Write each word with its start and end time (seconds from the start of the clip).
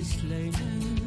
fólksins 0.00 0.22
launum 0.30 0.99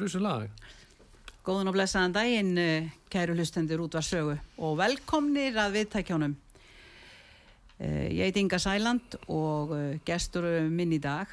Við 0.00 0.06
frusum 0.06 0.22
lag. 0.24 0.68
Góðan 1.44 1.68
og 1.68 1.74
blessaðan 1.76 2.14
daginn, 2.14 2.54
eh, 2.56 2.86
kæru 3.12 3.34
hlustendur 3.36 3.82
út 3.84 3.92
var 3.92 4.00
sögu 4.00 4.38
og 4.56 4.78
velkomnir 4.78 5.52
að 5.52 5.74
viðtækjónum. 5.74 6.36
Eh, 7.80 8.08
Ég 8.08 8.24
heit 8.24 8.36
Inga 8.36 8.56
Sæland 8.56 9.18
og 9.28 9.74
eh, 9.76 9.98
gestur 10.02 10.70
minn 10.70 10.92
í 10.92 10.98
dag 10.98 11.26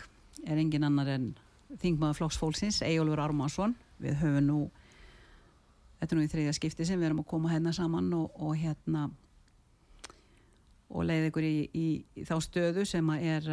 er 0.46 0.58
engin 0.58 0.84
annar 0.84 1.08
en 1.08 1.38
þingmaður 1.80 2.18
flokksfólksins, 2.18 2.82
Eyjólfur 2.82 3.22
Ármansson. 3.24 3.74
Við 4.02 4.20
höfum 4.20 4.44
nú, 4.44 4.72
þetta 6.02 6.12
er 6.12 6.18
nú 6.20 6.26
í 6.26 6.32
þriðja 6.34 6.54
skipti 6.60 6.86
sem 6.86 7.00
við 7.00 7.06
erum 7.06 7.24
að 7.24 7.28
koma 7.28 7.54
hérna 7.54 7.72
saman 7.72 8.12
og, 8.14 8.36
og 8.36 8.58
hérna 8.58 9.10
og 10.90 11.06
leið 11.08 11.30
ykkur 11.30 11.44
í, 11.48 11.70
í, 11.72 12.04
í 12.20 12.28
þá 12.28 12.36
stöðu 12.44 12.84
sem 12.84 13.10
er 13.16 13.48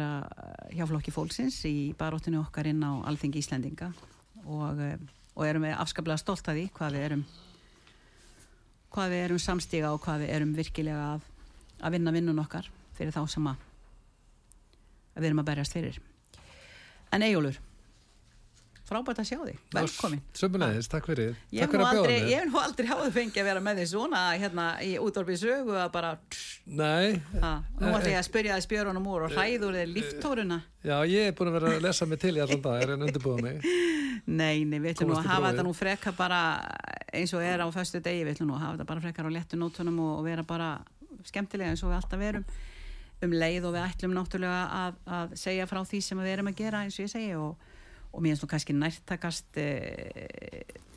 hjá 0.75 0.83
flokki 0.83 1.15
fólksins 1.15 1.63
í 1.63 1.95
baróttinu 1.95 2.43
okkar 2.43 2.67
inn 2.67 2.83
á 2.83 2.99
Alþingi 3.07 3.39
Íslendinga 3.39 3.93
og, 4.45 4.79
uh, 4.79 4.95
og 5.35 5.47
erum 5.47 5.67
við 5.67 5.75
afskaplega 5.75 6.21
stolt 6.21 6.47
að 6.47 6.61
því 6.61 6.65
hvað 6.77 6.97
við 6.97 7.07
erum 7.09 7.25
hvað 8.95 9.11
við 9.11 9.23
erum 9.25 9.43
samstíga 9.43 9.91
og 9.91 10.01
hvað 10.05 10.23
við 10.23 10.33
erum 10.37 10.55
virkilega 10.55 11.05
að, 11.15 11.29
að 11.83 11.97
vinna 11.97 12.15
vinnun 12.15 12.43
okkar 12.45 12.69
fyrir 12.95 13.11
þá 13.11 13.23
sem 13.27 13.47
að, 13.51 13.63
að 15.15 15.23
við 15.23 15.29
erum 15.29 15.41
að 15.43 15.49
berjast 15.51 15.75
fyrir. 15.75 15.97
En 17.11 17.25
Eyjólfur 17.25 17.59
frábært 18.85 19.19
að 19.23 19.29
sjá 19.31 19.37
þig, 19.39 19.61
velkomin. 19.73 20.21
Sömulegis, 20.37 20.87
takk 20.91 21.07
fyrir. 21.09 21.33
Ég 21.53 21.65
hef 21.65 21.73
nú 21.73 22.59
aldrei, 22.61 22.85
háðu 22.85 23.09
fengið 23.15 23.41
að 23.41 23.47
vera 23.49 23.63
með 23.65 23.81
því 23.81 23.85
svona 23.89 24.21
hérna 24.37 24.67
í 24.85 24.91
útvarpið 25.01 25.39
sögu 25.41 25.77
að 25.81 25.89
bara 25.95 26.11
Nei, 26.65 27.17
ha, 27.41 27.55
nú 27.79 27.89
Eh, 27.89 27.97
ætla 27.97 28.13
ég 28.13 28.19
að 28.21 28.27
spyrja 28.29 28.53
það 28.53 28.65
spjörunum 28.67 29.09
úr 29.09 29.25
og 29.25 29.33
hræður 29.33 29.79
þið 29.79 29.93
líftóruna 29.95 30.59
já, 30.85 30.97
ég 31.09 31.31
er 31.31 31.37
búin 31.37 31.49
að 31.49 31.57
vera 31.57 31.73
að 31.73 31.85
lesa 31.87 32.09
mig 32.09 32.21
til 32.21 32.35
í 32.37 32.43
allan 32.45 32.61
dag, 32.61 32.83
er 32.85 32.93
en 32.93 33.07
undirbúða 33.09 33.47
mig. 33.47 33.65
Nei, 34.25 34.63
nei, 34.65 34.79
við 34.81 34.95
ætlum 34.95 35.11
nú 35.11 35.19
að 35.19 35.27
hafa 35.29 35.51
þetta 35.51 35.63
nú 35.67 35.71
freka 35.77 36.11
bara 36.17 36.39
eins 37.13 37.33
og 37.37 37.43
er 37.45 37.61
á 37.61 37.67
föstu 37.73 38.01
degi, 38.01 38.23
við 38.25 38.33
ætlum 38.33 38.49
nú 38.49 38.55
að 38.57 38.63
hafa 38.63 38.77
þetta 38.77 38.87
bara 38.89 39.03
frekar 39.03 39.29
á 39.29 39.35
léttu 39.35 39.59
nótunum 39.59 39.99
og, 40.01 40.13
og 40.17 40.25
vera 40.25 40.45
bara 40.47 40.69
skemmtilega 41.29 41.73
eins 41.73 41.83
og 41.85 41.91
við 41.91 41.99
alltaf 41.99 42.21
verum. 42.21 42.47
Um 43.23 43.35
leið 43.37 43.69
og 43.69 43.75
við 43.75 43.85
ætlum 43.85 44.15
náttúrulega 44.17 44.63
að, 44.79 44.97
að 45.17 45.37
segja 45.39 45.69
frá 45.69 45.79
því 45.85 46.01
sem 46.07 46.23
við 46.23 46.33
erum 46.33 46.49
að 46.49 46.57
gera 46.63 46.81
eins 46.83 46.97
og 46.97 47.05
ég 47.05 47.13
segi 47.13 47.37
og, 47.37 47.69
og 48.11 48.25
mér 48.25 48.33
finnst 48.33 48.47
nú 48.47 48.51
kannski 48.51 48.75
nærtakast 48.75 49.61
e, 49.61 49.69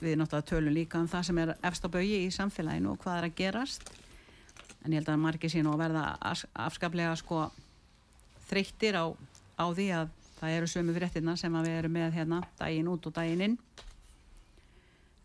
við 0.01 0.19
náttúrulega 0.19 0.49
tölum 0.49 0.75
líka 0.75 1.03
um 1.03 1.09
það 1.13 1.29
sem 1.29 1.45
er 1.45 1.55
efst 1.69 1.85
á 1.85 1.89
baugi 1.93 2.19
í 2.25 2.35
samfélaginu 2.35 2.95
og 2.95 3.01
hvað 3.05 3.21
er 3.21 3.29
að 3.29 3.39
gerast. 3.43 3.93
En 4.83 4.95
ég 4.95 5.03
held 5.03 5.13
að 5.13 5.21
margir 5.21 5.53
sín 5.53 5.69
og 5.69 5.79
verða 5.81 6.15
afskaplega 6.65 7.13
sko 7.21 7.49
þreyttir 8.49 8.97
á, 8.97 9.13
á 9.61 9.67
því 9.69 9.89
að 10.01 10.18
það 10.39 10.57
eru 10.57 10.71
sömu 10.71 10.95
fréttina 10.97 11.37
sem 11.39 11.55
við 11.61 11.77
erum 11.81 11.95
með 11.99 12.19
hérna 12.19 12.43
daginn 12.59 12.91
út 12.93 13.07
og 13.09 13.15
daginn 13.17 13.45
inn. 13.47 13.57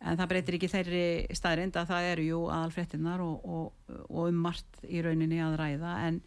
En 0.04 0.20
það 0.20 0.30
breytir 0.34 0.58
ekki 0.58 0.72
þeirri 0.72 1.04
staðrind 1.38 1.78
að 1.80 1.92
það 1.94 2.08
eru 2.10 2.26
jú 2.28 2.40
aðalfréttinnar 2.52 3.22
og, 3.24 3.46
og, 3.48 3.94
og 4.10 4.26
um 4.28 4.42
margt 4.44 4.82
í 4.84 5.00
rauninni 5.04 5.40
að 5.40 5.56
ræða. 5.62 5.94
En 6.10 6.20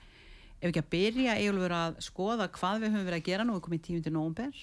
ef 0.57 0.71
ekki 0.71 0.81
að 0.81 0.93
byrja 0.95 1.37
eiginlega 1.37 1.83
að 1.91 2.01
skoða 2.07 2.49
hvað 2.57 2.87
við 2.87 2.95
höfum 2.95 3.09
verið 3.11 3.21
að 3.21 3.29
gera 3.29 3.47
nú 3.47 3.57
er 3.59 3.65
komið 3.67 3.83
10. 3.91 4.15
november 4.15 4.63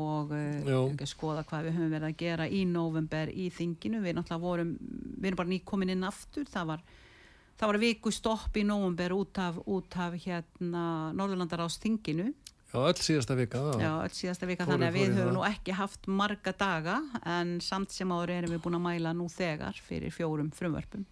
og 0.00 0.34
uh, 0.36 1.06
skoða 1.08 1.46
hvað 1.48 1.68
við 1.68 1.78
höfum 1.78 1.94
verið 1.94 2.08
að 2.10 2.18
gera 2.20 2.48
í 2.48 2.60
november 2.68 3.32
í 3.32 3.48
þinginu. 3.54 4.02
Við 4.04 4.18
náttúrulega 4.18 4.44
vorum, 4.44 4.74
við 5.16 5.30
erum 5.30 5.40
bara 5.40 5.52
nýkomin 5.54 5.94
inn 5.96 6.06
aftur. 6.10 6.44
Það 6.52 6.74
var, 6.74 6.84
það 7.56 7.72
var 7.72 7.80
viku 7.86 8.12
stopp 8.12 8.60
í 8.60 8.66
november 8.68 9.16
út 9.16 9.40
af, 9.40 9.56
út 9.64 9.96
af 10.04 10.20
hérna 10.20 10.84
Norðurlandaráðs 11.16 11.80
þinginu 11.80 12.28
Já, 12.70 12.78
öll 12.86 12.94
síðasta 13.02 13.34
vika, 13.34 13.58
Já, 13.58 13.80
já. 13.82 13.92
öll 14.04 14.14
síðasta 14.14 14.46
vika 14.46 14.64
Fóru- 14.64 14.72
þannig 14.78 14.88
að 14.88 14.98
við 14.98 15.14
höfum 15.18 15.32
nú 15.34 15.42
ekki 15.48 15.72
haft 15.74 16.06
marga 16.06 16.52
daga 16.56 17.00
en 17.26 17.60
samt 17.60 17.90
sem 17.90 18.08
áður 18.08 18.30
erum 18.36 18.50
við 18.54 18.60
búin 18.62 18.78
að 18.78 18.84
mæla 18.86 19.12
nú 19.16 19.26
þegar 19.28 19.74
fyrir 19.88 20.10
fjórum 20.14 20.52
frumvörpum 20.54 21.04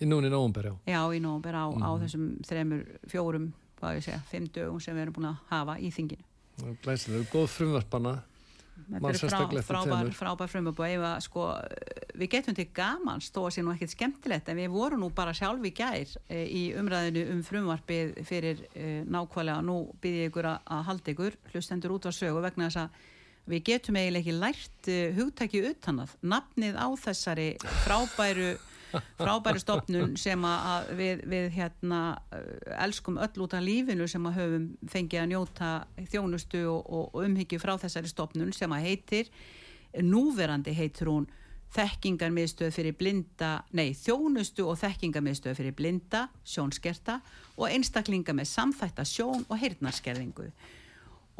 Í 0.00 0.06
núni 0.08 0.26
í 0.26 0.32
nóvumber, 0.32 0.64
já. 0.64 0.74
já 0.88 1.02
í 1.12 1.20
nómber 1.20 1.52
á, 1.54 1.68
á 1.68 1.90
Mhm. 1.92 2.00
þessum 2.02 2.24
þremur 2.42 2.86
fjórum, 3.06 3.52
hvað 3.78 3.96
ég 3.96 4.02
segja, 4.02 4.20
fimm 4.30 4.46
dögum 4.48 4.80
sem 4.80 4.96
við 4.96 5.02
erum 5.02 5.12
búin 5.14 5.28
að 5.30 5.38
hafa 5.50 5.76
í 5.78 5.90
þinginu 5.92 6.24
Glæsilega, 6.82 7.24
góð 7.32 7.48
frumvarpana. 7.48 8.22
Þetta 8.92 9.10
eru 9.12 9.30
frá, 9.32 9.62
frábær, 9.68 10.10
frábær 10.16 10.50
frumvörp 10.52 10.82
og 10.82 10.88
ef 10.88 11.04
að 11.08 11.20
sko 11.26 11.46
við 12.18 12.30
getum 12.34 12.56
til 12.56 12.66
gamans 12.76 13.30
þó 13.32 13.40
að 13.46 13.54
sé 13.54 13.64
nú 13.64 13.72
ekkert 13.72 13.94
skemmtilegt 13.94 14.50
en 14.52 14.60
við 14.60 14.74
vorum 14.74 15.02
nú 15.04 15.08
bara 15.14 15.34
sjálf 15.36 15.64
í 15.64 15.72
gær 15.76 16.16
e, 16.28 16.42
í 16.44 16.62
umræðinu 16.78 17.24
um 17.32 17.40
frumvarpið 17.46 18.12
fyrir 18.28 18.60
e, 18.74 18.90
nákvæmlega, 19.08 19.64
nú 19.64 19.78
ég 20.04 20.28
ykkur 20.28 20.50
að, 20.52 20.82
halda 20.88 21.14
ykkur, 21.14 21.38
hlustendur 21.52 21.96
út 21.96 22.08
var 22.10 22.16
sögu 22.16 22.44
vegna 22.44 22.68
þess 22.68 22.82
að 22.84 23.08
við 23.52 23.64
getum 23.70 23.98
eiginlega 23.98 24.22
ekki 24.22 24.36
lært 24.38 24.90
e, 24.92 24.98
hugtæki 25.16 25.64
utan 25.72 26.04
að 26.04 26.14
nafnið 26.34 26.78
á 26.78 26.88
þessari 27.06 27.48
frábæru 27.86 28.52
frábæri 29.18 29.62
stopnun 29.62 30.16
sem 30.20 30.44
að 30.46 30.92
við, 30.98 31.22
við 31.32 31.48
hérna 31.56 32.00
uh, 32.34 32.40
elskum 32.84 33.18
öll 33.22 33.44
út 33.44 33.56
af 33.56 33.64
lífinu 33.64 34.08
sem 34.10 34.26
að 34.28 34.38
höfum 34.40 34.66
fengið 34.92 35.22
að 35.22 35.30
njóta 35.32 35.70
þjónustu 36.12 36.64
og, 36.70 36.88
og 36.88 37.22
umhyggju 37.26 37.60
frá 37.62 37.76
þessari 37.80 38.10
stopnun 38.12 38.52
sem 38.56 38.72
að 38.72 38.88
heitir 38.88 39.32
núverandi 40.02 40.74
heitir 40.76 41.10
hún 41.12 41.28
þekkingarmiðstöð 41.72 42.72
fyrir 42.74 42.96
blinda, 42.96 43.62
nei, 43.72 43.94
þjónustu 43.96 44.66
og 44.68 44.76
þekkingarmiðstöð 44.82 45.56
fyrir 45.56 45.76
blinda, 45.76 46.26
sjónskerta 46.44 47.18
og 47.56 47.68
einstaklinga 47.70 48.34
með 48.36 48.50
samþætta 48.50 49.06
sjón 49.08 49.46
og 49.48 49.56
heyrnarskerðingu. 49.60 50.50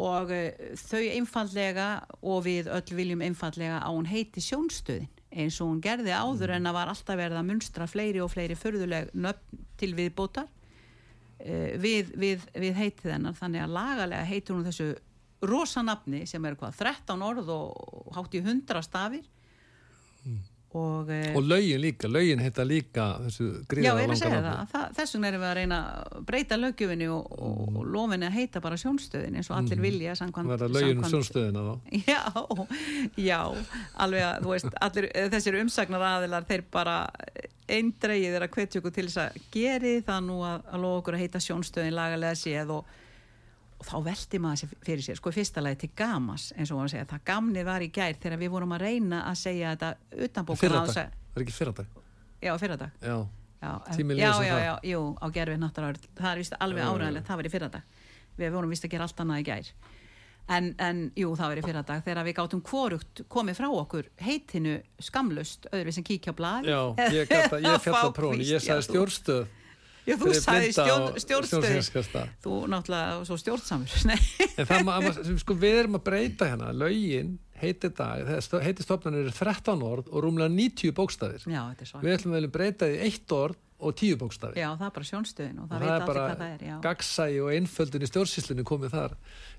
Og 0.00 0.32
uh, 0.32 0.46
þau 0.80 1.02
einfallega 1.02 1.88
og 2.24 2.46
við 2.46 2.70
öll 2.72 2.96
viljum 2.96 3.24
einfallega 3.26 3.82
að 3.82 3.98
hún 3.98 4.08
heiti 4.08 4.44
sjónstöðin 4.44 5.10
eins 5.32 5.60
og 5.60 5.70
hún 5.70 5.80
gerði 5.84 6.12
áður 6.14 6.56
en 6.56 6.68
að 6.68 6.76
var 6.78 6.92
alltaf 6.92 7.18
verið 7.18 7.40
að 7.40 7.48
munstra 7.48 7.88
fleiri 7.90 8.20
og 8.22 8.32
fleiri 8.32 8.58
förðuleg 8.58 9.12
nöfn 9.14 9.62
til 9.80 9.92
viðbótar. 9.98 10.50
Uh, 11.42 11.72
við, 11.82 12.12
við, 12.20 12.44
við 12.54 12.76
heitið 12.78 13.16
hennar 13.16 13.38
þannig 13.38 13.64
að 13.64 13.76
lagalega 13.78 14.28
heitur 14.28 14.58
hún 14.58 14.68
þessu 14.68 14.92
rosa 15.42 15.82
nafni 15.82 16.22
sem 16.30 16.44
er 16.46 16.54
hvað 16.58 16.76
13 16.84 17.24
orð 17.26 17.48
og 17.50 18.12
hátt 18.14 18.36
í 18.38 18.42
100 18.44 18.84
stafir 18.86 19.24
og, 20.78 21.10
eh, 21.10 21.36
Og 21.36 21.42
lögin 21.44 21.80
líka, 21.80 22.08
lögin 22.08 22.40
heita 22.40 22.64
líka 22.64 23.06
þessu 23.26 23.46
já, 23.48 23.64
gríða 23.68 23.94
ég 24.00 24.12
að 24.12 24.20
segja 24.20 24.40
langa 24.40 24.54
það, 24.54 24.68
það 24.72 24.96
þess 24.98 25.14
vegna 25.16 25.28
erum 25.28 25.42
við 25.42 25.48
að 25.48 25.56
reyna 25.58 25.78
að 25.82 26.26
breyta 26.30 26.58
lögjöfinni 26.60 27.08
og, 27.12 27.32
og, 27.36 27.60
og 27.76 27.90
lofinni 27.96 28.28
að 28.28 28.38
heita 28.38 28.62
bara 28.64 28.80
sjónstöðin 28.80 29.36
eins 29.40 29.50
og 29.52 29.58
allir 29.58 29.82
vilja 29.84 30.16
samkvæmt, 30.18 30.52
Verða 30.54 30.70
lögin 30.72 31.02
um 31.02 31.10
sjónstöðina 31.12 31.66
þá. 31.68 31.74
Já, 32.12 32.22
já, 33.20 33.40
alveg 34.06 34.26
að 34.28 34.48
veist, 34.48 34.72
allir 34.88 35.10
eh, 35.12 35.28
þessir 35.32 35.60
umsagnar 35.60 36.06
aðilar 36.12 36.48
þeir 36.48 36.64
bara 36.72 36.96
eindreigið 37.72 38.36
er 38.36 38.46
að 38.46 38.56
hvetja 38.56 38.80
okkur 38.80 38.94
til 38.96 39.06
þess 39.08 39.22
að 39.22 39.38
geri 39.52 39.94
það 40.04 40.26
nú 40.26 40.40
að, 40.46 40.66
að 40.72 40.84
lofa 40.84 41.02
okkur 41.02 41.16
að 41.18 41.24
heita 41.26 41.42
sjónstöðin 41.42 41.96
lagalega 41.96 42.38
séð 42.38 42.76
og, 42.78 42.98
og 43.82 43.88
þá 43.88 43.96
velti 44.06 44.38
maður 44.42 44.62
sér 44.62 44.74
fyrir 44.86 45.04
sér, 45.08 45.18
sko 45.18 45.32
fyrsta 45.34 45.62
lagi 45.64 45.80
til 45.82 45.90
gamas 45.98 46.48
eins 46.54 46.70
og 46.70 46.78
maður 46.78 46.94
segja, 46.94 47.08
það 47.10 47.24
gamni 47.32 47.64
var 47.66 47.82
í 47.84 47.90
gær 47.92 48.18
þegar 48.22 48.40
við 48.40 48.52
vorum 48.54 48.74
að 48.76 48.84
reyna 48.86 49.24
að 49.26 49.38
segja 49.42 49.72
þetta 49.74 49.92
utanbókun 50.28 50.62
Fyrradag, 50.62 51.14
er 51.34 51.44
ekki 51.44 51.56
fyrradag. 51.56 51.96
Já, 52.42 52.52
fyrradag. 52.58 53.00
Já, 53.02 53.16
Já, 53.62 53.78
já, 53.86 54.42
já, 54.42 54.54
já, 54.58 54.72
jú, 54.82 55.00
á 55.22 55.26
gerfi 55.30 55.54
náttúrulega. 55.54 56.08
Það 56.18 56.30
er 56.32 56.40
vist 56.40 56.54
alveg 56.58 56.82
áræðilegt, 56.82 57.26
það 57.28 57.38
var 57.38 57.46
í 57.46 57.50
fyrradag. 57.52 57.98
Við 58.40 58.54
vorum 58.56 58.72
vist 58.74 58.86
að 58.88 58.90
gera 58.90 59.06
allt 59.06 59.20
annað 59.22 59.42
í 59.42 59.44
gær. 59.46 59.68
En, 60.50 60.72
en 60.82 61.02
jú, 61.14 61.28
það 61.38 61.52
var 61.52 61.60
í 61.60 61.62
fyrradag 61.68 62.02
þegar 62.02 62.26
við 62.26 62.34
gátum 62.40 62.62
kvorugt 62.66 63.22
komið 63.30 63.60
frá 63.60 63.68
okkur 63.70 64.08
heitinu 64.18 64.72
skamlust, 64.98 65.68
öðru 65.70 65.94
sem 65.94 66.06
kíkja 66.08 66.34
á 66.34 66.38
blað. 66.40 66.66
Já, 66.72 66.80
ég, 67.14 67.30
ég 67.30 67.78
fjalla 67.86 68.10
prófni, 68.16 68.48
ég 68.50 68.64
sagði 68.66 68.88
stjórnstöð. 68.88 69.44
Já, 70.06 70.16
þú 70.18 70.34
sagði 70.36 70.72
stjórn, 70.74 71.20
stjórnstöð 71.22 72.20
þú 72.44 72.58
náttúrulega 72.72 73.24
svo 73.28 73.38
stjórnsamur. 73.40 73.96
En 74.58 74.68
það 74.68 74.86
maður, 74.88 75.20
sko, 75.42 75.56
við 75.58 75.80
erum 75.84 75.98
að 76.00 76.06
breyta 76.10 76.50
hérna, 76.50 76.72
lögin 76.76 77.36
heitir 77.62 77.92
dag, 77.94 78.26
heitir 78.64 78.82
stofnanir 78.86 79.28
er 79.30 79.36
13 79.36 79.84
orð 79.86 80.08
og 80.10 80.24
rúmlega 80.24 80.50
90 80.50 80.96
bókstafir. 80.98 81.44
já, 81.46 81.62
Við 82.02 82.16
ætlum 82.16 82.34
að 82.38 82.48
breyta 82.54 82.88
því 82.90 82.98
eitt 83.06 83.36
orð 83.36 83.60
og 83.82 83.94
10 83.98 84.18
bókstafir. 84.18 84.58
já, 84.58 84.68
það 84.78 84.86
er 84.86 84.94
bara 84.96 85.08
sjónstöðin 85.10 85.58
og 85.58 85.64
og 85.64 85.70
það 85.70 85.80
veit 85.82 85.92
allir 85.92 86.18
hvað 86.18 86.42
það 86.42 86.52
er 86.52 86.66
já. 86.68 86.74
gagsæi 86.82 87.40
og 87.42 87.48
einföldun 87.56 88.04
í 88.06 88.10
stjórnsýslunni 88.10 88.66
komið 88.66 88.94
þar 88.96 89.16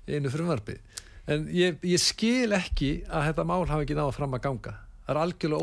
einu 0.08 0.32
frumvarpi 0.32 0.76
en 1.28 1.46
ég, 1.52 1.78
ég 1.84 2.00
skil 2.00 2.52
ekki 2.56 2.90
að 3.08 3.28
þetta 3.30 3.46
mál 3.48 3.64
hafi 3.68 3.86
ekki 3.86 3.96
náða 3.98 4.16
fram 4.16 4.36
að 4.36 4.44
ganga 4.48 4.74
það 5.04 5.12
er 5.14 5.18
algjörlega 5.20 5.60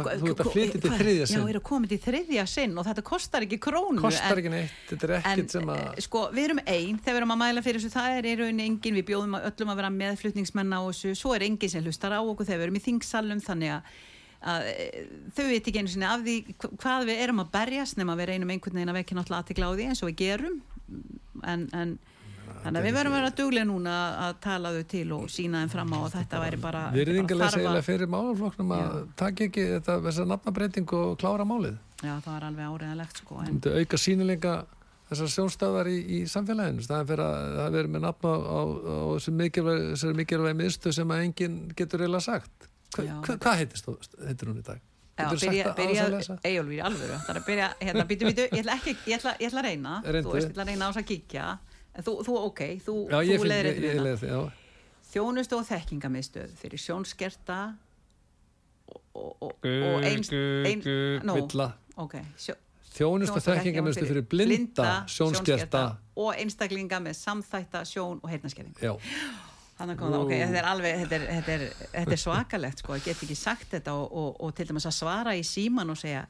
að- 0.00 0.20
þú 0.20 0.28
ert 0.30 0.40
að 0.44 0.50
flytja 0.54 0.80
til 0.84 0.90
þriðja 0.94 1.24
Já, 1.24 1.26
sinn 1.32 1.42
við 1.46 1.52
erum 1.54 1.64
komið 1.70 1.88
til 1.90 1.98
þriðja 2.04 2.44
sinn 2.48 2.76
og 2.78 2.86
þetta 2.86 3.02
kostar 3.10 3.42
ekki 3.46 3.58
krónu 3.66 4.00
kostar 4.04 4.30
en- 4.30 4.38
ekki 4.44 4.52
neitt, 4.54 4.76
þetta 4.90 5.08
er 5.08 5.14
En 5.16 5.24
ekkit 5.32 5.50
sem 5.56 5.72
að 5.74 5.80
eh, 5.80 6.00
sko, 6.06 6.22
við 6.36 6.44
erum 6.48 6.60
einn 6.66 6.98
þegar 7.00 7.14
við 7.16 7.20
erum 7.22 7.34
að 7.34 7.40
mæla 7.42 7.64
fyrir 7.66 7.80
þessu, 7.82 7.90
það 7.96 8.18
er 8.20 8.28
í 8.30 8.36
rauninni 8.38 8.66
engin, 8.70 8.94
við 9.00 9.06
bjóðum 9.10 9.34
öllum 9.40 9.72
að 9.74 9.80
vera 9.82 9.90
meðflutningsmenn 9.96 10.70
á 10.76 10.80
þessu, 10.86 11.16
svo 11.18 11.34
er 11.34 11.46
engin 11.48 11.72
sem 11.74 11.82
hlustar 11.84 12.14
á 12.14 12.20
okkur 12.22 12.46
þegar 12.46 12.62
við 12.62 12.68
erum 12.70 12.78
í 12.78 12.84
þingsalum, 12.86 13.42
þannig 13.42 13.74
að, 13.74 13.82
að 14.54 14.68
eh, 14.70 15.02
þau 15.34 15.44
veit 15.50 15.66
ekki 15.66 15.82
einu 15.82 15.90
sinni 15.96 16.06
af 16.06 16.22
því 16.22 16.36
hv- 16.54 16.76
hvað 16.78 17.08
við 17.10 17.24
erum 17.26 17.42
að 17.42 17.50
berjast 17.58 17.98
nema 17.98 18.14
við 18.16 18.30
reynum 18.30 18.54
einhvern 18.54 18.78
veginn 18.78 18.94
að 18.94 19.00
vekja 19.02 19.18
náttúrulega 19.18 19.42
aðtikla 19.44 19.66
á 19.66 19.72
því 19.74 19.88
eins 19.90 20.02
og 20.06 20.08
við 20.12 20.20
gerum. 20.22 20.60
En, 21.44 21.66
en 21.74 21.98
þannig 22.64 22.80
að 22.80 22.86
við 22.88 22.94
verðum 22.98 23.14
að 23.14 23.20
vera 23.20 23.30
duglega 23.40 23.66
núna 23.70 23.94
að- 24.26 24.40
tala 24.40 24.72
þau 24.74 24.82
til 24.92 25.12
og 25.16 25.24
sína 25.30 25.62
þeim 25.64 25.70
fram 25.74 25.92
á 25.92 25.98
að 26.00 26.12
þetta 26.18 26.40
væri 26.44 26.60
bara 26.60 26.82
bara 26.90 27.50
þarf 27.50 27.54
segjulega 27.54 27.78
að- 27.80 27.88
fyrir 27.90 28.10
málaflokknum 28.16 28.74
að 28.76 28.98
taka 29.16 29.44
ekki 29.48 29.64
þetta, 29.76 29.96
þessa 30.08 30.26
nafnabreiting 30.32 30.92
og 30.92 31.16
klára 31.18 31.44
málið 31.48 31.76
Já, 32.02 32.14
það 32.24 32.32
var 32.32 32.44
alveg 32.48 32.66
áriðanlegt 32.74 33.16
sko, 33.24 33.40
en 33.40 33.46
myndi 33.54 33.72
auka 33.80 33.96
sínilega 34.00 34.54
þessar 35.10 35.30
sjónstöðar 35.34 35.88
í, 35.90 35.96
í 36.06 36.18
samfélaginu 36.30 36.84
það 36.86 37.10
er 37.16 37.20
að 37.24 37.56
það 37.60 37.72
verið 37.76 37.90
með 37.90 38.04
nafn 38.06 38.28
á, 38.30 38.34
á, 38.40 38.60
þessari 39.90 40.14
mikilvæg 40.20 40.54
miðstu 40.60 40.92
sem 40.94 41.08
að 41.10 41.24
enginn 41.26 41.58
getur 41.76 42.00
eiginlega 42.04 42.22
sagt 42.22 42.68
Hva, 42.90 43.04
Já, 43.06 43.14
hva, 43.22 43.36
hvað 43.38 43.58
heitist, 43.60 43.86
þú- 43.86 44.26
heitir 44.26 44.48
hún 44.50 44.58
í 44.58 44.64
dag? 44.66 44.80
Já, 45.20 45.26
byrja, 45.30 45.74
byrja? 45.76 46.38
Eyjólfur 46.42 46.72
í 46.74 46.80
alvöru 46.82 47.16
Það 47.20 47.30
er 47.34 47.38
að 47.40 47.46
byrja, 47.46 47.66
hérna, 47.80 48.04
býtu, 48.08 48.24
býtu, 48.30 48.46
ég 48.50 48.62
ætla 48.64 48.76
ég 49.06 49.18
ætla, 49.18 49.34
ég 49.38 49.50
ætla 49.50 49.60
að 49.60 49.66
reyna, 49.68 49.92
Reyndu. 50.06 50.28
þú 50.30 50.32
veist, 50.32 50.46
ég 50.48 50.54
ætla 50.54 50.64
að 50.64 50.70
reyna 50.72 50.86
á 50.86 50.90
þess 50.90 51.02
að 51.02 51.08
kíkja 51.10 51.44
en 52.00 52.06
þú, 52.06 52.16
þú 52.26 52.38
ok, 52.46 52.64
þú, 52.86 52.96
þú 53.10 53.20
ég 53.28 53.44
þetta 53.44 54.02
leið 54.06 54.24
því, 54.24 54.32
já. 54.32 54.40
Þjónustu 55.10 55.58
og 55.58 55.66
þekkingamiðstöð 55.66 56.56
fyrir 56.60 56.80
sjónskerta 56.80 57.60
og, 58.90 59.04
og, 59.18 59.30
og, 59.42 59.54
og 59.66 60.06
eins, 60.06 60.30
ein, 60.32 60.82
no, 61.26 61.36
Villa. 61.40 61.72
ok 62.00 62.20
sjó, 62.38 62.56
Þjónustu 62.90 63.38
þjónustu 63.38 63.38
og 63.38 63.44
þekkingamöstu 63.46 64.06
fyrir 64.08 64.24
blinda, 64.26 64.88
sjónskerta. 65.10 65.84
og 66.18 66.34
einstaklinga 66.34 66.98
með 67.02 67.20
samþætta 67.20 67.84
sjón 67.86 68.18
og 68.18 68.32
heyrnaskerðing 68.32 68.74
Þannig 69.80 69.96
kom 69.96 70.10
það, 70.12 70.22
ok, 70.26 70.32
þetta 70.36 70.58
er 70.60 70.66
alveg, 70.68 70.96
þetta 71.00 71.16
er, 71.16 71.22
þetta 71.38 71.52
er, 71.54 71.62
þetta 71.94 72.12
er 72.12 72.20
svakalegt 72.20 72.82
sko, 72.82 72.96
ég 72.98 73.06
get 73.06 73.22
ekki 73.24 73.36
sagt 73.38 73.70
þetta 73.72 73.94
og, 73.96 74.10
og, 74.12 74.34
og 74.44 74.50
til 74.58 74.66
dæmis 74.68 74.84
að 74.90 74.96
svara 74.98 75.32
í 75.38 75.44
síman 75.46 75.94
og 75.94 75.96
segja 75.96 76.26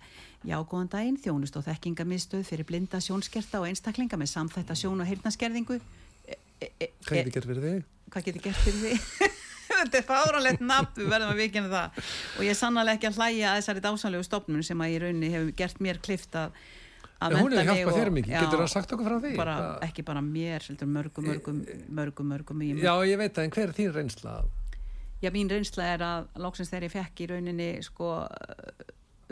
já, 0.46 0.56
góðan 0.64 0.90
daginn, 0.92 1.18
þjónust 1.20 1.58
og 1.60 1.66
þekkingamiðstöð 1.66 2.46
fyrir 2.48 2.68
blinda 2.68 3.00
sjónskerta 3.04 3.60
og 3.60 3.68
einstaklinga 3.68 4.18
með 4.20 4.32
samþætta 4.32 4.76
sjón 4.78 5.02
og 5.02 5.10
heyrnaskerðingu 5.10 5.78
e, 5.80 6.38
e, 6.60 6.70
e, 6.70 6.90
hvað 7.04 7.20
getur 7.20 7.36
gert 7.36 7.50
fyrir 7.50 7.66
þig? 7.66 7.86
hvað 8.10 8.28
getur 8.28 8.44
gert 8.48 8.64
fyrir 8.64 8.82
því? 8.84 9.30
þetta 9.80 10.00
er 10.00 10.06
fáralegt 10.08 10.64
nafn, 10.64 10.98
við 10.98 11.08
verðum 11.12 11.32
að 11.32 11.40
vikina 11.44 11.70
það. 11.70 12.04
Og 12.36 12.44
ég 12.46 12.52
er 12.52 12.58
sannlega 12.58 12.98
ekki 12.98 13.08
að 13.10 13.18
hlæja 13.20 13.50
að 13.52 13.60
þessari 13.60 13.82
dásanlegu 13.86 14.26
stofnun 14.26 14.66
sem 14.66 14.84
að 14.84 14.94
í 14.94 15.00
rauninni 15.04 15.32
hefur 15.34 15.52
gert 15.60 15.82
mér 15.84 16.00
klift 16.04 16.36
að 16.38 16.56
að 17.20 17.34
En 17.34 17.42
hún 17.42 17.52
mennta 17.52 17.60
hefur 17.60 17.74
mig 17.74 17.82
hjálpað 17.84 17.98
þér 17.98 18.10
mikið, 18.16 18.34
getur 18.38 18.60
það 18.62 18.70
sagt 18.72 18.92
okkur 18.94 19.08
frá 19.10 19.16
því? 19.20 19.32
bara, 19.36 19.56
ekki 19.84 20.04
bara 20.08 20.22
mér, 20.24 20.64
heldur 20.70 20.88
mörgum, 20.88 21.26
mörgum, 21.28 21.58
mörgum, 21.92 22.30
mörgum, 22.32 22.62
mörgum 22.62 22.80
Já, 22.80 22.94
ég 23.04 23.20
veit 23.20 23.34
það, 23.36 23.44
en 23.44 23.52
hver 23.56 23.66
er 23.66 23.74
þín 23.76 23.90
reynsla? 23.92 24.36
Já, 25.20 25.28
mín 25.34 25.50
reynsla 25.52 25.84
er 25.84 26.04
að 26.06 26.30
loksins 26.40 26.72
þegar 26.72 26.86
ég 26.86 26.94
fekk 26.94 27.20
í 27.20 27.28
rauninni 27.34 27.68
sko 27.84 28.08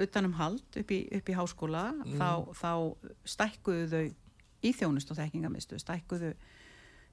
utanum 0.05 0.33
hald 0.38 0.62
upp 0.81 0.90
í, 0.95 1.00
upp 1.19 1.28
í 1.28 1.35
háskóla 1.37 1.85
Mm. 2.05 2.19
þá, 2.19 2.31
þá 2.55 2.73
stækkuðu 3.25 3.88
þau 3.93 4.14
í 4.62 4.73
þjónust 4.75 5.11
og 5.11 5.17
þekkingamistu 5.21 5.78
stækkuðu 5.78 6.33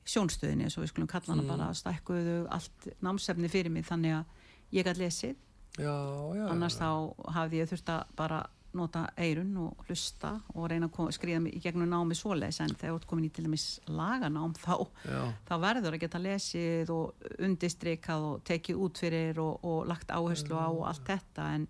sjónstöðinni 0.06 0.68
eins 0.68 0.78
og 0.78 0.84
við 0.86 0.92
skulum 0.94 1.10
kalla 1.10 1.34
hana 1.34 1.44
Mm. 1.44 1.48
bara 1.54 1.70
stækkuðu 1.74 2.36
allt 2.54 2.88
námsefni 3.02 3.50
fyrir 3.50 3.72
mig 3.72 3.86
þannig 3.86 4.20
að 4.20 4.26
ég 4.74 4.86
gæti 4.86 5.00
lesið 5.02 5.36
Já, 5.78 5.96
já. 6.36 6.46
annars 6.50 6.78
þá 6.78 7.14
hafði 7.34 7.58
ég 7.64 7.70
þurft 7.72 7.90
að 7.90 8.04
bara 8.16 8.46
nota 8.76 9.10
eirun 9.18 9.56
og 9.58 9.86
hlusta 9.88 10.42
og 10.54 10.70
reyna 10.70 10.90
að 10.90 11.12
skriða 11.16 11.48
í 11.48 11.62
gegnum 11.64 11.88
námi 11.90 12.14
svoleiðis 12.16 12.60
en 12.62 12.76
þegar 12.76 13.00
þú 13.00 13.08
komin 13.08 13.26
í 13.26 13.32
til 13.32 13.46
dæmis 13.46 13.80
laganám 13.88 14.54
þá 14.60 14.88
Já, 15.08 15.34
þá 15.48 15.54
verður 15.64 15.94
að 15.96 16.00
geta 16.02 16.20
lesið 16.20 16.90
og 16.92 17.14
undistrikað 17.40 18.22
og 18.30 18.44
tekið 18.44 18.76
út 18.84 18.98
fyrir 19.00 19.40
og, 19.40 19.64
og 19.64 19.88
lagt 19.88 20.12
áherslu 20.12 20.56
á 20.60 20.68
og 20.68 20.86
allt 20.88 21.06
þetta 21.08 21.48
en 21.56 21.68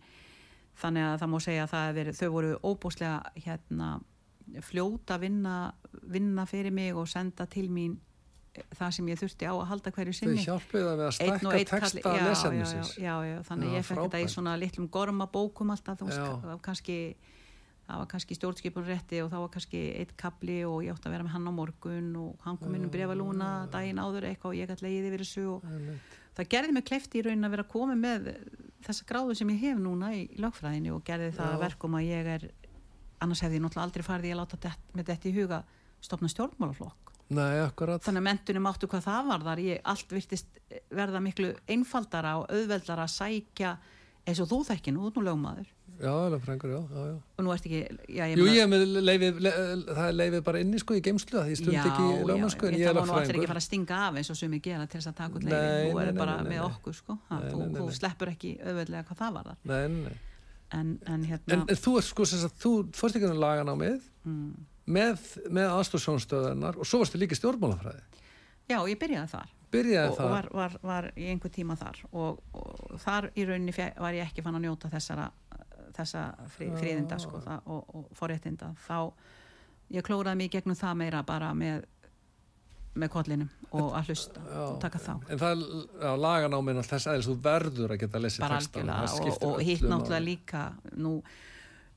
þannig 0.81 1.05
að 1.09 1.19
það 1.21 1.31
má 1.33 1.37
segja 1.45 1.67
að 1.69 1.93
veri, 1.99 2.15
þau 2.15 2.29
voru 2.35 2.55
óbúslega 2.63 3.45
hérna 3.45 3.91
fljóta 4.65 5.15
að 5.15 5.23
vinna, 5.25 5.53
vinna 6.15 6.45
fyrir 6.49 6.73
mig 6.75 6.95
og 6.95 7.07
senda 7.09 7.47
til 7.49 7.65
mín 7.73 7.95
eh, 8.53 8.63
það 8.77 8.91
sem 8.97 9.07
ég 9.09 9.21
þurfti 9.21 9.47
á 9.49 9.53
að 9.55 9.69
halda 9.71 9.93
hverju 9.95 10.13
þau 10.13 10.19
sinni. 10.19 10.43
hjálpuðu 10.45 10.89
það 10.89 10.99
við 10.99 11.05
að 11.07 11.21
einn 11.25 11.69
texta 11.71 11.79
kalli- 11.79 12.03
já, 12.03 12.17
já, 12.19 12.27
lesefnisins. 12.29 12.91
já, 12.97 13.13
já, 13.25 13.37
þannig 13.49 13.71
Já, 13.71 13.77
ég 13.79 13.87
fekk 13.89 14.03
þetta 14.03 14.21
í 14.21 14.27
svona 14.35 14.57
litlum 14.59 14.89
gorma 14.91 15.25
bókum 15.31 15.73
alltaf, 15.73 16.03
það 16.05 16.45
var 16.51 16.61
kannski 16.61 16.99
kannski 17.85 18.33
stjórnskipunrétti 18.33 19.19
og 19.21 19.29
þá 19.29 19.37
var 19.43 19.49
kannski 19.53 19.81
eitt 19.99 20.15
kapli 20.17 20.63
og 20.65 20.81
ég 20.81 20.95
átti 20.95 21.05
að 21.05 21.13
vera 21.15 21.25
með 21.27 21.35
hann 21.35 21.49
á 21.49 21.53
morgun 21.53 22.07
og 22.17 22.39
hann 22.41 22.57
kom 22.57 22.73
inn 22.73 22.87
um 22.87 22.89
brefalúna 22.93 23.49
daginn 23.69 24.01
áður 24.01 24.25
eitthvað 24.31 24.53
og 24.53 24.57
ég 24.57 24.71
gæti 24.71 24.85
leiðið 24.87 25.09
yfir 25.11 25.23
þessu 25.25 25.43
og 25.53 25.67
það 26.35 26.49
gerði 26.55 26.73
mig 26.73 26.85
klefti 26.89 27.19
í 27.21 27.25
raunin 27.27 27.45
að 27.45 27.53
vera 27.55 27.67
komið 27.75 28.01
með 28.01 28.31
þessa 28.85 29.07
gráðu 29.09 29.35
sem 29.37 29.49
ég 29.53 29.63
hef 29.63 29.79
núna 29.81 30.11
í 30.15 30.27
lögfræðinni 30.41 30.91
og 30.93 31.03
gerði 31.07 31.31
það 31.37 31.55
Já. 31.55 31.61
verkum 31.63 31.97
að 31.97 32.07
ég 32.09 32.29
er 32.35 32.45
annars 33.23 33.41
hefði 33.45 33.59
ég 33.59 33.63
náttúrulega 33.63 33.87
aldrei 33.87 34.05
farið 34.05 34.35
að 34.35 34.39
láta 34.41 34.61
dett, 34.67 34.85
með 34.93 35.11
þetta 35.11 35.29
í 35.29 35.35
huga 35.39 35.59
stopna 36.03 36.29
stjórnmálaflokk 36.29 37.13
Nei, 37.35 37.57
akkurat. 37.63 38.03
þannig 38.05 38.21
að 38.21 38.27
mentunum 38.27 38.67
áttu 38.69 38.89
hvað 38.91 39.07
það 39.07 39.29
var 39.31 39.45
þar 39.47 39.61
ég, 39.63 39.79
allt 39.83 40.11
virtist 40.13 40.59
verða 40.93 41.21
miklu 41.25 41.53
einfaldara 41.73 42.35
og 42.41 42.51
auðveldara 42.53 43.07
að 43.07 43.15
sækja 43.15 43.71
eins 44.25 44.41
og 44.43 44.51
þú 44.51 44.59
þekki 44.69 44.93
nú, 44.93 45.05
þú 45.05 45.09
ert 45.09 45.17
nú 45.17 45.25
lögmaður 45.25 45.71
Já, 45.95 46.11
lögfræðingur, 46.33 46.71
já, 46.75 46.79
já, 46.91 47.03
já. 47.07 47.15
og 47.39 47.43
nú 47.45 47.51
ert 47.53 47.65
ekki 47.69 47.79
já, 48.11 48.23
ég 48.27 48.35
Jú, 48.35 48.43
meina- 48.43 48.55
ég 48.55 48.63
er 48.65 48.69
með 48.71 48.81
leifið, 49.07 49.37
le, 49.45 49.51
það 49.95 50.07
er 50.09 50.15
leifið 50.19 50.41
bara 50.43 50.59
inni 50.65 50.79
sko 50.81 50.93
í 50.97 51.01
geimslu 51.05 51.39
að 51.39 51.45
því 51.47 51.55
stund 51.61 51.77
ekki 51.79 52.07
lögmannsku 52.29 52.67
en 52.67 52.73
já, 52.75 52.79
ég 52.81 52.89
er 52.89 52.93
það 52.93 52.99
má 52.99 53.05
nú 53.05 53.13
allir 53.15 53.21
ekki 53.21 53.31
lögfræðingur. 53.31 53.47
fara 53.53 53.61
að 53.61 53.67
stinga 53.69 53.99
af 54.09 54.19
eins 54.19 54.29
og 54.33 54.39
sumi 54.41 54.59
gera 54.65 54.87
til 54.91 54.99
þess 54.99 55.07
að 55.11 55.15
taka 55.21 55.39
út 55.39 55.43
Nei, 55.47 55.53
leiði 55.55 55.91
þú 55.93 56.01
er 56.03 56.11
bara 56.19 56.35
nei, 56.35 56.49
með 56.51 56.59
nei. 56.59 56.65
okkur 56.67 56.93
sko 56.99 57.17
ha, 57.29 57.39
Nei, 57.39 57.49
þú, 57.51 57.59
þú 57.79 57.87
sleppur 57.99 58.27
ekki 58.33 58.51
auðveldlega 58.59 59.03
hvað 59.07 59.21
það 59.23 59.33
var 59.39 59.43
þar 59.49 59.57
Nei, 59.71 59.87
nei, 59.87 60.01
nei. 60.03 60.19
en, 60.75 60.99
en 61.07 61.13
En, 61.15 61.23
hérna 61.31 61.59
en 61.69 61.81
þú 61.85 61.97
ert 62.01 62.09
sko 62.11 62.25
sem 62.25 62.39
sagt, 62.43 62.59
þú 62.65 62.73
fórst 62.91 63.15
ekki 63.21 63.29
um 63.31 63.39
lagan 63.39 63.71
á 63.71 63.75
mið 63.79 64.01
mm, 64.25 64.53
með, 64.85 65.25
með 65.49 65.71
aðstofsjónstöðunar 65.79 66.75
og 66.77 66.85
svo 66.85 66.99
varstu 67.01 67.17
líka 67.21 67.35
stjórnmálafræði. 67.39 68.03
já, 68.69 68.77
ég 68.89 68.99
byrjaði 68.99 69.29
þar 69.31 69.51
Byrjaði 69.75 70.07
og, 70.07 70.11
og 70.13 70.17
það. 70.19 70.29
var, 70.31 70.45
var, 70.53 70.75
var 70.83 71.07
í 71.19 71.25
einhver 71.31 71.51
tíma 71.51 71.75
þar 71.75 71.97
og, 72.15 72.37
og 72.53 72.99
þar 73.01 73.31
í 73.35 73.43
rauninni 73.49 73.73
var 73.75 74.13
ég 74.13 74.27
ekki 74.29 74.43
fann 74.45 74.55
að 74.55 74.67
njóta 74.67 74.91
þessara 74.93 75.25
þessa 75.95 76.23
frí, 76.53 76.69
Já. 76.71 76.77
fríðinda 76.81 77.19
sko, 77.23 77.41
það, 77.45 77.65
og, 77.71 77.95
og 77.95 78.13
forréttinda 78.17 78.71
þá 78.87 78.97
ég 79.95 80.05
klóraði 80.07 80.39
mig 80.41 80.51
gegnum 80.55 80.77
það 80.79 80.95
meira 81.03 81.23
bara 81.27 81.53
með 81.57 81.83
með 82.95 83.09
kollinum 83.11 83.49
og 83.75 83.89
að 83.97 84.07
hlusta 84.13 84.41
og 84.55 84.77
taka 84.79 84.99
þá 85.03 85.11
En 85.33 85.39
það, 85.41 85.63
já, 85.99 86.11
laganáminn 86.15 86.77
allt 86.79 86.93
þess 86.93 87.09
aðeins, 87.11 87.27
þú 87.27 87.35
verður 87.43 87.91
að 87.91 87.99
geta 88.05 88.21
lesið 88.23 88.45
bara 88.45 88.59
textan. 88.61 88.87
algjörlega 88.93 89.09
það 89.11 89.33
og, 89.35 89.49
og 89.49 89.59
hitt 89.67 89.83
náttúrulega 89.83 90.21
máli. 90.21 90.29
líka 90.29 90.61
nú, 90.95 91.11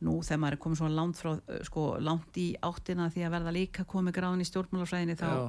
nú 0.09 0.17
þegar 0.27 0.41
maður 0.43 0.57
er 0.57 0.63
komið 0.65 0.81
svo 0.83 0.91
langt 0.97 1.21
frá 1.21 1.31
sko, 1.71 1.85
langt 2.03 2.41
í 2.43 2.49
áttina 2.67 3.07
því 3.15 3.25
að 3.29 3.35
verða 3.37 3.55
líka 3.55 3.87
komið 3.95 4.17
gráðin 4.19 4.43
í 4.43 4.49
stjórnmálafræðinni 4.51 5.17
þá, 5.23 5.29
Já, 5.31 5.47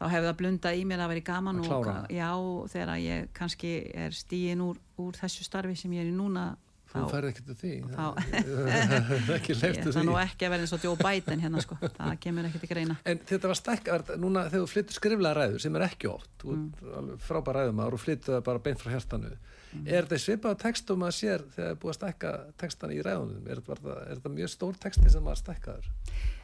þá 0.00 0.04
hefur 0.14 0.28
það 0.30 0.40
blundað 0.40 0.80
í 0.80 0.88
mér 0.88 1.04
að 1.04 1.12
vera 1.12 1.26
gaman 1.28 1.60
Að 1.60 1.70
og 1.76 2.10
já, 2.16 2.30
þegar 2.72 2.94
ég 3.04 3.28
kannski 3.36 3.74
er 4.06 4.16
stíin 4.16 4.64
úr, 4.64 4.80
úr 4.96 5.20
þessu 5.20 5.44
starfi 5.44 5.76
sem 5.76 5.92
ég 5.92 6.06
er 6.06 6.08
í 6.08 6.16
núna 6.16 6.54
þú 6.94 7.04
færði 7.10 7.30
ekkert 7.32 7.46
til 7.50 7.56
því. 7.60 7.72
Það 7.94 8.18
er 8.34 9.34
ekki 9.38 9.52
ég 9.54 9.62
leiftu 9.64 9.88
ætla 9.90 10.04
nú 10.06 10.14
því. 10.14 10.24
ekki 10.28 10.46
að 10.46 10.52
vera 10.54 10.64
eins 10.66 10.74
og 10.76 10.84
Joe 10.86 10.96
Biden 11.00 11.42
hérna 11.42 11.62
sko, 11.64 11.78
það 11.98 12.14
kemur 12.22 12.46
ekki 12.50 12.60
til 12.62 12.70
greina 12.70 12.96
En 13.04 13.18
þetta 13.30 13.50
var 13.50 13.58
stækka, 13.58 13.98
núna 14.22 14.44
þegar 14.48 14.62
þú 14.64 14.70
flyttur 14.74 14.98
skriflega 15.00 15.34
ræður 15.40 15.60
sem 15.64 15.76
er 15.80 15.86
ekki 15.88 16.10
oft, 16.12 16.30
Mm. 16.44 16.70
ert 16.78 16.96
alveg 17.00 17.18
frábær 17.24 17.56
ræðumar 17.58 17.92
og 17.96 18.00
flyttur 18.04 18.36
það 18.38 18.44
bara 18.44 18.58
beint 18.68 18.78
frá 18.82 18.90
hjartanu. 18.94 19.30
Mm. 19.74 19.88
Er 19.90 20.06
þetta 20.06 20.20
svipað 20.22 20.60
textum 20.62 21.02
að 21.02 21.16
sér 21.16 21.42
þegar 21.54 21.64
það 21.64 21.72
er 21.72 21.80
búið 21.82 21.92
að 21.92 21.98
stækka 21.98 22.32
textan 22.62 22.94
í 22.94 23.00
ræðunum? 23.02 23.50
Er, 23.50 23.60
það, 23.66 23.90
er 24.04 24.14
þetta 24.14 24.32
mjög 24.36 24.52
stór 24.52 24.78
texti 24.84 25.10
sem 25.10 25.26
var 25.26 25.40
stækkaður? 25.40 25.88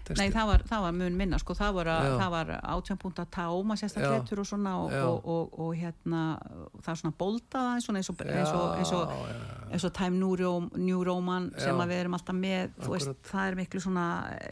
Texti? 0.00 0.16
Nei, 0.18 0.32
það 0.34 0.49
var, 0.49 0.62
það 0.66 0.84
var 0.87 0.94
mun 0.96 1.18
minna, 1.20 1.38
sko, 1.38 1.54
það 1.54 1.76
var, 1.76 1.90
var 2.32 2.52
átjánpunta 2.58 3.26
táma 3.30 3.76
sérstaklega 3.78 4.22
letur 4.22 4.42
og 4.42 4.49
svona 4.49 4.72
og, 4.80 4.94
og, 4.96 5.28
og, 5.34 5.58
og 5.60 5.75
hérna, 5.78 6.22
það 6.80 6.92
er 6.94 7.00
svona 7.02 7.18
bóldaða 7.20 7.75
eins 7.76 7.88
og, 7.90 7.99
eins 8.00 8.10
og, 8.10 8.25
eins 8.25 8.54
og, 8.56 8.64
eins 8.80 8.94
og, 8.96 9.12
Já, 9.14 9.34
já, 9.34 9.68
eins 9.70 9.87
og 9.87 9.92
Time 10.00 10.18
New, 10.18 10.32
Rom, 10.40 10.70
New 10.80 11.04
Roman 11.06 11.50
sem 11.56 11.76
Já. 11.76 11.84
að 11.84 11.92
við 11.92 12.02
erum 12.02 12.16
alltaf 12.18 12.38
með, 12.40 12.72
veist, 12.88 13.12
það 13.28 13.50
er 13.52 13.60
miklu 13.60 13.84
svona 13.84 14.06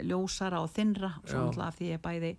ljósara 0.05 0.61
og 0.63 0.71
þinnra, 0.77 1.11
Já. 1.17 1.31
svo 1.33 1.43
náttúrulega 1.43 1.67
af 1.73 1.79
því 1.81 1.91
ég 1.91 2.03
bæði, 2.05 2.31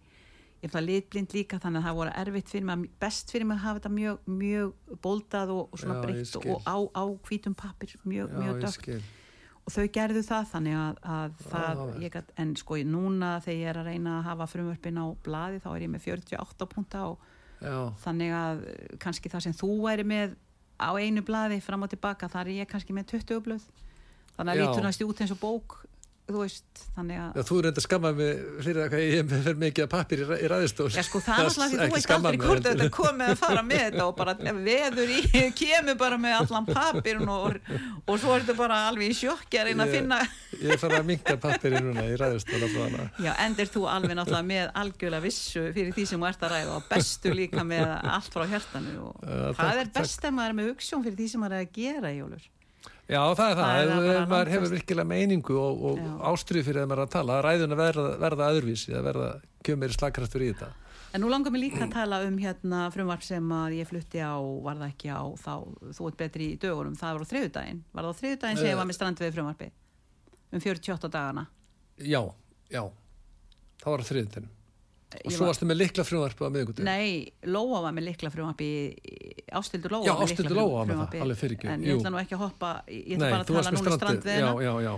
ég 0.60 0.68
náttúrulega 0.68 0.90
litblind 0.90 1.32
líka 1.34 1.58
þannig 1.60 1.80
að 1.80 1.86
það 1.88 1.96
voru 2.00 2.12
erfitt 2.22 2.52
fyrir 2.52 2.66
mig, 2.68 2.90
best 3.00 3.32
fyrir 3.32 3.48
mig 3.48 3.56
að 3.56 3.64
hafa 3.64 3.80
þetta 3.80 3.92
mjög, 3.96 4.28
mjög 4.40 4.98
bóldað 5.06 5.54
og, 5.54 5.62
og 5.70 5.80
svona 5.80 5.96
Já, 5.96 6.02
breytt 6.04 6.36
og 6.36 6.68
á, 6.68 6.76
á 7.00 7.04
hvítum 7.28 7.56
pappir, 7.56 7.96
mjög, 8.04 8.28
já, 8.28 8.38
mjög 8.44 8.60
dögt 8.66 9.16
og 9.60 9.74
þau 9.74 9.86
gerðu 9.94 10.22
það 10.26 10.46
þannig 10.50 10.76
að, 10.76 11.00
að 11.14 11.34
það, 11.46 11.80
Áhugavert. 11.80 12.04
ég 12.04 12.38
en 12.42 12.54
sko 12.58 12.78
ég 12.80 12.88
núna 12.90 13.32
þegar 13.44 13.60
ég 13.60 13.72
er 13.72 13.80
að 13.80 13.90
reyna 13.90 14.14
að 14.18 14.28
hafa 14.30 14.48
frumvörpin 14.50 15.00
á 15.00 15.06
blaði 15.24 15.60
þá 15.64 15.68
er 15.72 15.84
ég 15.84 15.92
með 15.92 16.06
48 16.08 16.70
punta 16.74 17.04
og 17.12 17.28
Já, 17.60 17.76
þannig 18.00 18.32
að 18.32 18.62
eh, 18.72 18.94
kannski 19.02 19.30
það 19.32 19.44
sem 19.46 19.56
þú 19.56 19.70
væri 19.84 20.06
með 20.08 20.36
á 20.80 20.90
einu 20.96 21.22
blaði 21.24 21.60
fram 21.60 21.84
og 21.84 21.92
tilbaka 21.92 22.28
þar 22.32 22.48
er 22.48 22.62
ég 22.62 22.70
kannski 22.70 22.96
með 22.96 23.12
20 23.12 23.42
blöð. 23.44 23.66
Þannig 24.36 24.52
að 24.54 24.60
Já. 24.60 24.62
lítur 24.64 24.86
næst 24.86 25.04
út 25.04 25.20
eins 25.20 25.34
og 25.34 25.40
bók 25.42 25.76
þú 26.34 26.40
veist, 26.44 26.80
þannig 26.96 27.18
að 27.20 27.38
já 27.40 27.44
þú 27.50 27.56
er 27.60 27.64
reynda 27.66 27.80
að 27.80 27.86
skamma 27.86 28.10
mig 28.20 28.40
fyrir 28.64 28.78
það 28.80 28.90
hvað 28.94 29.02
ég 29.04 29.18
er 29.20 29.26
fyrir 29.30 29.58
mikið 29.64 29.84
að 29.86 29.90
pappir 29.94 30.20
í, 30.20 30.26
ræ- 30.30 30.40
í 30.40 30.50
ræðistól. 30.52 30.88
Já 30.94 31.02
sko 31.06 31.20
það 31.24 31.40
er 31.40 31.48
alltaf 31.50 31.70
því 31.70 31.78
þú 31.80 31.88
veist 31.94 32.10
aldrei 32.16 32.38
hvort 32.44 32.64
þetta 32.68 32.88
komið 32.96 33.26
að 33.34 33.40
fara 33.40 33.62
með 33.70 33.82
þetta 33.86 34.04
og 34.06 34.14
bara 34.20 34.34
veður 34.70 35.12
í, 35.16 35.20
kemur 35.60 35.98
bara 36.00 36.18
með 36.20 36.36
allan 36.40 36.68
pappirinn 36.70 37.32
og, 37.34 37.58
og 38.06 38.20
svo 38.22 38.34
er 38.36 38.44
þetta 38.46 38.56
bara 38.60 38.78
alveg 38.90 39.10
í 39.10 39.18
sjokki 39.20 39.60
að 39.60 39.70
reyna 39.70 39.86
að 39.88 39.94
finna 39.96 40.20
Ég 40.60 40.74
er 40.74 40.80
farin 40.82 41.00
að 41.00 41.08
minka 41.10 41.36
pappir 41.40 41.76
í 41.78 41.82
núna 41.84 42.04
í 42.10 42.16
ræðistól 42.20 42.60
að 42.60 42.72
svona. 42.74 43.04
Já, 43.24 43.32
endur 43.46 43.70
þú 43.70 43.84
alveg 43.90 44.16
náttúrulega 44.18 44.48
með 44.50 44.72
algjörlega 44.82 45.24
vissu 45.24 45.66
fyrir 45.74 45.92
því 45.96 46.04
sem 46.10 46.20
þú 46.20 46.30
ert 46.30 46.42
að 46.48 46.54
ræða 46.56 46.76
og 46.80 46.88
bestu 46.90 47.34
líka 47.34 47.64
með 47.64 47.86
allt 48.10 48.32
frá 48.34 48.44
hjartanu 48.50 48.96
og 49.10 49.28
það 49.60 49.82
er 49.84 49.92
best 50.00 50.24
ef 50.26 50.34
maður 50.34 50.50
er 50.50 50.58
með 50.60 52.50
Já, 53.10 53.20
það 53.34 53.48
er 53.50 53.56
það, 53.58 53.70
Það 53.90 54.10
er 54.14 54.26
maður 54.30 54.50
hefur 54.54 54.70
virkilega 54.76 55.08
meiningu 55.10 55.56
og, 55.58 55.80
og 55.90 55.98
Já. 55.98 56.10
ástriðu 56.30 56.66
fyrir 56.68 56.84
að 56.84 56.90
maður 56.92 57.02
að 57.06 57.14
tala, 57.16 57.38
ræðun 57.46 57.74
að 57.74 57.80
verða, 57.82 58.04
verða 58.22 58.50
öðruvísi, 58.54 58.92
að 58.94 59.08
verða 59.08 59.30
kjömmir 59.66 59.94
slagkraftur 59.96 60.44
í 60.46 60.50
þetta. 60.52 60.68
En 61.10 61.24
nú 61.24 61.30
langar 61.32 61.50
mér 61.50 61.64
líka 61.64 61.82
að 61.88 61.90
tala 61.96 62.20
um 62.22 62.36
hérna 62.38 62.84
frumvarp 62.94 63.24
sem 63.26 63.48
að 63.56 63.72
ég 63.80 63.88
flutti 63.90 64.20
á, 64.22 64.38
var 64.62 64.78
það 64.78 64.92
ekki 64.92 65.10
á 65.10 65.22
þá, 65.42 65.54
þú 65.98 66.06
ert 66.12 66.18
betri 66.22 66.46
í 66.52 66.58
dögunum, 66.62 66.94
það 67.00 67.16
var 67.16 67.24
á 67.26 67.30
þriðudaginn, 67.32 67.80
var 67.90 68.06
það 68.06 68.12
á 68.14 68.18
þriðudaginn 68.20 68.60
sem 68.62 68.66
Eh. 68.68 68.70
ég 68.70 68.78
var 68.78 68.86
með 68.86 68.98
strandveið 69.00 69.34
frumvarpi 69.34 69.70
um 70.52 70.60
48 70.62 71.10
dagana. 71.10 71.46
Já, 71.98 72.22
já, 72.70 72.84
það 73.82 73.90
var 73.90 74.00
á 74.00 74.06
þriðutinu. 74.06 74.48
Og 75.24 75.32
svo 75.32 75.40
var- 75.42 75.48
varstu 75.50 75.66
með 75.66 75.78
likla 75.80 76.04
frumvarpu 76.06 76.46
á 76.46 76.50
miðugutinu. 76.54 76.84
Nei, 76.86 77.32
Lóa 77.50 77.80
var 77.82 77.92
með 77.96 78.04
likla 78.10 78.30
frumvarpi 78.30 78.68
Ástildur 79.52 79.90
Lóa 79.96 80.04
Já, 80.06 80.14
lykla 80.22 80.50
Lóa 80.54 80.84
var 80.84 80.86
með 80.86 81.00
það, 81.00 81.22
alveg 81.24 81.40
fyrirgefðu, 81.40 81.72
En 81.74 81.82
jú. 81.82 81.86
ég 81.90 81.98
ætla 82.00 82.10
nú 82.14 82.20
ekki 82.22 82.36
að 82.36 82.42
hoppa 82.44 82.70
Ég 82.86 83.16
ætla 83.16 83.30
bara 83.30 83.42
að 83.42 83.50
tala 83.50 83.72
núna 83.74 83.96
strandveðina 83.98 84.52
Já, 84.54 84.62
já, 84.62 84.74
já. 84.86 84.92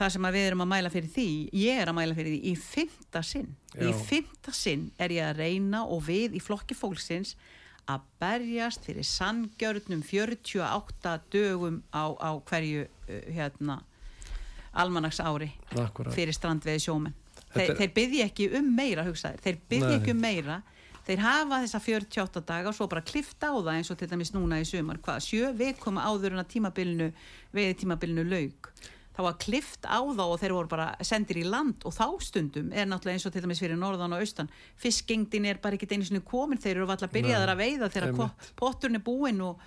það 0.00 0.10
sem 0.16 0.22
að 0.24 0.32
við 0.38 0.46
erum 0.48 0.62
að 0.64 0.70
mæla 0.72 0.90
fyrir 0.90 1.10
því 1.12 1.26
ég 1.52 1.82
er 1.82 1.86
að 1.92 1.98
mæla 2.00 2.14
fyrir 2.16 2.32
því 2.32 2.40
í 2.48 2.54
fymta 2.56 3.22
sinn 3.22 3.50
í 3.76 3.90
Já. 3.92 3.98
fymta 4.08 4.52
sinn 4.56 4.86
er 4.98 5.08
ég 5.10 5.28
að 5.28 5.36
reyna 5.44 5.84
og 5.86 6.00
við 6.08 6.32
í 6.32 6.40
flokki 6.40 6.74
fólksins 6.74 7.34
að 7.92 8.00
berjast 8.18 8.84
fyrir 8.88 9.04
sanngjörnum 9.04 10.02
48 10.02 11.20
dögum 11.30 11.82
á, 11.92 12.08
á 12.16 12.30
hverju 12.40 12.86
uh, 12.88 13.20
hérna 13.36 13.82
almanags 14.72 15.20
ári 15.20 15.50
Akkurat. 15.76 16.14
fyrir 16.14 16.32
strandveði 16.32 16.80
sjómen 16.88 17.14
þeir, 17.54 17.74
þeir 17.80 17.92
byggja 17.96 18.28
ekki 18.30 18.48
um 18.58 18.70
meira 18.76 19.04
hugsaðir, 19.06 19.42
þeir 19.44 19.60
byggja 19.72 19.96
ekki 19.98 20.14
um 20.14 20.22
meira. 20.22 20.62
Þeir 21.02 21.18
hafa 21.24 21.58
þessa 21.64 21.78
48 21.82 22.40
daga 22.46 22.70
og 22.70 22.76
svo 22.76 22.86
bara 22.90 23.02
klifta 23.02 23.50
á 23.50 23.58
það 23.58 23.72
eins 23.74 23.90
og 23.90 23.98
til 23.98 24.08
dæmis 24.12 24.30
núna 24.36 24.60
í 24.62 24.66
sumar. 24.68 25.00
Hvað, 25.02 25.24
sjö 25.26 25.48
vikum 25.58 25.98
áður 25.98 26.36
en 26.36 26.42
að 26.44 26.52
tímabilinu 26.52 27.08
veiði 27.50 27.78
tímabilinu 27.80 28.24
lauk. 28.30 28.70
Þá 29.12 29.20
var 29.26 29.34
klift 29.42 29.84
á 29.84 29.98
þá 29.98 30.22
og 30.24 30.38
þeir 30.40 30.54
voru 30.56 30.70
bara 30.70 30.86
sendir 31.04 31.42
í 31.42 31.44
land 31.44 31.82
og 31.84 31.92
þá 31.92 32.06
stundum 32.24 32.70
er 32.72 32.86
náttúrulega 32.88 33.18
eins 33.18 33.26
og 33.28 33.34
til 33.34 33.42
dæmis 33.44 33.60
fyrir 33.60 33.76
norðan 33.76 34.14
og 34.14 34.22
austan. 34.22 34.48
Fiskengdin 34.80 35.50
er 35.50 35.60
bara 35.60 35.76
ekki 35.76 35.90
einu 35.90 36.06
sinni 36.06 36.22
komin. 36.24 36.60
Þeir 36.62 36.78
eru 36.78 36.86
alltaf 36.86 37.12
byrjaðar 37.12 37.52
að 37.52 37.60
veiða 37.60 37.90
þegar 37.92 38.14
potturinn 38.56 38.96
er 38.96 39.04
búinn 39.04 39.42
og 39.44 39.60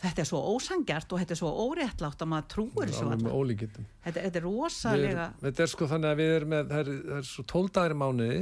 þetta 0.00 0.22
er 0.22 0.28
svo 0.30 0.38
ósangjart 0.54 1.12
og 1.12 1.20
þetta 1.20 1.34
er 1.34 1.38
svo 1.40 1.50
óréttlátt 1.66 2.22
að 2.24 2.28
maður 2.32 2.46
trúir 2.54 2.88
þessu 2.88 3.32
ólíkitum. 3.36 3.84
þetta, 4.04 4.22
þetta 4.24 4.40
er 4.40 4.44
rosalega 4.46 5.10
erum- 5.26 5.34
Þetta 5.44 5.62
er 5.66 5.70
sko 5.74 5.88
þannig 5.90 6.10
að 6.10 6.16
við 6.22 6.30
erum 6.36 6.48
með, 6.54 6.70
það 6.70 6.80
er, 6.80 6.90
það 7.10 7.18
er 7.18 7.28
svo 7.30 7.44
tóldaðir 7.52 7.94
mánuði, 8.00 8.38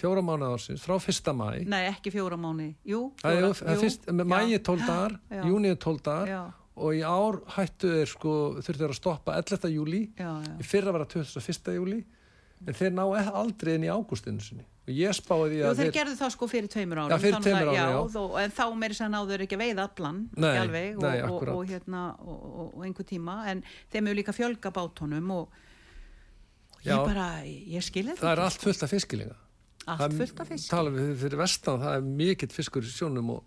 fjóra 0.00 0.22
mánuði 0.22 0.52
ársins, 0.54 0.84
frá 0.86 0.94
fyrsta 1.02 1.34
mæ. 1.34 1.48
Nei, 1.66 1.82
ekki 1.90 2.12
fjóra 2.14 2.38
mánu 2.38 2.68
Jú, 2.86 3.02
er, 3.24 3.36
fjóra, 3.40 3.52
það 3.58 3.74
er 3.74 3.82
fyrst, 3.84 4.06
mæi 4.24 4.54
er 4.54 4.64
tóldaðar, 4.70 5.18
Já. 5.36 5.42
júni 5.50 5.70
er 5.74 5.76
tóldaðar 5.82 6.28
Já. 6.28 6.40
og 6.76 6.94
í 6.94 7.02
ár 7.02 7.40
hættu 7.56 7.90
þeir 7.96 8.06
sko, 8.14 8.36
þurftu 8.62 8.80
þeir 8.84 8.94
að 8.94 9.00
stoppa 9.02 9.36
11. 9.42 9.68
júli, 9.74 10.02
Já, 10.16 10.30
já. 10.46 10.54
í 10.60 10.64
fyrra 10.64 10.92
var 10.94 11.04
það 11.06 11.26
21. 11.34 11.74
júli, 11.80 12.04
en 12.66 12.74
þeir 12.74 12.92
ná 12.94 13.04
e- 13.18 13.30
aldrei 13.42 13.74
inn 13.74 13.84
í 13.84 13.90
ágústinu 13.90 14.40
sinni. 14.40 14.64
Og 14.90 14.96
ég 14.98 15.14
spáði 15.14 15.50
því 15.52 15.58
Jú, 15.60 15.66
að 15.70 15.80
þeir 15.80 15.92
gerðu 15.94 16.14
það 16.18 16.30
sko 16.34 16.46
fyrir 16.50 16.68
tveimur 16.72 16.98
árum 17.00 17.12
Já, 17.14 17.18
fyrir 17.22 17.42
tveimur 17.44 17.68
að- 17.70 17.76
árum, 17.78 17.94
já. 17.94 18.14
Þó, 18.16 18.22
en 18.42 18.54
þá 18.56 18.62
meiri 18.80 18.96
sem 18.98 19.12
náður 19.14 19.44
ekki 19.44 19.56
að 19.58 19.62
veiða 19.62 19.84
allan 19.86 20.16
Nei, 20.34 20.48
ekki 20.50 20.62
alveg, 20.64 20.88
og, 20.96 21.02
nei, 21.04 21.20
og, 21.20 21.28
akkúrat. 21.30 21.54
og, 21.54 21.70
hérna, 21.70 22.00
og, 22.18 22.40
og, 22.50 22.72
og 22.74 22.84
einhver 22.88 23.06
tíma 23.06 23.36
en 23.52 23.62
þeim 23.92 24.08
hefur 24.10 24.18
líka 24.18 24.34
fjölga 24.34 24.72
bátunum 24.74 25.30
og 25.36 25.48
ég 26.82 26.90
Já. 26.90 26.98
bara, 27.06 27.28
ég 27.46 27.84
skilja 27.86 28.16
það 28.18 28.32
er 28.34 28.42
allt 28.48 28.60
fullt 28.66 28.82
af 28.82 28.90
fiskilinga. 28.90 29.36
allt 29.86 30.16
fullt 30.16 30.40
af 30.40 30.48
fisk 30.48 30.70
Tala 30.70 30.90
við 30.90 31.14
fyrir 31.22 31.38
vestan, 31.40 31.80
það 31.80 31.96
er 31.96 32.00
mikill 32.02 32.52
fiskur 32.52 32.82
í 32.82 32.90
sjónum 32.90 33.30
og, 33.36 33.44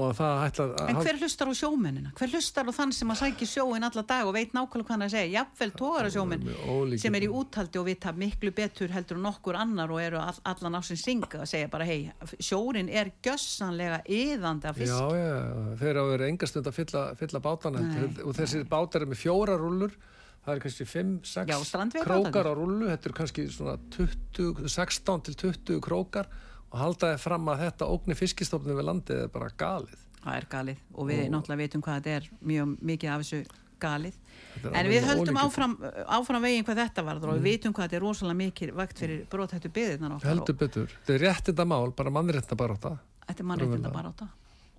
og 0.00 0.12
það 0.18 0.42
ætla 0.46 0.66
að... 0.66 0.90
En 0.90 0.98
hver 1.00 1.18
hlustar 1.20 1.50
á 1.50 1.54
sjómennina? 1.60 2.12
Hver 2.18 2.32
hlustar 2.34 2.68
á 2.68 2.72
þann 2.76 2.94
sem 2.96 3.12
að 3.12 3.18
sækja 3.20 3.48
sjóin 3.50 3.86
alla 3.86 4.04
dag 4.08 4.28
og 4.28 4.34
veit 4.36 4.54
nákvæmlega 4.56 4.86
hvað 4.86 4.94
hann 4.94 5.04
er 5.04 5.10
að 5.10 5.14
segja? 5.14 5.32
Jafnvel 5.38 5.72
tóra 5.78 6.10
ólíkindum. 6.10 7.00
sem 7.02 7.18
er 7.18 7.26
í 7.26 7.30
úthaldi 7.40 7.80
og 7.80 7.88
vita 7.88 8.14
miklu 8.16 8.52
betur 8.56 8.94
heldur 8.94 9.20
en 9.20 9.26
nokkur 9.28 9.58
annar 9.60 9.94
og 9.94 10.02
eru 10.02 10.20
all, 10.22 10.40
allan 10.52 10.78
á 10.78 10.80
sin 10.86 11.00
synga 11.00 11.42
að 11.42 11.50
segja 11.52 11.72
bara 11.72 11.88
hei, 11.88 12.10
sjórin 12.38 12.88
er 12.88 13.12
gjössanlega 13.24 14.02
yðandi 14.06 14.70
af 14.70 14.80
fisk. 14.80 14.94
Já, 14.94 15.18
já, 15.18 15.76
þeir 15.82 15.90
eru 15.94 16.06
að 16.06 16.14
vera 16.14 16.30
engastund 16.30 16.70
að 16.70 16.80
fylla, 16.80 17.04
fylla 17.20 17.44
bátana 17.44 17.84
og 18.24 18.34
þessi 18.38 18.64
bátar 18.68 19.04
er 19.04 19.12
með 19.12 19.22
fjóra 19.24 19.58
rúllur 19.60 19.98
það 20.44 20.54
er 20.54 20.62
kannski 20.64 20.86
5-6 20.88 21.50
Já, 21.50 21.56
strandveiðibátarnir. 21.68 22.30
krókar 22.32 22.48
á 22.48 22.52
rúllu 22.56 22.88
þetta 22.88 23.08
eru 23.10 23.16
kannski 23.18 23.46
svona 23.52 23.74
20, 23.96 24.70
16 24.72 25.26
til 25.26 25.36
20 25.44 25.82
krókar 25.84 26.30
og 26.70 26.78
halda 26.78 27.14
þið 27.14 27.18
fram 27.24 27.48
að 27.52 27.64
þetta 27.66 27.88
ógni 27.94 28.14
fiskistofnum 28.18 28.76
við 28.78 28.86
landið 28.90 29.22
er 29.24 29.28
bara 29.34 29.48
galið. 29.58 29.98
Það 30.20 30.36
er 30.36 30.46
galið 30.52 30.78
og 30.94 31.06
við 31.08 31.20
Og- 31.24 31.30
náttúrulega 31.34 31.62
veitum 31.64 31.82
hvað 31.82 31.98
þetta 32.00 32.16
er 32.16 32.30
mjög 32.44 32.74
mikið 32.90 33.10
af 33.14 33.20
þessu 33.24 33.40
galið. 33.80 34.16
Þetta 34.60 34.74
en 34.76 34.86
við 34.90 35.06
höldum 35.08 35.38
áfram, 35.40 35.74
áfram 36.06 36.42
veginn 36.44 36.64
hvað 36.66 36.80
þetta 36.82 37.04
varður 37.06 37.30
og 37.32 37.38
við 37.40 37.46
vitum 37.48 37.72
hvað 37.72 37.86
þetta 37.88 37.96
er 37.96 38.04
rosalega 38.04 38.38
mikið 38.42 38.72
vakt 38.76 38.98
fyrir 39.00 39.22
brothættu 39.30 39.70
byðirnar 39.72 40.16
okkar 40.18 40.28
heldur 40.34 40.56
betur, 40.60 40.86
þetta 41.00 41.14
er 41.14 41.24
réttinda 41.24 41.64
mál 41.64 41.90
bara 41.96 42.10
mannréttinda 42.10 42.56
bara 42.60 42.74
átta 42.76 42.92
þetta 43.30 43.40
er 43.40 43.48
mannréttinda 43.48 43.92
þetta 43.94 44.28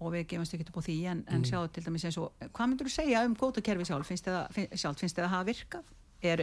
og 0.01 0.11
við 0.13 0.27
gefumst 0.27 0.53
ekki 0.57 0.67
upp 0.69 0.77
á 0.77 0.83
því 0.85 0.95
en, 1.11 1.23
Mm. 1.25 1.33
en 1.35 1.43
sjáðu 1.43 1.71
til 1.73 1.83
dæmis 1.83 2.05
eins 2.05 2.17
og 2.17 2.31
hvað 2.53 2.67
myndur 2.69 2.85
þú 2.89 2.93
segja 2.93 3.25
um 3.25 3.35
kvótakerfi 3.35 3.85
sjálf? 3.85 4.05
Finnst 4.07 4.25
þið 4.25 5.23
að, 5.25 5.29
hafa 5.29 5.45
virkað? 5.45 5.83
Er, 6.21 6.37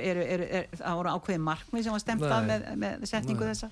það 0.74 0.94
voru 0.98 1.10
ákveðin 1.14 1.44
markmið 1.46 1.82
sem 1.84 1.92
var 1.92 2.00
stemt 2.02 2.22
að 2.22 2.46
með, 2.48 2.64
með 2.78 3.06
setningu 3.06 3.44
Nei. 3.46 3.52
þessa 3.54 3.70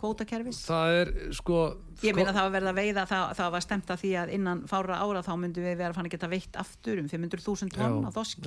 kvótakerfis 0.00 0.58
það 0.66 0.96
er 1.00 1.10
sko 1.36 1.58
Ég 2.00 2.14
meina 2.16 2.32
það 2.32 2.46
var 2.46 2.52
verið 2.54 2.68
að 2.70 2.78
veiða, 2.80 3.02
það, 3.10 3.24
það 3.36 3.50
var 3.52 3.60
stemt 3.66 3.90
að 3.92 3.98
því 4.00 4.10
að 4.22 4.30
innan 4.38 4.60
fára 4.70 4.96
ára 5.04 5.20
þá 5.26 5.32
myndum 5.42 5.66
við 5.68 5.74
vera 5.82 5.92
fann 5.98 6.06
að 6.08 6.14
geta 6.14 6.30
veitt 6.32 6.56
aftur 6.62 7.02
um 7.02 7.08
500.000 7.12 7.74
tonn 7.74 8.06
á 8.08 8.10
þoski. 8.14 8.44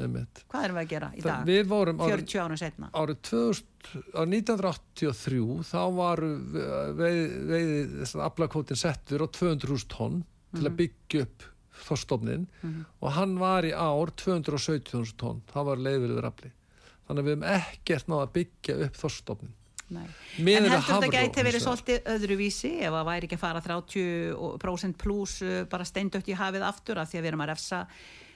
Hvað 0.49 0.63
erum 0.65 0.79
við 0.79 0.81
að 0.83 0.89
gera 0.95 1.09
í 1.13 1.21
Það, 1.21 1.29
dag? 1.29 1.45
við 1.51 1.67
vorum 1.69 2.01
árið, 2.01 2.23
40 2.25 2.41
árum 2.47 2.57
setna. 2.63 2.89
árið 2.97 3.21
2000, 3.29 3.67
árið 4.17 4.33
1983 4.39 5.43
þá 5.69 5.79
var 5.99 6.23
þess 6.97 8.15
að 8.17 8.25
aflakótin 8.27 8.79
settur 8.79 9.23
á 9.23 9.27
200.000 9.29 9.87
tonn 9.93 10.23
til 10.53 10.61
Mhm. 10.63 10.69
að 10.69 10.77
byggja 10.77 11.21
upp 11.27 11.43
þorstofnin 11.83 12.47
og 13.01 13.11
hann 13.11 13.37
var 13.39 13.63
í 13.65 13.71
ár 13.73 14.11
217.000 14.15 15.15
tonn, 15.17 15.41
það 15.51 15.65
var 15.65 15.77
leiður 15.77 16.11
yfir 16.13 16.27
afli 16.29 16.51
þannig 17.07 17.19
að 17.19 17.27
við 17.27 17.33
hefum 17.33 17.47
ekkert 17.57 18.07
náða 18.07 18.25
að 18.27 18.33
byggja 18.37 18.75
upp 18.85 18.93
þorstofnin 19.01 19.53
Nei. 19.93 20.07
En 20.39 20.65
heldur 20.65 20.83
þetta 20.87 21.11
gæti 21.13 21.45
verið 21.45 21.63
svolítið 21.63 22.11
öðruvísi 22.15 22.73
ef 22.87 22.97
að 22.97 23.07
væri 23.11 23.29
ekki 23.29 23.39
að 23.39 23.45
fara 23.45 23.63
30% 23.67 24.99
pluss 25.03 25.39
uh, 25.45 25.61
bara 25.69 25.87
steindött 25.87 26.29
í 26.29 26.37
hafið 26.37 26.67
aftur 26.67 27.01
af 27.01 27.11
því 27.11 27.21
að 27.21 27.25
við 27.25 27.33
erum 27.33 27.45
að 27.45 27.51
refsa 27.53 27.85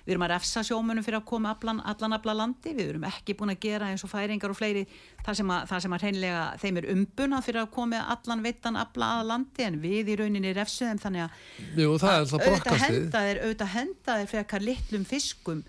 við 0.07 0.13
erum 0.15 0.23
að 0.23 0.31
refsa 0.31 0.61
sjómunum 0.63 1.03
fyrir 1.03 1.19
að 1.19 1.25
koma 1.27 1.51
allan, 1.51 1.81
allan 1.83 2.15
afla 2.15 2.35
landi, 2.39 2.71
við 2.77 2.93
erum 2.93 3.05
ekki 3.09 3.35
búin 3.35 3.51
að 3.51 3.65
gera 3.65 3.89
eins 3.91 4.05
og 4.07 4.11
færingar 4.13 4.53
og 4.53 4.55
fleiri 4.55 4.85
þar 5.25 5.35
sem 5.35 5.51
að, 5.51 5.73
að 5.75 6.05
hreinlega 6.05 6.43
þeim 6.61 6.79
er 6.79 6.87
umbuna 6.93 7.41
fyrir 7.43 7.63
að 7.65 7.73
koma 7.75 8.05
allan 8.15 8.43
veittan 8.45 8.79
afla 8.79 9.09
að 9.17 9.31
landi 9.33 9.65
en 9.67 9.79
við 9.83 10.13
í 10.13 10.15
rauninni 10.21 10.53
refsuðum 10.55 11.01
þannig 11.03 11.25
að 11.25 11.81
Jú, 11.81 11.89
það 11.99 12.13
er 12.13 12.21
alltaf 12.21 12.45
auðvitað 12.47 12.85
henda 12.85 13.25
þeir 13.25 13.41
auðvitað 13.43 13.73
henda 13.73 14.17
þeir 14.21 14.31
frekar 14.31 14.67
litlum 14.69 15.09
fiskum 15.11 15.65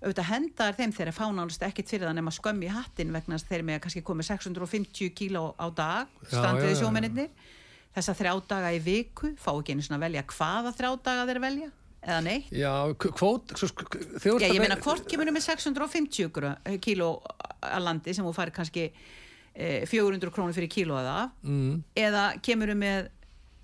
auðvitað 0.00 0.28
henda 0.30 0.66
þeir 0.70 0.78
þeim 0.80 0.92
þeir 0.96 1.10
er 1.10 1.16
fánálist 1.16 1.64
ekkit 1.66 1.90
fyrir 1.92 2.08
það 2.08 2.18
nema 2.18 2.32
skömm 2.32 2.62
í 2.64 2.70
hattin 2.72 3.10
vegna 3.12 3.36
þess 3.36 3.46
að 3.46 3.54
þeir 3.54 3.64
með 3.68 3.76
að 3.78 3.82
kannski 3.86 4.04
komið 4.08 4.28
650 4.30 5.10
kíló 5.18 5.42
á 5.60 5.66
dag 5.76 6.14
já. 6.30 6.78
sjómennir 6.80 7.28
þessa 7.94 8.14
þrjá 8.16 8.32
daga 8.48 8.70
í 8.72 8.80
viku 8.84 9.34
fá 9.40 9.50
ekki 9.52 9.74
einu 9.74 9.84
svona 9.84 9.98
að 10.00 10.06
velja 10.06 10.24
hvaða 10.32 10.72
þrjá 10.78 10.90
daga 11.04 11.26
þeir 11.28 11.42
velja 11.44 11.70
eða 12.00 12.20
nei 12.24 12.38
Já, 12.54 12.72
kvót 12.96 13.52
Já, 13.52 14.32
að 14.48 14.54
ég 14.54 14.62
meina 14.62 14.78
hvort 14.80 15.04
kemur 15.10 15.28
með 15.34 15.44
650 15.50 16.30
gr- 16.32 16.78
kíló 16.80 17.10
að 17.60 17.84
landi 17.84 18.14
sem 18.16 18.24
þú 18.24 18.32
fær 18.36 18.52
kannski 18.56 18.86
eh, 19.52 19.84
400 19.88 20.32
krónur 20.32 20.56
fyrir 20.56 20.72
kíló 20.72 20.96
að 20.96 21.10
það 21.10 21.50
mm, 21.50 21.74
eða 22.06 22.24
kemur 22.46 22.72
með 22.78 23.10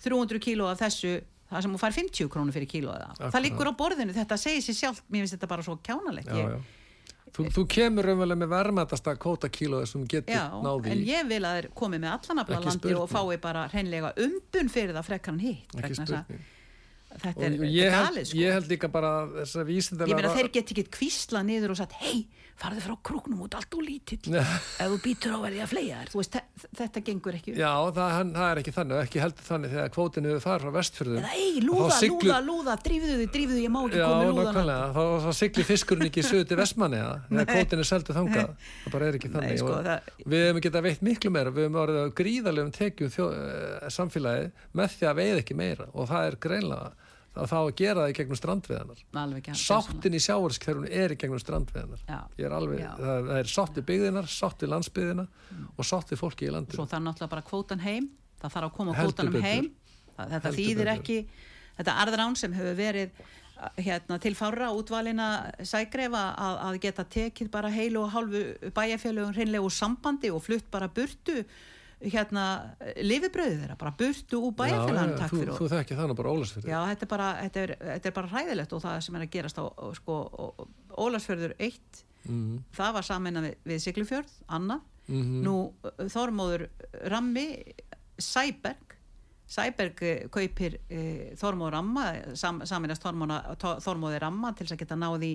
300 0.05 0.43
kíló 0.45 0.69
af 0.69 0.83
þessu 0.85 1.15
það 1.51 1.67
sem 1.67 1.77
þú 1.77 1.83
fær 1.83 1.97
50 1.99 2.33
krónur 2.33 2.57
fyrir 2.57 2.71
kíló 2.71 2.95
af 2.95 3.21
það 3.21 3.37
það 3.37 3.47
liggur 3.47 3.71
á 3.71 3.75
borðinu, 3.83 4.17
þetta 4.17 4.41
segir 4.41 4.65
sér 4.67 4.81
sjálf 4.81 5.05
mér 5.07 5.25
finnst 5.25 5.37
þetta 5.37 5.51
bara 5.53 5.67
svo 5.67 5.79
kjánalegt. 5.87 6.33
Þú, 7.37 7.45
þú 7.53 7.63
kemur 7.69 8.07
raunverulega 8.07 8.41
með 8.41 8.53
verðmætasta 8.55 9.13
kvótakílóði 9.21 9.89
sem 9.91 10.05
getur 10.09 10.61
náði 10.65 10.93
en 10.95 11.03
ég 11.05 11.27
vil 11.29 11.43
að 11.45 11.67
komi 11.77 11.99
með 12.01 12.15
allan 12.15 12.41
afla 12.43 12.61
Ekki 12.61 12.71
landi 12.71 12.95
og 12.97 13.11
fái 13.13 13.41
bara 13.43 13.65
hreinlega 13.73 14.13
umbun 14.25 14.71
fyrir 14.73 14.97
það 14.97 15.09
frekar 15.11 15.35
en 15.35 15.43
hitt 15.43 15.75
þetta 17.17 17.47
er, 17.47 17.57
galið 17.93 18.29
sko. 18.31 18.39
ég 18.41 18.57
held 18.57 18.73
líka 18.73 18.91
bara 18.93 19.13
þess 19.35 19.61
að 19.61 19.71
vísindalega 19.71 20.13
ég 20.13 20.21
meina 20.21 20.35
þeir 20.37 20.51
get 20.57 20.73
ekki 20.75 20.87
kvísla 20.97 21.43
niður 21.47 21.75
og 21.75 21.81
sagt 21.81 21.97
hei, 22.01 22.27
farðu 22.57 22.81
frá 22.87 22.95
krúknum 23.05 23.41
út 23.45 23.55
allt 23.59 23.75
og 23.77 23.83
lítill. 23.85 24.33
Ef 24.41 24.79
þú 24.81 24.97
býtur 25.05 25.35
á 25.37 25.39
verði 25.45 25.61
að 25.61 25.71
fleia 25.75 25.99
þér. 26.01 26.11
Þú 26.15 26.21
veist, 26.23 26.37
þe- 26.37 26.71
þetta 26.81 27.03
gengur 27.09 27.37
ekki. 27.37 27.53
Já, 27.59 27.73
það, 27.93 28.11
hann, 28.17 28.31
það 28.37 28.49
er 28.55 28.61
ekki 28.63 28.73
þannig, 28.77 29.01
ekki 29.07 29.21
heldur 29.21 29.47
þannig 29.51 29.75
þegar 29.77 29.91
kvótin 29.97 30.29
hefur 30.31 30.45
farið 30.47 30.65
frá 30.67 30.73
vestfjörðum. 30.77 31.19
Eða 31.21 31.33
ei, 31.37 31.61
lúða, 31.67 31.89
Þá 31.91 31.99
siglir- 32.01 32.31
lúða, 32.31 32.39
lúða, 32.47 32.77
drífðu 32.87 33.13
þið, 33.21 33.29
drífðu 33.37 33.61
ég 33.67 33.73
má 33.77 33.81
ekki 33.87 34.01
Já, 34.01 34.07
koma 34.07 34.23
með 34.23 34.33
lúðan 34.33 34.49
nákvæmlega, 34.57 34.89
þá, 34.97 35.03
þá 35.27 35.31
siglir 35.41 35.69
fiskurinn 35.71 36.09
ekki 36.09 36.25
söðu 36.27 36.49
til 36.49 36.61
vestmanni 36.63 37.03
þegar 37.29 37.49
kvótin 37.53 37.85
er 37.85 37.91
seldu 37.93 38.17
þangað. 38.17 38.53
Það 38.87 38.97
bara 38.97 39.11
er 39.13 39.19
ekki 39.21 39.33
þannig. 39.37 39.53
Nei, 39.53 39.61
sko, 39.61 39.77
það- 39.87 40.13
við 40.35 40.47
hefum 40.49 40.65
getað 40.69 40.87
veitt 40.89 41.03
miklu 41.11 41.35
meira. 41.37 41.53
Við 41.57 41.67
hefum 41.69 41.81
orðið 41.85 42.01
á 42.01 42.17
gríðarlegum 42.23 42.73
tekjum 42.77 43.13
þjó, 43.13 43.27
uh, 43.37 43.91
samfélagi 43.93 44.49
með 44.81 44.97
því 44.97 45.11
að 45.13 45.19
veið 45.21 45.43
ekki 45.45 45.57
meira. 45.61 45.87
Og 45.93 46.09
það 46.09 46.31
er 46.33 46.41
greinlega 46.47 46.93
að 47.37 47.51
þá 47.53 47.57
að 47.59 47.71
gera 47.81 48.03
það 48.03 48.13
í 48.13 48.17
gegnum 48.19 48.39
strandveðanar 48.41 49.57
sáttin 49.61 50.17
í 50.17 50.21
sjávarskjörun 50.25 50.87
er 50.89 51.15
í 51.15 51.19
gegnum 51.21 51.43
strandveðanar 51.43 52.05
er 52.41 52.55
það, 52.57 53.01
það 53.01 53.33
er 53.39 53.51
sátt 53.53 53.81
við 53.81 53.89
byggðinar 53.91 54.31
sátt 54.33 54.65
við 54.65 54.73
landsbyggðina 54.73 55.27
og 55.77 55.89
sátt 55.89 56.13
við 56.13 56.23
fólki 56.23 56.49
í 56.49 56.55
landinu. 56.55 56.79
Svo 56.79 56.89
þarf 56.89 57.05
náttúrulega 57.05 57.35
bara 57.37 57.47
kvótan 57.47 57.85
heim 57.85 58.09
það 58.41 58.57
þarf 58.57 58.69
að 58.69 58.77
koma 58.77 58.97
kvótanum 58.97 59.45
heim. 59.45 59.71
Það, 60.17 60.31
þetta 60.33 60.49
Heldur 60.49 60.59
þýðir 60.61 60.81
betur. 60.81 60.93
ekki 60.95 61.19
þetta 61.77 61.97
arðrán 62.03 62.39
sem 62.41 62.57
hefur 62.57 62.77
verið 62.79 63.21
uh, 63.21 63.71
hérna, 63.77 64.19
til 64.23 64.35
fára 64.39 64.73
útvalina 64.77 65.29
sægrefa 65.61 66.25
að, 66.47 66.61
að 66.69 66.79
geta 66.87 67.07
tekið 67.17 67.51
bara 67.53 67.73
heilu 67.73 68.05
og 68.05 68.13
hálfu 68.15 68.45
bæjarfélögum 68.77 69.37
hreinlegu 69.37 69.73
sambandi 69.73 70.33
og 70.33 70.45
flutt 70.47 70.71
bara 70.73 70.89
burtu 70.89 71.43
hérna 72.05 72.47
lifibröðu 73.01 73.61
þeirra, 73.63 73.77
bara 73.81 73.93
burtu 73.97 74.41
úr 74.45 74.69
já, 74.69 74.81
takk 75.17 75.31
þú, 75.33 75.39
fyrir 75.41 75.55
þú 75.57 75.69
þekki 75.73 75.97
þannig 75.97 76.19
bara 76.19 76.33
ólasfyrir 76.35 76.69
Já, 76.69 76.79
þetta 76.91 77.07
er, 77.07 77.11
bara, 77.13 77.29
þetta, 77.41 77.63
er, 77.63 77.73
þetta 77.81 78.11
er 78.11 78.17
bara 78.19 78.33
hræðilegt 78.33 78.75
og 78.77 78.83
það 78.85 78.99
sem 79.07 79.17
er 79.17 79.25
að 79.25 79.31
gerast 79.37 79.61
á 79.61 79.65
sko, 79.97 80.17
Ólarsfjörður 81.07 81.55
1 81.57 82.03
mm, 82.29 82.59
það 82.77 82.99
var 82.99 83.07
saman 83.09 83.41
við, 83.47 83.55
við 83.71 83.81
Siglufjörð, 83.87 84.35
Anna. 84.59 84.81
Mm, 85.07 85.39
nú 85.47 85.55
uh, 85.71 86.05
Þormóður 86.13 86.67
Rammi 87.13 87.47
Sæberg. 88.19 88.97
Sæberg 89.47 90.03
uh, 90.03 90.29
kaupir 90.35 90.79
uh, 90.83 91.33
Þormóður 91.39 91.79
Ramma 91.79 92.07
sam, 92.37 92.61
saminast 92.69 93.05
Þormóður 93.07 94.21
Ramma 94.27 94.53
til 94.53 94.67
þess 94.67 94.77
að 94.77 94.85
geta 94.85 95.01
náði 95.01 95.33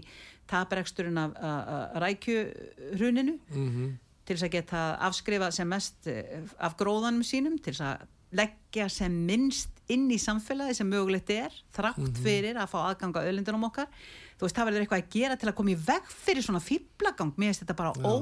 tapreksturinn 0.52 1.21
af 1.21 1.36
uh, 1.39 2.00
rækjuhruninu. 2.04 3.38
Mm, 3.50 3.91
til 4.32 4.39
þess 4.39 4.48
að 4.48 4.56
geta 4.56 4.82
afskrifað 5.10 5.54
sem 5.60 5.70
mest 5.76 6.08
uh, 6.10 6.41
af 6.63 6.76
gróðanum 6.80 7.24
sínum 7.28 7.60
til 7.62 7.76
þess 7.76 7.86
að 7.91 8.10
leggja 8.32 8.86
sem 8.88 9.12
minnst 9.28 9.82
inn 9.91 10.06
í 10.08 10.15
samfélagi 10.24 10.78
sem 10.78 10.88
mögulegt 10.88 11.28
er 11.36 11.52
þrátt 11.76 11.98
Mhm. 12.00 12.20
fyrir 12.24 12.56
að 12.56 12.70
fá 12.72 12.78
aðganga 12.88 13.26
öðlindunum 13.28 13.65
okkar. 13.67 13.89
Þú 14.39 14.46
veist, 14.48 14.56
það 14.56 14.67
verður 14.70 14.84
eitthvað 14.86 15.02
að 15.04 15.10
gera 15.17 15.36
til 15.38 15.50
að 15.52 15.56
koma 15.58 15.74
í 15.74 15.76
veg 15.76 16.08
fyrir 16.24 16.41
svona 16.46 16.62
fýblagang, 16.63 17.34
mér 17.36 17.52
finnst 17.52 17.65
þetta 17.65 17.76
bara 17.76 17.91
ó, 18.00 18.13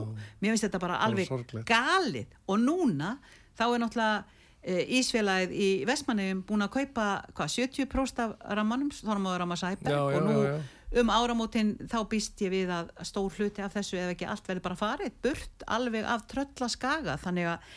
mér 0.41 0.49
finnst 0.55 0.65
þetta 0.65 0.81
bara 0.81 0.97
alveg 1.05 1.29
galið. 1.69 2.25
Og 2.49 2.57
núna 2.59 3.11
þá 3.55 3.63
er 3.69 3.79
náttúrulega 3.85 4.23
e, 4.65 4.73
Ísfélagið 4.99 5.53
í 5.55 5.69
Vestmanniðum 5.87 6.41
búin 6.49 6.65
að 6.65 6.73
kaupa 6.73 7.05
hvað, 7.37 7.53
70% 7.69 8.19
af 8.25 8.33
rammanum, 8.57 8.89
þormaður 8.89 9.39
ramma 9.45 9.55
Sæberg 9.61 9.93
Já, 9.93 10.01
já, 10.09 10.17
og 10.17 10.25
nú 10.25 10.35
já, 10.41 10.49
já. 10.57 10.59
Um 10.97 11.11
áramótin 11.13 11.75
þá 11.85 11.99
býst 12.09 12.41
ég 12.41 12.53
við 12.53 12.71
að 12.73 12.89
stór 13.05 13.35
hluti 13.37 13.61
af 13.61 13.75
þessu 13.77 13.99
ef 14.01 14.15
ekki 14.15 14.25
allt 14.25 14.47
verður 14.49 14.65
bara 14.69 14.79
farið 14.79 15.19
burt 15.21 15.65
alveg 15.67 16.07
af 16.09 16.25
tröllaskaga. 16.31 17.17
Þannig 17.21 17.51
að, 17.51 17.67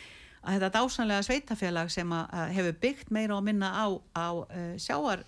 að 0.41 0.57
þetta 0.57 0.71
dásanlega 0.79 1.27
sveitafélag 1.27 1.91
sem 1.93 2.15
að, 2.17 2.25
að 2.33 2.55
hefur 2.57 2.79
byggt 2.87 3.11
meira 3.13 3.37
og 3.37 3.45
minna 3.45 3.69
á, 3.69 3.85
á 4.17 4.27
uh, 4.33 4.73
sjáar 4.81 5.21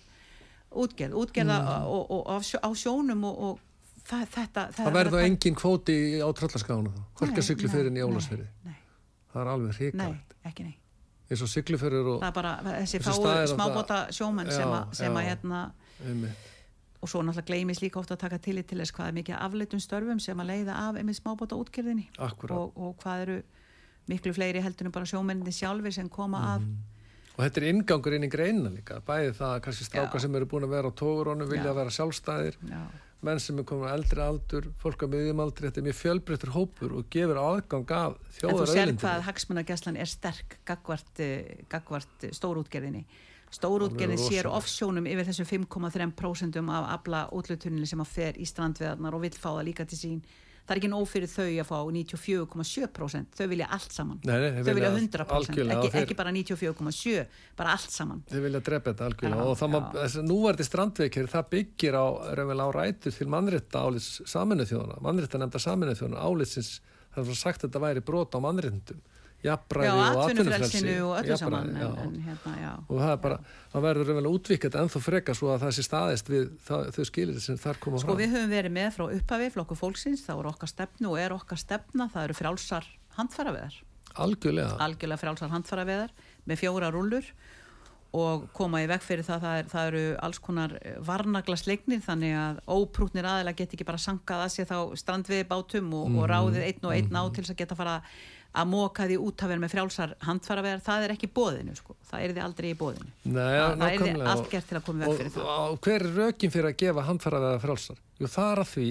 útgerð, 0.76 1.14
útgerða 1.14 1.60
Mm. 1.62 1.86
og, 1.86 2.10
og, 2.10 2.26
og 2.26 2.34
á, 2.34 2.36
sjó, 2.42 2.58
á 2.60 2.70
sjónum 2.74 3.22
og, 3.24 3.38
og 3.38 3.60
það, 4.06 4.24
þetta 4.34 4.64
það 4.76 4.90
verður 4.98 5.14
þá 5.14 5.28
engin 5.28 5.54
kvóti 5.56 5.96
á 6.20 6.28
tröllaskána 6.36 6.90
þá, 6.90 7.04
hvorki 7.20 7.40
að 7.40 7.46
syklu 7.50 7.70
fyrir 7.72 7.94
nei, 7.94 8.02
í 8.02 8.04
ólasfyrir 8.06 8.50
nei, 8.66 8.76
það 9.32 9.40
er 9.42 9.52
alveg 9.54 9.78
hrikalegt. 9.80 10.34
Nei, 10.36 10.50
ekki 10.50 10.66
nei. 10.66 10.74
Eins 11.26 11.42
og 11.42 11.50
syklu 11.50 11.78
fyrir 11.80 12.10
og 12.12 12.20
það 12.20 12.28
er 12.28 12.36
bara 12.36 12.52
þessi 12.66 13.00
fáu 13.02 13.24
að 13.30 13.40
smábóta 13.54 14.02
sjómenn 14.14 14.52
sem, 14.52 14.74
að, 14.74 15.22
hérna 15.26 15.62
einmitt, 16.04 16.52
og 17.00 17.10
svo 17.10 17.22
náttúrulega 17.22 17.50
gleymis 17.50 17.82
líka 17.82 18.00
ofta 18.00 18.16
að 18.16 18.24
taka 18.24 18.40
tillit 18.42 18.68
til 18.70 18.80
þess 18.80 18.94
hvað 18.96 19.10
er 19.10 19.16
mikið 19.20 19.38
afleitum 19.38 19.82
störfum 19.82 20.20
sem 20.22 20.40
að 20.40 20.52
leiða 20.52 20.80
af 20.88 20.96
einmitt 20.96 21.20
smábóta 21.20 21.56
akkurat 21.56 22.56
og, 22.56 22.76
og 22.76 22.96
hvað 23.02 23.24
eru 23.26 23.38
miklu 24.06 24.32
fleiri 24.36 24.62
heldur 24.62 24.88
en 24.88 24.94
bara 24.94 25.08
sjómenninni 25.08 25.52
sjálfur 25.52 25.92
sem 25.92 26.08
koma 26.08 26.42
að 26.54 26.68
og 27.36 27.42
þetta 27.44 27.60
er 27.60 27.66
ingangur 27.68 28.16
inn 28.16 28.24
í 28.24 28.30
greina 28.32 28.70
líka. 28.72 29.02
Bæði 29.04 29.34
það 29.36 29.50
að 29.50 29.58
kannski 29.66 29.88
strákar 29.90 30.22
sem 30.24 30.38
eru 30.38 30.48
búin 30.48 30.64
að 30.64 30.72
vera 30.72 30.88
á 30.88 30.92
tógurónu 30.96 31.48
vilja 31.50 31.68
Já. 31.68 31.76
vera 31.76 31.92
sjálfstæðir 31.92 32.56
já, 32.64 32.80
menn 33.28 33.42
sem 33.42 33.60
er 33.60 33.66
komin 33.68 33.92
á 33.92 33.96
eldri 33.96 34.24
aldur 34.24 34.68
fólk 34.80 35.04
á 35.04 35.06
miðjum 35.12 35.42
aldri, 35.44 35.68
þetta 35.68 35.82
er 35.82 35.86
mjög 35.88 35.98
fjölbreyttur 36.00 36.52
hópur 36.56 36.96
og 36.96 37.10
gefur 37.12 37.40
aðgang 37.42 37.92
af 37.96 38.16
en 38.16 38.32
þú 38.38 38.40
þjóðar 38.40 38.72
sér 38.72 38.92
hvað 39.02 39.24
hagsmunagæslan 39.28 40.00
er 40.00 40.10
sterk 40.10 40.58
gagvart, 40.68 41.12
uh, 41.20 41.64
gagvart 41.72 42.28
stórútgerðinni 42.38 43.04
stórútgerðin 43.54 44.20
sér 44.20 44.48
offsjónum 44.50 45.06
yfir 45.08 45.28
þessu 45.28 45.46
5,3% 45.48 46.58
af 46.64 46.88
afla 46.96 47.26
útlutuninni 47.36 47.86
sem 47.88 48.02
að 48.02 48.10
fer 48.16 48.40
í 48.40 48.48
strandveðarnar 48.48 49.16
og 49.16 49.24
vill 49.26 49.36
fá 49.36 49.52
það 49.52 49.64
líka 49.70 49.86
til 49.86 50.00
sín. 50.00 50.20
Það 50.66 50.72
er 50.74 50.80
ekki 50.80 50.88
nóg 50.90 51.04
fyrir 51.06 51.30
þau 51.30 51.44
að 51.46 51.68
fá 51.68 51.76
94,7% 51.94 53.36
þau 53.38 53.46
vilja 53.52 53.68
allt 53.76 53.92
saman. 53.94 54.16
Nei, 54.26 54.34
nei, 54.34 54.48
þau 54.56 54.72
vilja 54.74 54.74
vilja 54.74 54.90
100% 54.96 55.34
algjörlega, 55.36 55.84
ekki, 55.84 56.00
ekki 56.00 56.16
bara 56.18 56.32
94,7 56.34 57.20
bara 57.60 57.76
allt 57.76 57.94
saman. 57.94 58.24
Þeir 58.32 58.42
vilja 58.48 58.62
drepa 58.66 58.90
þetta 58.90 59.06
algjörlega. 59.06 59.44
Og 59.46 59.60
það 59.60 59.76
að 60.02 60.16
núverði 60.26 60.66
strandveikir 60.66 61.30
það 61.30 61.52
byggir 61.54 62.00
á, 62.02 62.06
á 62.34 62.68
rætur 62.74 63.14
til 63.14 63.28
mannrétta 63.30 63.84
álits 63.86 64.10
saminuð 64.26 64.72
þjóðana 64.72 64.98
mannrétta 65.06 65.38
nefnda 65.38 65.62
saminuð 65.62 66.00
þjóðana 66.02 66.26
álitsins 66.26 66.72
það 67.14 67.30
er 67.30 67.38
sagt 67.38 67.62
að 67.62 67.68
þetta 67.68 67.84
væri 67.86 68.02
brot 68.10 68.34
á 68.34 68.38
mannréttundum 68.42 69.04
já, 69.46 69.52
jafnræði 69.54 69.90
og 69.94 70.02
atvinnufrelsi. 70.24 70.26
atvinnufrelsinu 70.26 70.96
og 71.06 71.14
öllu 71.22 71.38
saman 71.40 71.70
en, 71.70 71.96
en, 72.04 72.14
hérna, 72.26 72.54
já. 72.60 72.72
og 72.88 73.00
það 73.00 73.12
er 73.14 73.20
bara, 73.26 73.38
það 73.72 73.86
verður 73.86 74.10
raunverulega 74.10 74.36
útvikað 74.40 74.78
ennþá 74.82 75.02
frekar 75.06 75.38
svo 75.40 75.50
að 75.54 75.64
það 75.66 75.74
sé 75.78 75.86
staðist 75.86 76.30
við 76.34 76.46
það, 76.68 76.86
þau 76.96 77.04
skilir 77.10 77.40
sem 77.46 77.60
þar 77.64 77.80
koma 77.86 78.02
Sko 78.02 78.12
fram. 78.12 78.22
við 78.22 78.34
höfum 78.36 78.54
verið 78.56 78.76
með 78.76 78.88
frá 78.98 79.04
upphafi 79.16 79.50
flokku 79.56 79.78
fólksins, 79.80 80.24
það 80.26 80.40
voru 80.42 80.52
okkar 80.54 80.72
stefnu 80.74 81.12
og 81.14 81.20
er 81.22 81.36
okkar 81.38 81.62
stefna, 81.64 82.08
það 82.14 82.24
eru 82.30 82.38
frjálsar 82.42 82.88
handfæraveðar, 83.20 83.76
algjörlega, 84.26 84.76
algjörlega 84.86 85.22
frjálsar 85.24 85.52
handfæraveðar 85.54 86.10
með 86.46 86.60
fjóra 86.64 86.90
rúllur 86.94 87.30
og 88.16 88.46
koma 88.56 88.78
í 88.80 88.86
veg 88.88 89.02
fyrir 89.04 89.26
það, 89.26 89.42
það, 89.42 89.56
er, 89.60 89.66
það 89.72 89.86
eru 89.90 90.02
alls 90.24 90.38
konar 90.40 90.72
varnagla 91.04 91.56
slegnir 91.60 92.00
þannig 92.04 92.36
að 92.38 92.60
óprútnir 92.72 93.26
aðeila 93.28 93.52
get 93.58 93.74
ekki 93.76 93.84
bara 93.84 94.00
sankað 94.00 94.44
að 94.46 94.52
sér 94.54 94.68
þá 94.70 94.78
strandviði 95.02 95.44
bátum 95.50 95.90
og, 95.98 96.06
Mhm. 96.08 96.18
og 96.22 96.28
ráðið 96.30 96.62
einn 96.68 96.86
og 96.86 96.94
einn 96.96 97.12
á 97.18 97.22
til 97.34 97.42
þess 97.44 97.52
að 97.52 97.60
geta 97.60 97.76
fara 97.76 97.96
að 97.98 98.02
móka 98.70 99.08
því 99.08 99.16
út 99.20 99.42
að 99.42 99.52
vera 99.52 99.62
með 99.64 99.72
frjálsar 99.74 100.14
handfæraveðar, 100.24 100.84
það 100.86 101.06
er 101.06 101.12
ekki 101.16 101.28
bóðinu 101.36 101.74
sko, 101.76 101.96
það 102.08 102.22
er 102.22 102.32
því 102.36 102.44
aldrei 102.46 102.70
í 102.70 102.78
bóðinu. 102.78 103.10
Nei, 103.24 103.34
það, 103.34 103.50
það 103.50 103.72
er 103.72 103.76
nákvæmlega. 103.82 104.30
allt 104.32 104.48
gert 104.54 104.70
til 104.70 104.78
að 104.78 104.86
koma 104.86 105.02
veg 105.04 105.18
fyrir 105.18 105.28
og, 105.28 105.36
það. 105.36 105.74
og 105.74 105.82
hver 105.86 106.06
er 106.06 106.16
rökin 106.20 106.54
fyrir 106.54 106.70
að 106.70 106.78
gefa 106.84 107.04
handfæraveða 107.10 107.60
frálsar? 107.66 108.00
Jú, 108.16 108.30
það 108.32 108.52
er 108.52 108.62
að 108.62 108.72
því 108.72 108.88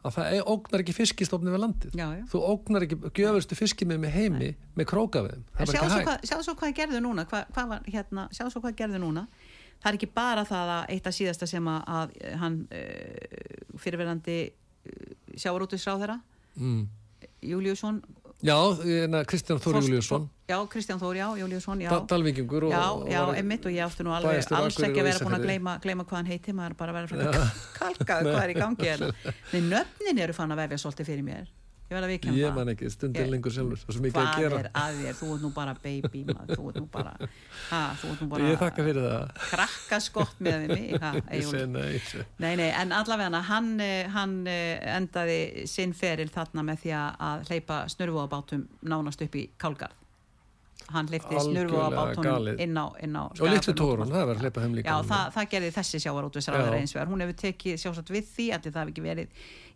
að 0.00 0.14
það 0.16 0.34
er- 0.34 0.46
ógnar 0.48 0.82
ekki 0.82 0.94
fiskistofni 0.96 1.52
við 1.52 1.60
landið 1.60 1.96
Já, 1.98 2.06
já. 2.16 2.22
þú 2.32 2.42
ógnar 2.48 2.86
ekki 2.86 2.96
gjöfustu 3.18 3.56
fiskimið 3.58 3.98
með 4.00 4.14
heimi 4.14 4.50
með 4.78 4.86
krókaveðum 4.88 5.42
Sjáðu 5.60 6.44
svo, 6.46 6.54
hvað, 6.56 6.72
gerðu 6.78 7.02
núna 7.04 7.26
hvað, 7.28 7.50
hvað 7.52 7.68
var, 7.74 7.82
hérna, 7.84 8.28
sjáðu 8.32 8.54
svo 8.54 8.62
hvað 8.64 8.78
gerðu 8.80 9.02
núna 9.02 9.26
það 9.80 9.90
er 9.90 9.98
ekki 9.98 10.10
bara 10.14 10.46
það 10.48 10.72
að 10.76 10.94
eitt 10.94 11.10
af 11.10 11.16
síðasta 11.16 11.48
sem 11.50 11.68
að, 11.68 11.82
að 11.98 12.14
hann 12.40 12.56
uh, 12.72 13.76
fyrirverandi 13.80 14.38
uh, 14.48 15.12
sjávarútusráð 15.36 16.04
þeirra 16.04 16.18
mm. 16.56 16.82
Júliusson 17.50 18.00
já, 18.42 18.56
hérna, 18.82 19.24
Kristján 19.28 19.60
Þór 19.60 19.80
Júliusson 19.82 20.28
já, 20.48 20.56
Kristján 20.72 21.00
Þór, 21.02 21.16
já, 21.20 21.26
Júliusson 21.42 21.80
já, 21.84 21.90
Da- 21.90 22.04
Dalvíkingur 22.14 22.64
og, 22.64 22.72
já, 22.72 22.84
já, 23.12 23.22
einmitt 23.36 23.66
og 23.66 23.72
ég 23.72 23.84
átti 23.86 24.06
nú 24.06 24.14
alveg 24.16 24.52
alls 24.56 24.78
ekki 24.80 25.00
að 25.02 25.08
vera 25.10 25.24
búin 25.24 25.38
að 25.38 25.44
gleyma, 25.46 25.78
gleyma 25.84 26.04
hvað 26.08 26.20
hann 26.22 26.30
heiti 26.32 26.54
maður 26.56 26.76
bara 26.80 26.94
að 26.94 27.14
vera 27.14 27.46
kalkað 27.80 28.28
hvað 28.30 28.42
er 28.44 28.52
í 28.54 28.58
gangi. 28.58 28.92
Nei, 29.52 29.60
nöfnin 29.74 30.22
eru 30.26 30.36
fann 30.36 30.52
að 30.56 30.64
vefja 30.64 30.80
svolítið 30.84 31.12
fyrir 31.12 31.26
mér 31.26 31.48
ég 31.90 31.96
verð 31.96 32.06
að 32.06 32.12
vikja 32.14 32.32
ég 32.38 32.54
man 32.54 32.70
ekki, 32.70 32.90
stundin 32.94 33.24
Ég- 33.24 33.30
lengur 33.32 33.50
sjálfur 33.54 33.80
það 33.82 34.10
hvað 34.14 34.44
er 34.46 34.68
að 34.70 35.00
þér, 35.00 35.16
þú 35.20 35.30
ert 35.34 35.42
nú 35.44 35.50
bara 35.56 35.74
baby 35.82 36.22
maður, 36.28 36.52
þú 36.60 36.68
ert 36.70 36.78
nú 36.80 36.86
bara 36.94 37.14
ha, 37.70 37.80
þú 38.00 38.10
ert 38.12 38.22
nú 38.24 38.28
bara 38.30 38.50
ég 38.52 38.60
þakka 38.62 38.86
fyrir 38.86 39.08
það. 39.10 39.34
krakka 39.50 40.00
skott 40.06 40.40
með 40.46 40.66
mig 40.70 40.94
ha, 41.02 41.12
nei, 41.26 42.00
nei, 42.38 42.54
nei, 42.62 42.68
en 42.70 42.94
allavega 42.94 43.42
hann, 43.50 43.72
hann 44.14 44.36
eh, 44.46 44.78
endaði 44.96 45.40
sinn 45.70 45.92
feril 45.98 46.30
þarna 46.30 46.62
með 46.70 46.84
því 46.84 46.94
að- 47.02 47.48
hleypa 47.50 47.82
snurfóðabátum 47.90 48.68
nánast 48.86 49.26
upp 49.26 49.34
í 49.42 49.48
Kálgarð 49.58 49.98
hann 50.92 51.08
hleypti 51.10 51.36
Algjörlega 51.36 51.68
snurfóðabátunum 51.68 52.26
galið. 52.26 52.60
inn 52.64 52.76
á, 52.80 52.86
inn 53.04 53.14
á 53.16 53.22
og 53.30 53.40
litlu 53.50 53.74
tórun, 53.80 54.10
það 54.10 54.24
var 54.26 54.34
að 54.36 54.42
hleypa 54.44 54.60
þeim 54.64 54.74
líka 54.78 54.90
Já, 54.90 54.96
það, 55.10 55.24
það 55.36 55.48
gerði 55.54 55.70
þessi 55.76 56.00
sjávarútvisráður 56.04 56.74
Já. 56.74 56.78
eins 56.80 56.94
vegar. 56.96 57.10
Hún 57.12 57.24
hefur 57.24 57.36
tekið 57.44 57.78
sjálfsagt 57.84 58.10
við 58.14 58.24
því 58.34 58.46
að 58.56 58.66
það 58.70 58.78
hefur 58.80 58.92
ekki 58.94 59.04
verið 59.06 59.28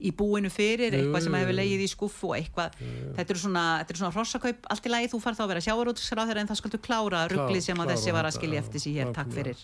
í 0.05 0.11
búinu 0.19 0.51
fyrir, 0.51 0.97
eitthvað 0.99 1.23
sem 1.29 1.37
hefur 1.39 1.55
jú. 1.55 1.59
leið 1.61 1.85
í 1.85 1.89
skuffu 1.95 2.31
og 2.33 2.37
eitthvað. 2.39 2.79
Þetta 3.17 3.31
eru 3.35 3.41
svona, 3.45 3.65
eru 3.85 3.99
svona 4.03 4.15
hrossakaup, 4.19 4.67
allt 4.75 4.85
í 4.85 4.91
lagi 4.95 5.11
þú 5.15 5.21
farð 5.23 5.39
þá 5.39 5.45
að 5.47 5.53
vera 5.55 5.65
sjávarútvisráður 5.69 6.41
en 6.43 6.51
það 6.51 6.61
skaldu 6.61 6.83
klára 6.85 7.25
rugglið 7.31 7.63
sem 7.69 7.79
að 7.85 7.95
þessi 7.95 8.13
var 8.19 8.25
að 8.29 8.37
skilja 8.39 8.61
eftir 8.65 8.81
sig 8.85 8.99
hér, 8.99 9.13
takk 9.15 9.31
fyrir. 9.33 9.57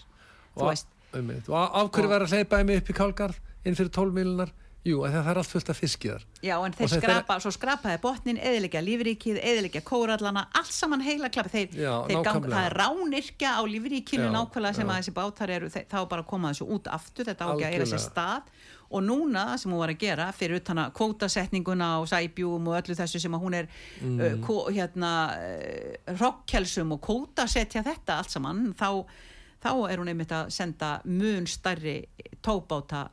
og, 0.57 0.71
og 0.71 0.73
af 0.73 1.91
hverju 1.91 2.07
Og- 2.07 2.11
var 2.15 2.23
að 2.23 2.31
hleypa 2.35 2.59
þeim 2.63 2.77
upp 2.79 2.91
í 2.91 2.95
Kálgarð 2.95 3.39
inn 3.67 3.75
fyrir 3.75 3.91
12 3.91 4.13
milunar 4.15 4.51
jú, 4.85 5.03
það 5.05 5.27
er 5.29 5.39
allt 5.43 5.51
fullt 5.51 5.69
af 5.71 5.77
fiskiðar 5.81 6.23
já 6.43 6.55
en 6.65 6.73
þeir 6.73 6.89
þetta 6.89 6.97
er- 6.97 7.03
skrapa, 7.05 7.35
svo 7.45 7.51
skrapaði 7.53 7.99
botnin, 8.01 8.39
eðilegja 8.41 8.81
lífríkið, 8.81 9.41
eðilegja 9.45 9.83
kórallana, 9.85 10.47
allt 10.57 10.73
saman 10.73 11.01
heila 11.05 11.29
klappi. 11.29 11.51
Þeir, 11.53 11.75
Já, 11.83 11.93
þeir 12.09 12.25
gang, 12.25 12.47
það 12.49 12.67
er 12.71 12.77
ránirkja 12.81 13.51
á 13.61 13.63
lífríkinu 13.69 14.25
Já, 14.31 14.33
nákvæmlega 14.39 14.75
sem 14.79 14.87
já. 14.87 14.93
að 14.93 15.01
þessi 15.03 15.15
bátar 15.21 15.51
eru, 15.51 15.69
þá 15.69 15.99
bara 16.09 16.23
koma 16.23 16.53
þessu 16.55 16.69
út 16.73 16.89
aftur, 16.89 17.25
þetta 17.29 17.45
á 17.45 17.49
ekki 17.53 17.65
að 17.69 17.75
eiga 17.75 17.85
sér 17.85 18.01
Algjörlega. 18.01 18.09
stað 18.09 18.43
og 18.91 19.03
núna 19.07 19.45
sem 19.59 19.71
hún 19.71 19.79
var 19.79 19.93
að 19.93 19.99
gera 20.01 20.33
fyrir 20.35 20.57
utan 20.59 20.81
að 20.83 20.93
kvótasetninguna 20.99 21.91
og 22.01 22.09
sæbjúum 22.11 22.67
og 22.73 22.81
öllu 22.81 22.97
þessu 22.99 23.21
sem 23.21 23.33
hún 23.39 23.55
er 23.55 23.69
Mm. 24.03 24.19
uh, 24.19 24.47
kó, 24.47 24.57
hérna 24.73 25.13
uh, 25.37 26.15
rockkelsum 26.19 26.93
og 26.97 27.01
kvótasetja 27.05 27.85
þetta 27.85 28.17
allt 28.19 28.31
saman 28.33 28.73
þá, 28.75 29.05
þá 29.63 29.71
er 29.93 29.99
hún 30.01 30.09
einmitt 30.09 30.33
að 30.33 30.51
senda 30.51 31.01
mun 31.05 31.47
starri 31.47 32.07
tóbáta 32.43 33.11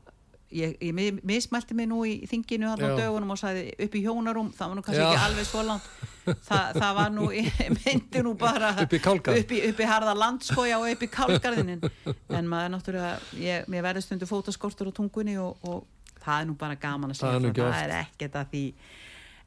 ég, 0.51 0.77
ég 0.81 0.93
mi- 0.95 1.19
mismælti 1.27 1.75
mig 1.75 1.87
nú 1.89 2.03
í 2.07 2.13
þinginu 2.29 2.69
á 2.71 2.75
dögunum 2.77 3.31
og 3.33 3.39
sagði 3.41 3.73
upp 3.83 3.95
í 3.95 4.03
hjónarum 4.05 4.51
það 4.55 4.69
var 4.71 4.75
nú 4.77 4.83
kannski 4.85 5.01
Já. 5.03 5.09
ekki 5.11 5.25
alveg 5.25 5.47
svo 5.49 5.63
langt. 5.67 5.89
Þa, 6.27 6.59
það 6.75 6.93
var 6.99 7.11
nú, 7.15 7.27
ég 7.31 7.59
myndi 7.79 8.21
nú 8.23 8.33
bara 8.39 8.73
Upp 8.83 8.93
í 8.93 8.99
upp 9.07 9.51
í, 9.51 9.59
upp 9.69 9.79
í 9.79 9.87
harða 9.87 10.13
landskoja 10.17 10.79
og 10.79 10.87
upp 10.91 11.03
í 11.03 11.09
kálgarðinin 11.11 11.83
en 12.29 12.47
maður 12.51 12.73
náttúrulega 12.75 13.13
ég, 13.39 13.67
mér 13.71 13.85
verður 13.87 14.03
stundu 14.07 14.27
fótaskortur 14.27 14.91
á 14.91 14.97
tungunni 14.97 15.37
og, 15.39 15.55
og 15.63 15.85
það 16.23 16.41
er 16.41 16.49
nú 16.49 16.55
bara 16.59 16.75
gaman 16.75 17.11
að 17.15 17.21
Það 17.21 17.35
er 17.35 17.39
segja 17.39 17.51
ekki 17.51 17.61
það 17.67 17.83
er 17.83 17.95
ekkert 18.01 18.35
að 18.41 18.49
því. 18.55 18.63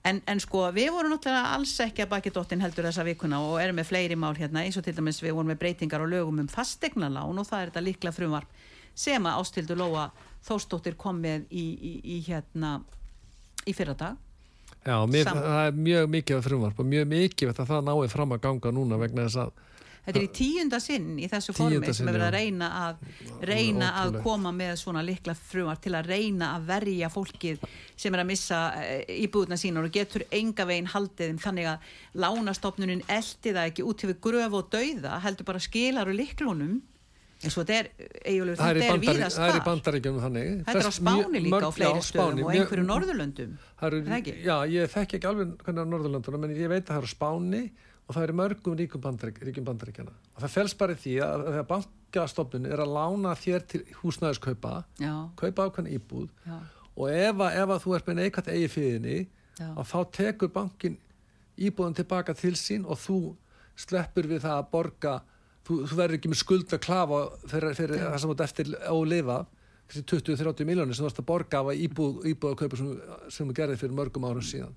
En, 0.08 0.22
en 0.32 0.40
sko 0.40 0.62
við 0.72 0.88
vorum 0.94 1.12
náttúrulega 1.12 1.52
alls 1.58 1.74
ekki 1.84 2.06
að 2.06 2.12
baki 2.14 2.30
dottin 2.32 2.62
heldur 2.64 2.86
þessa 2.88 3.04
vikuna 3.04 3.42
og 3.44 3.58
erum 3.60 3.76
með 3.76 3.90
fleiri 3.90 4.16
mál 4.16 4.32
hérna 4.38 4.62
eins 4.64 4.78
og 4.80 4.84
til 4.86 4.94
dæmis 4.96 5.20
við 5.20 5.34
vorum 5.36 5.50
með 5.52 5.58
breytingar 5.60 6.00
og 6.00 6.08
lögum 6.08 6.40
um 6.40 6.48
fastegnalán 6.48 7.36
og 7.36 7.44
það 7.48 7.60
er 7.66 7.72
þetta 7.74 7.82
líkla 7.84 8.12
frumvarp 8.16 8.48
sem 8.96 9.28
að 9.28 9.42
ástildu 9.42 9.76
Lóa 9.76 10.06
Þórsdóttir 10.46 10.96
kom 11.00 11.20
með 11.22 11.46
í, 11.50 11.64
í, 11.76 11.94
í 12.16 12.20
hérna 12.26 12.78
í 13.68 13.74
fyrra 13.76 13.94
dag 13.94 14.16
Já, 14.86 14.96
mér, 15.04 15.26
Sam- 15.28 15.40
það 15.44 15.66
er 15.66 15.74
mjög 15.88 16.06
mikið 16.14 16.44
frumvarp 16.46 16.78
og 16.80 16.86
mjög 16.88 17.10
mikið 17.10 17.50
að 17.52 17.66
það 17.68 17.82
náið 17.90 18.14
fram 18.14 18.32
að 18.32 18.46
ganga 18.46 18.72
núna 18.72 19.00
vegna 19.02 19.26
þess 19.26 19.42
að 19.44 19.58
Þetta 20.00 20.16
er 20.16 20.24
í 20.24 20.30
tíunda 20.32 20.78
sinn 20.80 21.08
í 21.20 21.26
þessu 21.28 21.52
formi 21.52 21.92
sem 21.92 22.08
verið 22.08 22.22
að 22.24 22.32
reyna 22.32 22.68
að 22.86 23.02
reyna 23.44 23.90
að 24.00 24.14
koma 24.24 24.48
með 24.56 24.72
svona 24.80 25.02
likla 25.04 25.34
frumar 25.36 25.76
til 25.84 25.92
að 25.94 26.08
reyna 26.08 26.54
að 26.56 26.64
verja 26.70 27.10
fólkið 27.12 27.66
sem 28.00 28.16
er 28.16 28.22
að 28.22 28.30
missa 28.30 28.60
íbúðuna 29.12 29.58
sínar 29.60 29.84
og 29.84 29.92
getur 29.92 30.24
enga 30.32 30.64
veginn 30.70 30.88
haldið 30.88 31.36
þannig 31.44 31.68
að 31.74 31.90
lánastofnunin 32.24 33.04
eldi 33.12 33.52
það 33.52 33.68
ekki 33.68 33.86
út 33.92 34.06
yfir 34.08 34.18
gröf 34.24 34.56
og 34.56 34.72
dauða 34.72 35.20
heldur 35.26 35.50
bara 35.52 35.62
skilar 35.68 36.08
og 36.08 36.16
liklunum 36.16 36.80
eins 37.40 37.56
og 37.56 37.64
þetta 37.66 37.76
er, 37.80 37.90
það 37.96 38.70
er 38.70 38.80
í, 38.80 38.80
þetta 38.80 38.94
er 38.94 39.02
víðast 39.04 39.38
það 39.40 39.50
er 39.50 39.58
í 39.58 39.62
bandaríkjum 39.68 40.18
þannig. 40.24 40.48
Þetta 40.66 40.80
er 40.80 40.88
á 40.90 40.94
Spáni 40.96 41.40
líka 41.40 41.50
á 41.50 41.54
mörg- 41.56 41.76
fleiri 41.76 42.00
já, 42.00 42.08
stöðum 42.10 42.42
og 42.44 42.50
einhverju 42.54 42.86
Norðurlöndum. 42.88 43.54
Það 43.80 43.86
Er 43.90 44.02
það 44.10 44.16
ekki? 44.18 44.34
Já, 44.44 44.56
ég 44.74 44.90
þekki 44.94 45.16
ekki 45.20 45.30
alveg 45.30 45.54
hvernig 45.64 45.80
á 45.80 45.90
Norðurlöndunum 45.92 46.44
en 46.44 46.56
ég 46.56 46.68
veit 46.68 46.84
að 46.84 46.90
það 46.90 47.00
eru 47.00 47.08
á 47.08 47.14
Spáni 47.16 47.62
og 48.10 48.16
það 48.16 48.26
eru 48.26 48.36
mörgum 48.40 48.76
ríkum 48.76 49.00
bandarík, 49.04 49.36
ríkum 49.46 49.64
bandaríkjana 49.68 50.10
og 50.34 50.42
það 50.42 50.54
felst 50.56 50.78
bara 50.80 50.96
í 50.96 50.98
því 50.98 51.12
að 51.22 51.44
þegar 51.46 51.66
bankastofnun 51.70 52.66
er 52.66 52.82
að 52.82 52.94
lána 52.96 53.34
þér 53.38 53.66
til 53.70 53.82
húsnæðiskaupa 54.00 54.72
já, 54.98 55.12
kaupa 55.38 55.68
ákveðna 55.68 55.92
íbúð 55.94 56.26
já, 56.42 56.56
og 56.96 57.12
ef 57.14 57.44
að, 57.46 57.58
ef 57.62 57.74
að 57.76 57.84
þú 57.84 57.94
ert 57.94 58.08
með 58.10 58.18
neikvægt 58.20 58.50
eigi 58.50 59.20
að 59.60 59.86
þá 59.92 59.98
tekur 60.16 60.50
bankin 60.54 60.98
íbúðan 61.60 61.94
tilbaka 62.00 62.34
til 62.34 62.56
sín 62.58 62.86
og 62.88 62.98
þú 62.98 63.18
sleppur 63.78 64.26
við 64.26 64.42
það 64.42 64.56
að 64.58 64.70
borga 64.74 65.14
þú, 65.70 65.80
þú 65.86 65.98
verður 66.02 66.18
ekki 66.18 66.32
með 66.32 66.42
skuld 66.42 66.76
að 66.76 66.84
klafa 66.84 67.22
fyrir, 67.46 67.74
fyrir 67.78 68.04
það 68.04 68.18
sem 68.18 68.30
þú 68.30 68.36
ert 68.36 68.44
eftir 68.46 68.70
ólifa 68.90 69.38
þessi 69.90 70.04
20-30 70.12 70.68
miljónir 70.68 70.96
sem 70.96 71.06
þú 71.06 71.10
ert 71.10 71.22
að 71.22 71.28
borga 71.30 71.62
af 71.62 71.70
að 71.72 71.82
íbúð, 71.86 72.18
íbúð 72.30 72.54
að 72.54 72.58
kaupa 72.62 72.80
sem, 72.80 72.90
sem 73.36 73.50
þú 73.50 73.56
gerði 73.58 73.78
fyrir 73.80 73.96
mörgum 73.98 74.26
árum 74.28 74.46
síðan. 74.46 74.74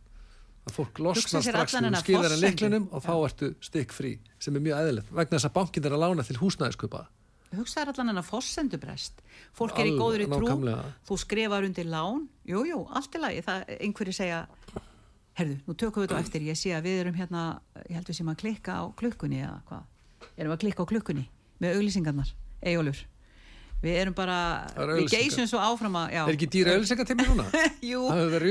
Að 0.63 0.77
fólk 0.77 1.01
sér 1.19 1.43
strax 1.43 1.75
þennan 1.75 1.99
skilar 1.99 2.31
en 2.31 2.39
leiklinum 2.39 2.85
og 2.95 3.03
þá 3.03 3.13
ertu 3.17 3.49
stikk 3.63 3.91
frí 3.91 4.13
sem 4.39 4.55
er 4.55 4.63
mjög 4.63 4.79
eðlilegt 4.79 5.11
vegna 5.11 5.35
þess 5.35 5.49
að 5.49 5.55
bankin 5.57 5.89
er 5.89 5.97
að 5.97 6.03
lána 6.05 6.25
til 6.27 6.39
húsnæðiskupa 6.39 7.03
hugsaður 7.53 7.91
allan 7.91 8.13
en 8.13 8.21
að 8.21 8.29
forsendubrest. 8.31 9.19
Fólk 9.53 9.77
er 9.77 9.91
í 9.91 9.93
góður 9.93 10.23
í 10.23 10.25
trú. 10.25 10.47
nákvæmlega. 10.47 10.93
þú 11.05 11.17
skrifar 11.21 11.67
undir 11.67 11.85
lán. 11.85 12.23
Jú, 12.49 12.63
jú, 12.65 12.79
allt 12.89 13.13
í 13.13 13.21
lagi, 13.21 13.43
það 13.45 13.67
einhverju 13.77 14.15
segja 14.17 14.39
herðu, 15.37 15.59
nú 15.67 15.75
tökum 15.77 16.01
við 16.01 16.07
þetta 16.07 16.17
á 16.17 16.23
eftir. 16.25 16.47
Ég 16.49 16.57
sé 16.57 16.73
að 16.73 16.87
við 16.89 17.01
erum 17.03 17.19
hérna, 17.19 17.43
ég 17.85 17.99
held 17.99 18.09
við 18.09 18.17
sem 18.17 18.31
að 18.33 18.39
klikka 18.41 18.79
á 18.81 18.83
klukkunni 18.97 19.43
eða 19.43 19.59
hvað 19.69 19.85
erum 20.37 20.53
að 20.55 20.61
klikka 20.63 20.85
á 20.85 20.89
klukkunni 20.89 21.25
með 21.63 21.77
auglýsingarnar? 21.79 22.31
Eyjólfur, 22.63 23.03
við 23.83 23.99
erum 23.99 24.15
bara 24.17 24.37
eru 24.79 24.97
við 25.01 25.11
geysum 25.11 25.47
svo 25.49 25.61
áfram 25.61 25.95
að 25.99 26.15
já, 26.15 26.23
er 26.23 26.33
ekki 26.37 26.49
dýra 26.55 26.75
ölsengatimmi 26.79 27.27
núna? 27.27 27.45
jú, 27.91 28.03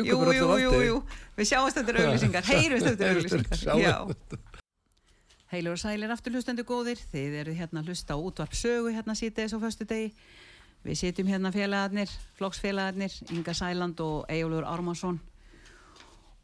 jú, 0.05 0.21
jú, 0.37 0.49
jú, 0.61 0.73
jú. 0.87 0.97
Við 1.39 1.51
sjáumst 1.53 1.81
eftir 1.83 2.01
auglýsingar, 2.05 2.49
heyrumst 2.53 2.91
eftir 2.93 3.67
já. 3.87 3.97
Heilur 5.53 5.77
og 5.77 5.83
sælir 5.83 6.13
aftur 6.13 6.33
hlustendur 6.33 6.65
góðir, 6.65 7.01
þið 7.13 7.35
eru 7.43 7.57
hérna 7.57 7.83
að 7.83 7.93
hlusta 7.93 8.17
á 8.17 8.19
útvarp 8.21 8.55
sögu 8.57 8.93
hérna 8.95 9.17
síðdeis 9.19 9.53
og 9.53 9.61
föstu 9.65 9.85
degi. 9.89 10.15
Við 10.83 10.97
sitjum 10.99 11.29
hérna 11.29 11.53
félagarnir, 11.55 12.11
flokksfélagarnir, 12.39 13.13
Inga 13.31 13.53
Sæland 13.55 14.01
og 14.03 14.25
Ejólfur 14.33 14.65
Ármansson 14.67 15.21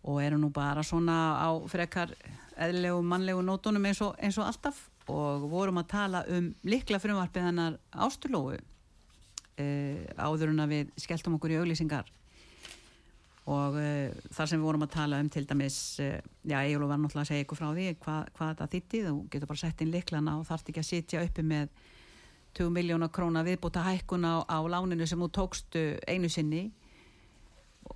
og 0.09 0.21
erum 0.23 0.45
nú 0.45 0.51
bara 0.55 0.85
svona 0.87 1.17
á 1.43 1.49
frekar 1.69 2.13
eðlilegu 2.57 3.01
mannlegu 3.03 3.43
nótunum 3.43 3.89
eins 3.89 4.01
og, 4.05 4.15
eins 4.23 4.39
og 4.39 4.47
alltaf 4.47 4.85
og 5.09 5.49
vorum 5.49 5.81
að 5.81 5.91
tala 5.93 6.23
um 6.33 6.51
likla 6.69 7.01
frumvarpið 7.01 7.49
hennar 7.49 7.79
ástulóu 7.97 8.59
uh, 9.59 9.99
áður 10.21 10.53
en 10.53 10.65
að 10.65 10.73
við 10.75 10.95
skelltum 11.05 11.37
okkur 11.39 11.55
í 11.55 11.61
auglýsingar. 11.63 12.09
Og 13.49 13.79
uh, 13.81 14.17
þar 14.37 14.51
sem 14.51 14.61
við 14.61 14.67
vorum 14.69 14.85
að 14.85 14.95
tala 14.99 15.21
um 15.23 15.31
til 15.33 15.45
dæmis, 15.49 15.79
uh, 16.05 16.19
já, 16.45 16.59
Egilur 16.61 16.91
var 16.91 17.01
náttúrulega 17.01 17.25
að 17.25 17.31
segja 17.33 17.47
ykkur 17.47 17.61
frá 17.61 17.69
því 17.71 17.87
hvað, 18.03 18.33
hvað 18.37 18.51
þetta 18.53 18.73
þýtti 18.75 19.05
þú 19.07 19.15
getur 19.33 19.53
bara 19.53 19.63
sett 19.63 19.85
inn 19.85 19.95
liklana 19.95 20.37
og 20.41 20.49
þarft 20.49 20.73
ekki 20.73 20.85
að 20.85 20.91
sitja 20.91 21.23
uppi 21.25 21.47
með 21.55 21.71
20 22.59 22.75
miljóna 22.75 23.09
króna 23.13 23.45
viðbúta 23.47 23.85
hækkun 23.87 24.27
á, 24.29 24.45
á 24.45 24.59
láninu 24.69 25.07
sem 25.09 25.21
þú 25.21 25.31
tókstu 25.33 25.87
einu 26.09 26.29
sinni. 26.33 26.69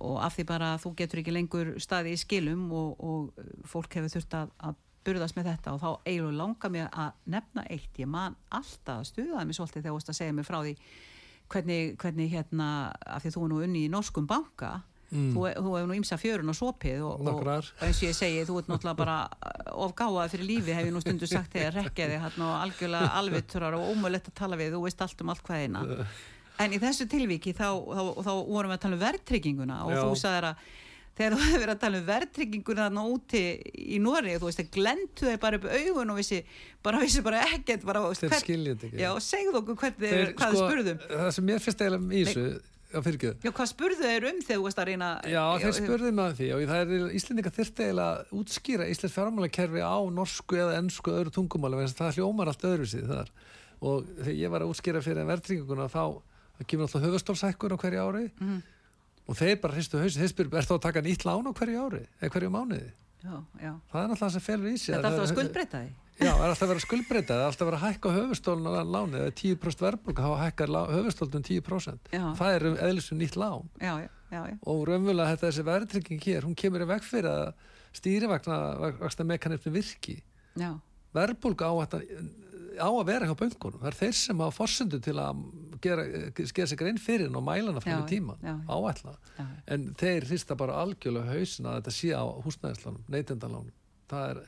Og 0.01 0.17
af 0.25 0.33
því 0.33 0.45
bara 0.49 0.73
þú 0.81 0.95
getur 0.97 1.21
ekki 1.21 1.33
lengur 1.35 1.75
staði 1.81 2.15
í 2.15 2.17
skilum 2.17 2.65
og, 2.73 2.95
og 2.97 3.67
fólk 3.69 3.99
hefur 3.99 4.09
þurft 4.15 4.37
að, 4.39 4.53
að 4.57 4.79
burðast 5.05 5.35
með 5.37 5.49
þetta 5.51 5.73
og 5.75 5.81
þá 5.83 5.89
eiginlega 6.07 6.37
langar 6.39 6.73
mér 6.73 6.87
að 6.91 7.11
nefna 7.35 7.65
eitt, 7.69 7.91
ég 7.99 8.07
man 8.07 8.35
alltaf 8.49 9.01
að 9.01 9.09
stuðaði 9.11 9.45
mig 9.49 9.57
svolítið 9.59 9.81
þegar 9.81 9.91
þú 9.93 9.99
veist 9.99 10.13
að 10.13 10.19
segja 10.21 10.37
mér 10.39 10.47
frá 10.47 10.59
því 10.63 10.73
hvernig, 11.53 11.93
hvernig 12.01 12.33
hérna 12.33 12.67
af 13.05 13.23
því 13.23 13.35
þú 13.35 13.43
er 13.45 13.51
nú 13.53 13.61
unni 13.67 13.85
í 13.87 13.93
norskum 13.93 14.27
banka 14.29 14.81
Mm. 15.13 15.29
þú, 15.35 15.41
þú 15.61 15.71
hefur 15.77 15.89
nú 15.91 15.93
ímsa 15.93 16.17
fjörun 16.17 16.49
og 16.49 16.55
sopið 16.57 17.01
og, 17.05 17.19
og, 17.21 17.41
og 17.45 17.83
eins 17.85 17.99
og 18.01 18.07
ég 18.07 18.15
segi, 18.17 18.45
þú 18.49 18.55
ert 18.57 18.69
náttúrulega 18.71 18.97
bara 18.97 19.17
ofgáðað 19.85 20.31
fyrir 20.33 20.47
lífi, 20.49 20.73
hef 20.73 20.87
ég 20.87 20.95
nú 20.95 21.01
stundu 21.03 21.27
sagt 21.29 21.53
þegar 21.53 21.75
rekjaði 21.83 22.15
hérna 22.23 22.47
og 22.47 22.55
algjörlega 22.63 23.11
alvitturar 23.19 23.77
og 23.77 23.91
ómögulegt 23.91 24.31
að 24.31 24.35
tala 24.39 24.57
við, 24.57 24.73
þú 24.73 24.81
veist 24.87 25.03
allt 25.05 25.21
um 25.21 25.29
allt 25.29 25.43
hvað 25.45 25.67
eina 25.67 25.83
en 26.65 26.73
í 26.73 26.79
þessu 26.81 27.05
tilviki 27.11 27.53
þá, 27.53 27.67
þá, 27.77 28.01
þá 28.25 28.31
vorum 28.49 28.73
við 28.73 28.77
að 28.79 28.81
tala 28.87 28.97
um 28.97 29.03
verðtrygginguna 29.03 29.77
og 29.85 29.93
Já. 29.93 30.01
þú 30.01 30.17
sagðir 30.23 30.49
að 30.49 30.65
þegar 31.17 31.37
þú 31.37 31.47
hefur 31.53 31.73
að 31.73 31.81
tala 31.83 32.01
um 32.01 32.07
verðtrygginguna 32.09 32.87
þarna 32.87 33.05
úti 33.13 33.43
í 33.95 34.01
Nóri, 34.03 34.35
þú 34.41 34.49
veist 34.49 34.63
að 34.63 34.73
glendu 34.77 35.29
þeir 35.29 35.39
bara 35.43 35.59
upp 35.61 35.69
augun 35.69 36.13
og 36.13 36.19
vissi 36.19 36.41
bara, 36.83 37.01
vissi 37.03 37.23
bara 37.25 37.45
ekkert 37.53 37.87
bara, 37.87 38.03
Þeir 38.17 38.37
skilja 38.41 38.75
þetta 38.75 38.89
ekki. 38.89 39.01
Já, 39.03 39.09
segðu 39.23 39.57
okkur 39.61 39.81
hvernig, 39.83 40.13
þeir, 40.13 40.35
hvað 40.39 40.53
sko, 40.53 40.69
spurðum 40.69 41.03
það 41.13 41.33
sem 41.37 41.49
mér 41.49 41.63
finnst 41.63 41.83
eiginlega 41.83 42.13
í 42.13 42.23
þessu 42.27 42.45
já, 42.93 43.01
Já, 43.41 43.49
hvað 43.49 43.69
spurðu 43.71 43.97
þeir 44.03 44.27
um 44.29 44.41
þegar 44.43 44.59
þú 44.59 44.65
veist 44.67 44.81
að 44.81 44.89
reyna 44.89 45.07
Já, 45.25 45.43
þeir 45.63 45.75
spurðu 45.79 46.09
að 46.23 46.35
því 46.37 46.49
og 46.53 46.65
það 46.69 46.81
er 46.83 47.15
Íslendinga 47.17 47.53
þyrfti 47.55 47.87
eiginlega 47.87 48.09
að 48.11 48.35
útskýra 48.37 48.89
Íslands 48.93 49.15
fjármálakerfi 49.15 49.81
á 49.81 49.97
norsku 50.13 50.59
eða 50.61 50.75
ennsku 50.77 51.09
og 51.09 51.17
öðru 51.21 51.33
tungumáli 51.33 51.87
það 51.89 52.19
hljómar 52.19 52.51
allt 52.51 52.67
öðru 52.69 52.85
síð 52.91 53.09
þar. 53.09 53.31
Og 53.83 54.05
þegar 54.19 54.37
ég 54.43 54.53
var 54.53 54.61
að 54.63 54.69
útskýra 54.73 55.01
fyrir 55.03 55.25
verðtrygginguna 55.31 55.89
þá 55.89 56.05
það 56.93 58.61
og 59.27 59.37
þeir 59.39 59.59
bara 59.63 59.73
hristu 59.77 59.99
hausi, 60.01 60.19
þeir 60.19 60.31
spyrir, 60.33 60.53
er 60.59 60.67
þá 60.67 60.73
að 60.77 60.81
taka 60.87 61.01
nýtt 61.05 61.23
lán 61.27 61.47
á 61.47 61.51
hverju 61.53 61.83
ári 61.87 62.03
eða 62.21 62.33
hverju 62.35 62.49
mánuði 62.53 62.91
Já, 63.23 63.35
já 63.63 63.71
það 63.87 63.99
er 64.03 64.07
náttúrulega 64.11 64.23
það 64.23 64.31
sem 64.35 64.41
felur 64.43 64.67
í 64.67 64.77
sig 64.77 64.95
Þetta 64.95 64.99
er 64.99 65.05
alltaf 65.07 65.13
að 65.13 65.27
Það- 65.27 65.35
skuldbreyta 65.35 65.79
því 65.83 65.91
Já, 66.13 66.29
það 66.29 66.43
er 66.43 66.51
alltaf 66.53 66.63
að 66.67 66.71
vera 66.73 66.83
skuldbreyta, 66.83 67.33
það 67.33 67.39
er 67.41 67.47
alltaf 67.49 67.63
að 67.63 67.69
vera 67.71 67.77
að 67.79 67.85
hækka 67.87 68.09
höfustólun 68.13 68.67
á 68.69 68.73
lánið, 68.85 69.15
eða 69.23 69.31
10% 69.39 69.79
verðbólka 69.81 70.25
þá 70.27 70.33
hækkar 70.43 70.73
höfustólun 70.93 71.37
um 71.39 71.45
10%. 71.47 72.11
Já. 72.13 72.25
Það 72.37 72.51
er 72.57 72.65
um 72.69 72.75
eðlisum 72.87 73.17
nýtt 73.17 73.37
lán 73.41 73.65
Já, 73.81 73.93
já, 74.03 74.09
já, 74.29 74.41
já. 74.51 74.57
og 74.61 74.83
þetta 74.91 75.47
þessi 75.47 75.65
verðtrygging 75.71 76.21
hér, 76.27 76.45
hún 76.45 76.53
kemur 76.55 76.85
í 76.85 76.89
veg 76.93 77.01
fyrir 77.07 77.31
að 77.31 77.53
stýrivaksta 77.97 79.25
mekanismi 79.25 79.71
virki. 79.73 80.19
já. 80.55 80.79
Verðbólka 81.13 81.65
á, 81.69 81.73
þetta- 81.81 82.29
á 82.79 82.89
að 82.89 83.05
vera 83.09 83.27
hjá 83.29 83.35
böngunum, 83.39 83.81
það 83.81 83.89
er 83.89 83.97
þeir 83.99 84.15
sem 84.19 84.41
hafa 84.43 84.55
forsendu 84.55 84.99
til 85.03 85.15
að 85.21 85.43
gera, 85.83 86.05
gera 86.39 86.67
sig 86.71 86.79
grein 86.79 86.99
fyrir 87.01 87.33
og 87.33 87.45
mælana 87.45 87.83
fram 87.83 87.99
Já, 87.99 88.05
í 88.05 88.09
tíman, 88.13 88.39
já. 88.43 88.55
En 89.75 89.85
þeir 89.99 90.27
hrista 90.29 90.57
bara 90.59 90.79
algjörlega 90.81 91.35
hausin 91.35 91.69
að 91.69 91.79
þetta 91.81 91.95
sé 91.97 92.11
á 92.15 92.23
húsnæðislánum, 92.45 93.05
neytendalánum. 93.13 93.77
Það 94.11 94.25
er, 94.31 94.41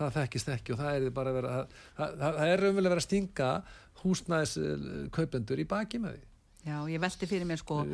það 0.00 0.18
þekkist 0.18 0.52
ekki 0.56 0.74
og 0.74 0.82
það 0.82 0.98
er 0.98 1.14
bara 1.14 1.32
að 1.32 1.38
vera, 1.40 1.54
það, 1.54 1.78
það, 2.00 2.36
það 2.40 2.52
er 2.52 2.64
raunverulega 2.64 2.94
verið 2.94 3.02
að 3.02 3.08
stinga 3.08 3.48
húsnæðiskaupendur 4.02 5.62
í 5.62 5.68
baki 5.70 6.02
með 6.02 6.18
því. 6.18 6.28
Já, 6.62 6.76
ég 6.86 7.00
velti 7.02 7.26
fyrir 7.26 7.46
mér 7.48 7.58
sko 7.58 7.80
af 7.82 7.88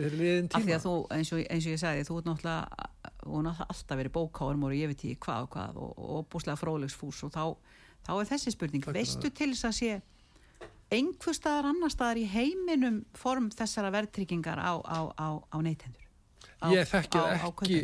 því 0.61 0.74
að 0.76 0.83
þú, 0.85 0.94
eins 1.16 1.31
og, 1.33 1.40
eins 1.40 1.64
og 1.64 1.72
ég 1.72 1.81
sagði, 1.81 2.04
þú 2.04 2.18
ert 2.20 2.26
náttúrulega 2.28 2.88
er 3.09 3.44
náttúrulega 3.46 3.66
alltaf 3.72 4.00
verið 4.00 4.12
bókárum 4.12 4.66
og 4.68 4.74
ég 4.76 4.90
veit 4.90 4.98
ekki 4.98 5.20
hvað 5.24 5.46
og 5.46 5.50
hvað 5.54 5.78
og, 5.85 6.02
og 6.16 6.26
búslega 6.33 6.61
fróðlegsfús 6.61 7.22
og 7.24 7.33
þá, 7.33 7.44
þá 8.08 8.12
er 8.22 8.30
þessi 8.32 8.54
spurning 8.56 8.84
Takk 8.88 8.96
veistu 8.96 9.30
til 9.30 9.50
þess 9.52 9.68
að 9.68 9.76
sé 9.78 9.90
einhver 10.98 11.36
staðar 11.36 11.68
annar 11.74 11.92
staðar 11.92 12.16
í 12.22 12.26
heiminum 12.32 13.02
form 13.14 13.50
þessara 13.52 13.90
verðtryggingar 13.92 14.56
á, 14.58 14.72
á, 14.80 15.00
á, 15.12 15.28
á 15.52 15.56
neytendur 15.60 16.06
Ég 16.72 16.88
þekki 16.88 17.20
á- 17.20 17.28
það 17.28 17.44
á 17.44 17.50
ekki, 17.52 17.80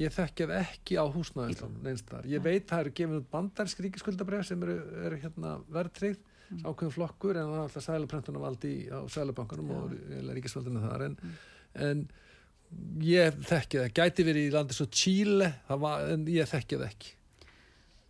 ég 0.00 0.12
þekki 0.14 0.46
það 0.46 0.60
ekki 0.62 0.96
á 0.96 1.04
húsnæðislánum 1.12 1.82
neinstar. 1.84 2.24
Ég 2.28 2.40
veit 2.44 2.64
það 2.70 2.80
eru 2.84 2.92
gefin 2.96 3.18
út 3.18 3.26
bandarsk 3.32 3.80
ríkiskuldabref 3.84 4.46
sem 4.48 4.62
eru, 4.62 4.76
eru 5.04 5.18
hérna 5.24 5.58
verðtryggð 5.68 6.32
Mm. 6.46 6.60
ákveðum 6.62 6.92
flokkur 6.94 7.36
en 7.40 7.48
það 7.50 7.56
er 7.56 7.62
alltaf 7.66 7.82
sæluprentuna 7.88 8.38
valdi 8.38 8.72
á 8.86 9.02
sælubankanum 9.10 9.70
og 9.74 9.90
ríkisvaldinu 10.36 10.78
þar 10.84 11.02
en, 11.08 11.16
Mm. 11.18 11.32
en 11.74 12.08
ég 13.02 13.34
þekki 13.42 13.80
það, 13.82 13.90
gæti 13.98 14.24
verið 14.28 14.46
í 14.46 14.52
landi 14.54 14.76
svo 14.78 14.86
Chile, 14.86 15.48
var, 15.68 16.04
en 16.12 16.24
ég 16.30 16.46
þekki 16.46 16.78
það 16.78 16.86
ekki. 16.86 17.10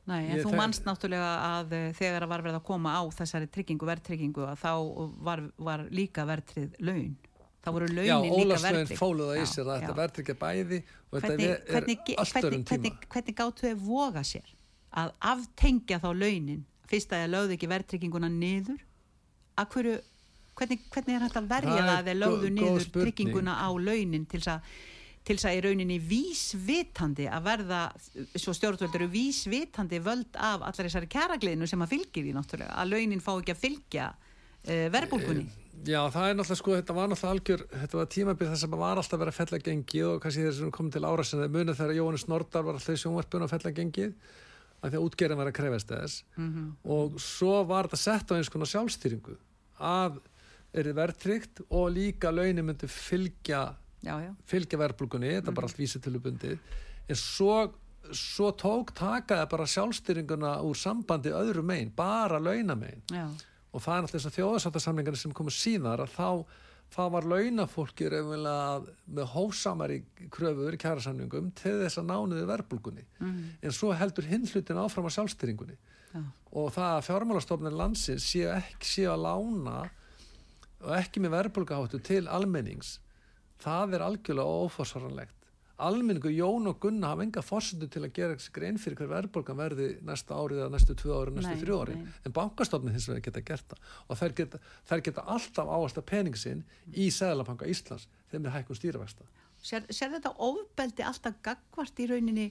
Nei, 0.06 0.20
en 0.30 0.36
Ég 0.38 0.44
þú 0.44 0.50
þek- 0.52 0.58
manst 0.60 0.84
náttúrulega 0.86 1.30
að 1.50 1.72
eh, 1.74 1.86
þegar 1.98 2.22
að 2.22 2.30
var 2.30 2.42
verið 2.46 2.58
að 2.60 2.66
koma 2.68 2.92
á 2.94 3.02
þessari 3.10 3.48
tryggingu, 3.50 3.86
verðtryggingu 3.88 4.44
að 4.46 4.60
þá 4.62 4.72
var, 5.26 5.42
var 5.58 5.82
líka 5.90 6.26
verðtrygg 6.28 6.76
laun. 6.86 7.16
Þá 7.66 7.70
voru 7.74 7.88
Já, 7.90 7.94
launin 8.14 8.30
líka 8.30 8.44
Ólafsveginn 8.46 8.76
verðtrygg 8.78 9.00
fóluð 9.00 9.26
það 9.32 9.36
í 9.36 9.40
Já, 9.42 9.48
sér 9.50 9.66
að 9.66 9.74
já. 9.74 9.80
þetta 9.82 9.96
verðtryggja 9.98 10.36
bæði 10.44 10.78
og 10.86 11.16
hvernig, 11.16 11.26
þetta 11.26 11.50
er, 11.50 11.72
hvernig, 11.72 11.96
er 12.14 12.20
allt 12.22 12.32
hvernig, 12.36 12.46
öðrum 12.46 12.62
tíma. 12.62 12.70
hvernig, 12.70 13.08
hvernig 13.16 13.38
gáttu 13.40 13.66
þau 13.66 13.80
voga 13.88 14.22
sér 14.30 14.52
að 15.02 15.10
aftengja 15.34 15.98
þá 16.04 16.08
launin? 16.22 16.60
Fyrst 16.86 17.10
að 17.16 17.24
þau 17.24 17.32
lögðu 17.34 17.56
ekki 17.56 17.68
verðtrygginguna 17.74 18.30
niður. 18.30 18.78
Að 19.58 19.66
hverju 19.74 19.96
hvernig, 20.56 20.84
hvernig 20.94 21.16
er 21.16 21.24
Það 21.66 21.80
er 21.82 21.88
það 21.90 21.96
að 21.98 22.06
þau 22.06 22.20
lögðu 22.22 22.50
niður 22.54 22.86
trygginguna 22.94 23.56
á 23.58 23.68
launin 23.74 24.26
til 24.30 24.38
þess 24.40 24.52
að 24.54 24.70
til 25.26 25.34
þess 25.36 25.48
að 25.50 25.56
í 25.58 25.62
rauninni 25.66 25.96
vísvitandi 26.06 27.26
að 27.26 27.44
verða, 27.48 27.80
svo 28.38 28.52
stjórnvöld 28.54 28.94
eru 28.94 29.08
vísvitandi 29.10 29.98
völd 30.04 30.36
af 30.38 30.62
allar 30.62 30.86
þessari 30.86 31.08
kjaragliðinu 31.10 31.66
sem 31.70 31.82
að 31.82 31.92
fylgir 31.96 32.26
því 32.28 32.34
náttúrulega 32.36 32.76
að 32.78 32.92
launin 32.94 33.22
fá 33.24 33.32
ekki 33.40 33.54
að 33.56 33.62
fylgja 33.64 34.08
uh, 34.14 34.86
verðbólkunni 34.94 35.46
Já, 35.86 36.00
það 36.08 36.24
er 36.30 36.36
náttúrulega 36.38 36.58
sko, 36.62 36.72
þetta 36.78 36.94
var 36.96 37.10
náttúrulega 37.12 37.34
algjör, 37.36 37.64
þetta 37.82 37.98
var 38.00 38.06
tímabil 38.14 38.46
þess 38.48 38.64
að 38.64 38.70
maður 38.72 38.82
var 38.86 39.00
alltaf 39.02 39.16
að 39.16 39.22
vera 39.24 39.32
að 39.34 39.38
fella 39.42 39.58
gengið 39.66 40.06
og 40.08 40.22
kannski 40.24 40.44
þeir 40.46 40.54
sem 40.56 40.70
komið 40.78 40.94
til 40.96 41.04
ára 41.10 41.26
sem 41.28 41.42
þeir 41.42 41.52
munið 41.58 41.76
þegar 41.80 41.98
Jóhannes 41.98 42.24
Nordal 42.32 42.62
var 42.66 42.78
alltaf 42.78 42.96
í 42.96 43.02
sjónvarpun 43.02 43.44
að 43.44 43.52
fella 43.52 43.72
gengið 43.76 44.14
af 44.76 44.86
því 44.92 44.96
að 45.00 45.04
útgerðin 45.10 45.40
var 45.42 45.50
að 45.50 45.56
krefast 45.58 45.90
þess 45.92 46.22
Mhm. 46.40 46.64
og 46.96 47.18
svo 47.20 47.58
var 47.68 47.86
þetta 47.90 48.00
sett 48.06 48.32
á 48.32 48.36
eins 48.38 48.50
konar 48.52 48.70
sjálfstýringu 48.72 49.36
að 49.80 50.18
er 50.76 50.88
þið 50.88 50.96
verðtrygt 51.02 51.62
og 51.70 51.86
líka 51.92 52.32
launin 52.32 52.64
myndi 52.66 52.88
fylgja, 52.90 53.62
já, 54.06 54.14
já, 54.22 54.30
fylgja 54.48 54.80
verðbólgunni, 54.80 55.32
þetta 55.38 55.52
er 55.52 55.58
bara 55.58 55.70
allt 55.70 55.80
vísitölubundi 55.80 56.52
en 57.06 57.18
svo, 57.20 57.56
svo 58.14 58.52
tók 58.58 58.92
takaði 58.96 59.48
bara 59.50 59.66
sjálfstýringuna 59.70 60.56
úr 60.66 60.78
sambandi 60.78 61.34
öðru 61.34 61.64
megin, 61.66 61.92
bara 61.96 62.40
launamein. 62.42 63.02
Og 63.76 63.82
það 63.82 63.96
er 63.96 64.04
náttúrulega 64.04 64.22
þess 64.22 64.30
að 64.30 64.38
þjóðarsáttasamlingarnir 64.38 65.20
sem 65.20 65.34
komu 65.36 65.52
síðar 65.52 66.02
að 66.06 66.14
þá, 66.14 66.28
þá 66.94 67.02
var 67.12 67.28
launafólki 67.28 68.08
raunverulega 68.12 68.94
með 69.18 69.28
hósamari 69.34 69.98
kröfur 70.32 70.76
í 70.76 70.80
kjærasamningum 70.80 71.50
til 71.58 71.74
þess 71.82 72.00
að 72.00 72.08
nánuði 72.12 72.46
verbulgunni 72.48 73.04
mm, 73.18 73.42
en 73.60 73.74
svo 73.74 73.92
heldur 73.96 74.28
hinn 74.30 74.46
hlutin 74.48 74.80
áfram 74.80 75.10
á 75.10 75.16
sjálfstyringunni 75.18 75.76
já. 75.76 76.22
og 76.56 76.72
það 76.72 76.94
að 76.94 77.06
fjármálastofnir 77.10 77.76
landsins 77.76 78.30
séu 78.30 78.48
ekki 78.54 78.88
séu 78.94 79.10
að 79.12 79.26
lána 79.26 79.76
og 80.86 80.94
ekki 80.96 81.20
með 81.24 81.36
verbulgaháttu 81.36 82.00
til 82.06 82.24
almennings 82.32 82.96
það 83.62 83.96
er 83.96 84.04
algjörlega 84.06 84.60
óforsvaranlegt. 84.66 85.32
Almenningu 85.76 86.30
Jón 86.32 86.70
og 86.70 86.78
Gunna 86.80 87.10
hafa 87.10 87.24
enga 87.26 87.42
forsendu 87.44 87.84
til 87.92 88.00
að 88.06 88.14
gera 88.16 88.36
grein 88.52 88.78
fyrir 88.80 88.96
hver 88.96 89.10
verðbólgan 89.10 89.58
verði 89.58 89.88
næsta 90.08 90.38
árið 90.38 90.62
eða 90.62 90.72
næstu 90.72 90.94
tvö 90.96 91.18
ári, 91.18 91.34
næstu 91.36 91.50
Nei, 91.52 91.60
þrjú 91.60 91.80
ári 91.82 91.96
nei. 91.98 92.14
en 92.24 92.34
bankastofnir 92.38 92.94
hins 92.96 93.08
vegar 93.10 93.26
geta 93.26 93.42
gert 93.44 93.66
það. 93.74 93.82
Og 94.08 94.20
þær 94.22 94.36
geta, 94.38 94.60
þær 94.88 95.02
geta 95.10 95.26
alltaf 95.34 95.74
áast 95.76 96.00
að 96.00 96.06
pening 96.08 96.38
sinn 96.40 96.64
í 96.94 97.10
Sæðalabanka 97.12 97.68
Íslands 97.68 98.08
þeim 98.32 98.48
er 98.48 98.56
hækkun 98.56 98.80
stýravægsta 98.80 99.28
Sér, 99.66 99.84
sér 99.90 100.16
þetta 100.16 100.32
ofbeldi 100.46 101.04
alltaf 101.04 101.36
gagvart 101.44 102.00
í 102.00 102.08
rauninni 102.08 102.48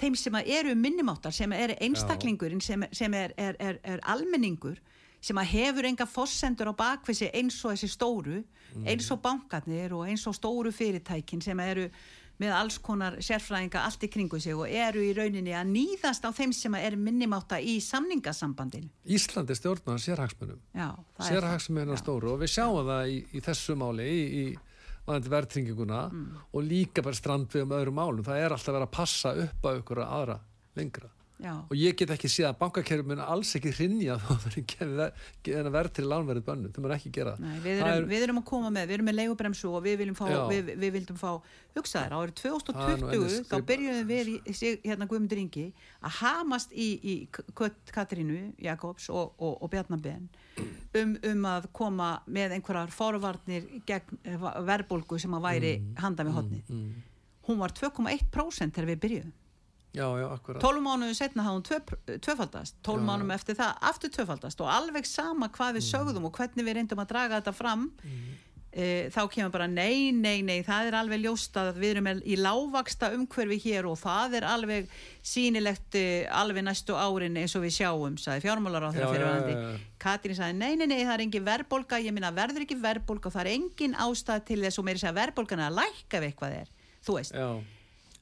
þeim 0.00 0.16
sem 0.18 0.36
eru 0.40 0.74
minnumáttar, 0.78 1.34
sem 1.34 1.52
eru 1.52 1.76
einstaklingurinn, 1.84 2.62
sem, 2.64 2.84
sem 2.96 3.14
er, 3.14 3.34
er, 3.40 3.56
er, 3.60 3.78
er 3.84 4.02
almenningur, 4.08 4.80
sem 5.20 5.36
að 5.40 5.52
hefur 5.52 5.88
enga 5.88 6.06
fossendur 6.08 6.72
á 6.72 6.74
bakvisi 6.76 7.28
eins 7.34 7.58
og 7.64 7.74
þessi 7.74 7.90
stóru, 7.92 8.40
eins 8.86 9.10
og 9.12 9.20
bankarnir 9.24 9.92
og 9.96 10.08
eins 10.08 10.26
og 10.30 10.36
stóru 10.36 10.72
fyrirtækin 10.72 11.42
sem 11.44 11.60
eru 11.60 11.88
með 12.40 12.54
alls 12.56 12.78
konar 12.80 13.18
sérfræðinga 13.20 13.82
allt 13.84 14.06
í 14.06 14.08
kringu 14.12 14.38
sig 14.40 14.56
og 14.56 14.64
eru 14.64 15.02
í 15.04 15.10
rauninni 15.16 15.52
að 15.52 15.74
nýðast 15.74 16.24
á 16.24 16.30
þeim 16.32 16.54
sem 16.56 16.76
að 16.76 16.86
eru 16.88 17.00
minnimátta 17.04 17.58
í 17.60 17.76
samningasambandinu. 17.84 18.88
Ísland 19.04 19.52
er 19.52 19.58
stjórnað 19.58 20.00
sérhagsmunum. 20.06 20.62
Já, 20.72 20.88
er 21.28 21.48
Já. 21.92 22.00
stóru 22.00 22.32
og 22.32 22.40
við 22.40 22.54
sjáum 22.54 22.88
það 22.88 23.12
í, 23.12 23.20
í 23.36 23.44
þessu 23.44 23.76
máli 23.76 24.08
í, 24.08 24.24
í 24.40 24.44
varðandi 25.04 25.34
verðtrynginguna 25.36 26.02
og 26.48 26.64
líka 26.64 27.04
bara 27.04 27.20
strandvegum 27.20 27.76
öðrum 27.76 28.00
málum. 28.00 28.24
Það 28.24 28.44
er 28.46 28.56
alltaf 28.56 28.72
verið 28.72 28.88
að 28.88 28.96
passa 28.96 29.36
upp 29.44 29.68
á 29.68 29.70
ykkur 29.76 30.04
aðra 30.06 30.40
lengra 30.80 31.12
já, 31.42 31.54
og 31.56 31.74
ég 31.78 31.96
get 31.98 32.12
ekki 32.14 32.30
séð 32.30 32.48
að 32.50 32.58
bankakerfi 32.60 33.06
mun 33.10 33.22
alls 33.24 33.54
ekki 33.58 33.72
hrinja 33.76 34.16
þá 34.20 34.30
verður 34.44 35.70
verð 35.76 35.94
til 35.96 36.06
lánverðið 36.10 36.46
bönnu, 36.46 36.70
það 36.74 36.84
mun 36.86 36.94
ekki 36.96 37.12
gera. 37.16 37.34
Nei, 37.40 37.56
við, 37.64 37.82
erum, 37.84 38.08
við 38.10 38.26
erum 38.26 38.40
að 38.42 38.46
koma 38.52 38.72
með, 38.74 38.86
við 38.90 38.98
erum 38.98 39.10
með 39.10 39.18
leigubremsu 39.20 39.70
og 39.70 39.84
við 39.86 39.98
viljum 40.02 40.18
fá, 40.18 40.24
við, 40.50 40.72
við 40.84 40.94
vildum 40.98 41.20
fá 41.20 41.30
hugsaðir, 41.76 42.16
árið 42.18 42.40
Það 42.40 42.92
er 42.92 43.00
nú 43.00 43.10
2020 43.10 43.16
eins 43.16 43.50
þá 43.50 43.56
byrjuðum 43.70 44.08
við 44.10 44.30
í, 44.30 44.70
hérna 44.84 45.08
Guðmundur 45.10 45.40
Ingi 45.40 45.66
að 46.00 46.16
hamast 46.20 46.72
í, 46.74 46.88
í 47.00 47.14
Katrínu 47.94 48.40
Jakobs 48.60 49.10
og, 49.12 49.36
og, 49.38 49.58
og 49.62 49.70
Bjarnabenn 49.72 50.28
um, 50.98 51.14
um 51.30 51.46
að 51.50 51.68
koma 51.76 52.10
með 52.26 52.56
einhverjar 52.58 52.90
forvarnir 52.94 53.68
gegn 53.88 54.18
eh, 54.24 54.48
verðbólgu 54.66 55.20
sem 55.22 55.38
að 55.38 55.46
væri 55.46 55.70
Mm, 55.80 55.94
handa 56.02 56.24
með 56.26 56.36
hotni 56.36 56.60
hún 57.46 57.60
var 57.60 57.72
2,1% 57.76 58.74
þegar 58.74 58.88
við 58.90 59.00
byrjuðum 59.04 59.36
Já, 59.92 60.06
já, 60.20 60.26
akkurat. 60.30 60.62
12 60.62 60.82
mánuðu 60.86 61.14
setna 61.18 61.42
hafði 61.42 61.56
hún 61.56 61.64
tvö, 61.66 62.18
tvöfaldast. 62.22 62.76
12 62.86 63.00
Já, 63.00 63.06
mánuðum 63.08 63.32
eftir 63.34 63.56
það 63.58 63.80
aftur 63.90 64.10
tvöfaldast. 64.14 64.60
Og 64.62 64.68
alveg 64.70 65.06
sama 65.06 65.48
hvað 65.48 65.72
Mm. 65.72 65.76
við 65.80 65.88
sögðum 65.88 66.24
og 66.28 66.32
hvernig 66.38 66.64
við 66.64 66.74
reyndum 66.78 67.02
að 67.02 67.08
draga 67.10 67.40
þetta 67.40 67.54
fram 67.54 67.90
e, 68.72 69.10
þá 69.10 69.26
kemur 69.34 69.50
bara 69.50 69.66
nei, 69.66 70.12
nei, 70.12 70.42
nei 70.46 70.62
það 70.62 70.86
er 70.86 70.94
alveg 70.94 71.20
ljóst 71.24 71.56
að 71.58 71.74
við 71.82 71.96
erum 71.96 72.22
í 72.22 72.36
lágvaksta 72.38 73.08
umhverfi 73.16 73.58
hér 73.64 73.88
og 73.90 73.98
það 73.98 74.36
er 74.38 74.44
alveg 74.46 74.86
sýnilegt 75.26 75.94
e, 75.98 76.26
alveg 76.30 76.62
næstu 76.62 76.94
árin 76.94 77.36
eins 77.36 77.56
og 77.58 77.64
við 77.66 77.74
sjáum 77.80 78.14
sagði 78.14 78.46
fjármálar 78.46 78.86
á 78.86 78.94
þeirra 78.94 79.10
fyrirvæðandi. 79.10 79.80
Katrín 79.98 80.38
sagði 80.38 80.54
nei, 80.54 80.76
nei, 80.76 80.86
nei, 80.86 81.02
það 81.02 81.14
er 81.16 81.24
engin 81.26 81.44
verðbólga. 81.50 81.98
Ég 81.98 82.14
minna 82.14 82.30
verður 82.30 82.62
ekki 82.62 82.78
verðbólga 82.78 83.26
og 83.26 83.34
það 83.34 83.42
er 83.42 83.52
engin 83.56 83.98
ástæð 83.98 84.44
til 84.46 84.62
þess 84.62 84.78
og 84.78 84.86
meiri 84.86 85.02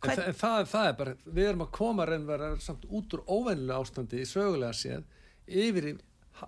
er 0.04 0.10
er 0.12 0.16
Já, 0.18 0.24
en, 0.28 0.34
Hvern- 0.34 0.38
það, 0.40 0.58
en 0.60 0.66
það, 0.72 0.88
er 0.88 0.96
bara, 0.98 1.14
við 1.26 1.48
erum 1.48 1.64
að 1.64 1.70
koma 1.78 2.06
reynverða 2.06 2.50
samt 2.62 2.84
út 2.90 3.14
úr 3.16 3.22
óvennilega 3.26 3.80
ástandi 3.82 4.20
í 4.22 4.26
sögulega 4.28 4.72
séð 4.78 5.02
yfir 5.48 5.88
í, 5.90 5.94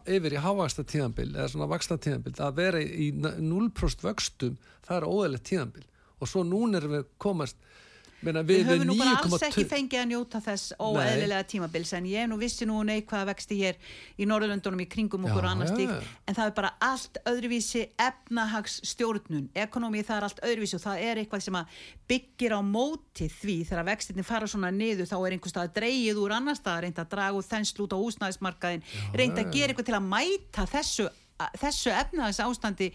yfir 0.07 0.37
í 0.37 0.43
hávaksta 0.45 0.85
tíðanbil 0.87 1.31
eða 1.35 1.49
svona 1.51 1.67
vaksta 1.73 1.97
tíðanbil 1.99 2.35
að 2.39 2.55
vera 2.61 2.81
í 2.81 3.11
0% 3.17 4.05
vöxtum, 4.07 4.59
það 4.87 4.97
er 5.01 5.09
óæðilegt 5.11 5.49
tíðanbil 5.51 5.87
og 6.21 6.29
svo 6.29 6.45
núna 6.47 6.79
erum 6.79 6.95
við 6.99 7.07
komast 7.19 7.57
meina, 8.27 8.43
Við 8.45 8.61
við, 8.61 8.69
höfum 8.69 8.89
nú 8.91 8.97
bara 8.99 9.15
alls 9.19 9.35
9,2 9.35 9.49
ekki 9.49 9.65
fengið 9.71 10.01
að 10.01 10.09
njóta 10.11 10.41
þess 10.45 10.75
óeðlilega 10.79 11.47
tímabils 11.51 11.93
en 11.97 12.09
ég 12.11 12.29
nú 12.31 12.39
vissi 12.41 12.69
nú 12.69 12.81
neikvæða 12.87 13.29
vexti 13.31 13.59
hér 13.61 13.79
í 14.21 14.29
Norðurlöndunum 14.29 14.83
í 14.85 14.89
kringum 14.91 15.27
okkur 15.29 15.47
og 15.47 15.51
annars 15.55 15.73
já, 15.73 15.77
stík 15.79 16.11
en 16.29 16.39
það 16.39 16.51
er 16.51 16.57
bara 16.59 16.73
allt 16.91 17.21
öðruvísi 17.31 17.85
efnahagsstjórnun, 18.07 19.49
ekonomi 19.65 20.05
það 20.07 20.17
er 20.19 20.29
allt 20.29 20.45
öðruvísi 20.51 20.79
og 20.79 20.85
það 20.85 21.05
er 21.07 21.23
eitthvað 21.23 21.47
sem 21.47 21.61
að 21.61 21.79
byggir 22.11 22.57
á 22.57 22.61
móti 22.67 23.31
því 23.31 23.57
þegar 23.71 23.89
vextinni 23.91 24.27
fara 24.27 24.51
svona 24.51 24.73
niður 24.75 25.09
þá 25.11 25.17
er 25.21 25.37
einhvers 25.37 25.55
stað 25.55 25.73
dreigið 25.79 26.21
úr 26.25 26.37
annar 26.37 26.59
stað 26.59 26.85
reynda 26.87 27.07
að 27.07 27.15
draga 27.15 27.39
úr 27.39 27.47
þensl 27.47 27.85
út 27.87 27.95
á 27.95 27.99
húsnæðismarkaðin 28.03 28.85
reynda 29.17 29.45
að 29.45 29.55
gera 29.55 29.73
eitthvað 29.73 29.91
til 29.91 29.99
að 29.99 30.09
mæta 30.11 30.67
þessu, 30.71 31.09
þessu 31.61 31.95
efnahags 31.95 32.43
ástandi 32.45 32.91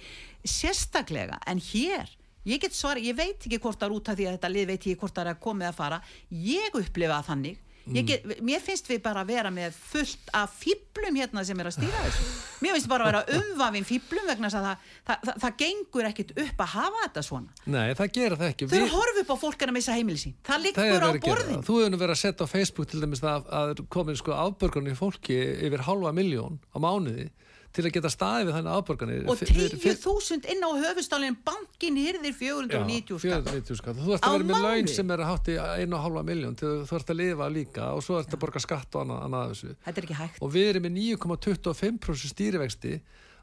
sérstaklega. 0.45 1.39
En 1.49 1.61
hér 1.71 2.11
ég 2.45 2.63
get 2.63 2.77
svara, 2.77 3.01
ég 3.03 3.17
veit 3.17 3.37
ekki 3.37 3.59
hvort 3.59 3.79
það 3.81 3.89
er 3.89 3.97
út 3.99 4.09
af 4.09 4.17
því 4.19 4.29
að 4.29 4.37
þetta 4.37 4.53
lið 4.55 4.71
veit 4.73 4.89
ég 4.91 4.99
hvort 5.01 5.15
það 5.15 5.25
er 5.25 5.33
að 5.33 5.45
komið 5.45 5.69
að 5.71 5.79
fara. 5.79 6.01
Ég 6.45 6.81
upplifa 6.81 7.21
þannig. 7.29 7.61
Ég 7.93 8.05
get, 8.07 8.23
mér 8.41 8.61
finnst 8.65 8.87
við 8.89 8.97
bara 9.05 9.21
að 9.21 9.29
vera 9.29 9.49
með 9.53 9.75
fullt 9.77 10.31
af 10.33 10.53
fýblum 10.57 11.17
hérna 11.19 11.43
sem 11.45 11.59
er 11.61 11.67
að 11.69 11.75
stýra 11.75 11.99
þessu. 12.07 12.23
Mér 12.65 12.73
finnst 12.73 12.89
bara 12.89 13.05
að 13.05 13.11
vera 13.11 13.37
umvafin 13.37 13.85
fýblum 13.85 14.25
vegna 14.25 14.49
að 14.49 14.65
það, 14.65 14.87
það, 15.05 15.19
það, 15.27 15.37
það 15.43 15.57
gengur 15.59 16.07
ekkit 16.09 16.31
upp 16.33 16.63
að 16.65 16.71
hafa 16.71 17.03
þetta 17.03 17.23
svona. 17.27 17.53
Nei, 17.75 17.93
það 17.99 18.11
gera 18.17 18.39
það 18.39 18.53
ekki. 18.53 18.69
Þau 18.71 18.79
að 18.79 18.95
horfa 18.95 19.21
upp 19.21 19.33
á 19.35 19.37
fólk 19.43 19.65
er 19.65 19.73
að 19.73 19.77
missa 19.77 19.97
heimili 19.99 20.21
sín. 20.23 20.35
Það 20.49 20.65
liggur 20.65 21.05
á 21.05 21.09
borðin. 21.27 21.61
Þú 21.67 21.77
hefur 21.83 21.99
verið 22.01 22.15
að 22.15 22.21
setja 22.23 22.49
á 22.49 22.53
Facebook 22.55 22.89
til 22.89 23.03
dæmis 23.03 23.21
að, 23.21 23.49
að 23.59 23.83
komin 23.93 24.17
sko 24.17 24.33
afbörgunni 24.39 24.97
fólki 24.97 25.37
yfir 25.67 25.85
halva 25.85 26.15
miljón 26.15 26.57
á 26.73 26.81
mánuði 26.81 27.29
til 27.75 27.83
að 27.85 27.91
geta 27.97 28.09
staðið 28.13 28.45
við 28.49 28.55
þannig 28.55 28.75
afbörgunni 28.79 29.15
og 29.27 29.41
10.000 29.41 30.47
inn 30.53 30.63
á 30.63 30.69
höfustálinn 30.79 31.35
bankin 31.45 31.97
hyrðir 31.99 32.35
490 32.39 33.19
skall 33.19 33.43
490 33.43 33.79
skall. 33.81 33.95
Þú 33.99 34.15
ert 34.15 34.27
að 34.29 34.35
vera 34.37 34.47
með 34.49 34.63
laun 34.65 34.89
sem 34.93 35.11
er 35.15 35.23
að 35.25 35.29
hátti 35.33 35.57
einu 35.59 35.97
og 35.99 36.05
halva 36.05 36.23
miljón 36.27 36.55
til 36.59 36.71
þú 36.87 36.97
ert 36.99 37.11
að 37.13 37.19
lifa 37.21 37.49
líka 37.51 37.89
og 37.97 38.01
svo 38.05 38.19
ert 38.21 38.31
að 38.35 38.41
borga 38.45 38.63
skatt 38.63 38.95
og 38.95 39.03
annað, 39.05 39.21
annað 39.27 39.51
þessu. 39.53 39.75
þetta 39.85 40.01
er 40.03 40.07
ekki 40.09 40.19
hægt 40.21 40.41
Og 40.45 40.53
við 40.55 40.69
erum 40.71 40.87
með 40.87 40.97
9,25% 41.01 42.31
stýrivexti 42.31 42.93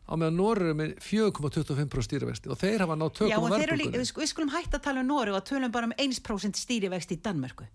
á 0.03 0.13
meðan 0.19 0.35
Norður 0.41 0.73
er 0.73 0.79
með 0.81 0.95
4,25% 1.05 2.09
stýrivexti 2.09 2.51
og 2.51 2.59
þeir 2.59 2.83
hafa 2.83 2.97
Já, 2.99 3.05
tökum 3.13 3.29
eru 3.31 3.37
líka, 3.39 3.67
verðbólgunni. 3.69 4.01
við 4.03 4.09
sk- 4.11 4.23
við 4.25 4.33
skulum 4.33 4.51
hætta 4.57 4.79
að 4.81 4.83
tala 4.89 5.01
um 5.05 5.09
Nóri 5.13 5.31
og 5.37 5.45
tölum 5.47 5.71
bara 5.73 5.87
um 5.87 5.95
1% 5.95 6.59
stýrivext 6.59 7.13
í 7.15 7.21
Danmörku 7.23 7.69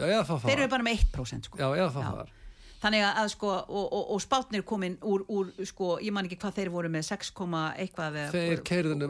Já, 0.00 0.20
það 0.24 0.44
þeir 0.44 0.58
eru 0.60 0.68
bara 0.72 0.84
með 0.86 1.00
1% 1.12 1.48
sko. 1.48 1.58
Já, 1.60 1.66
eða 1.76 1.90
það 1.92 2.04
Já. 2.04 2.39
Þannig 2.80 3.02
að, 3.04 3.28
sko 3.34 3.50
og, 3.52 3.86
og, 3.92 4.10
og 4.14 4.20
spátnir 4.24 4.62
komin 4.66 4.96
úr, 5.04 5.24
úr 5.28 5.50
sko, 5.68 5.98
ég 6.00 6.14
man 6.16 6.28
ekki 6.28 6.38
hvað 6.40 6.58
þeir 6.60 6.70
voru 6.72 6.90
með 6.92 7.06
6, 7.10 7.32
eitthvað 7.76 8.18
Þeir 8.32 8.62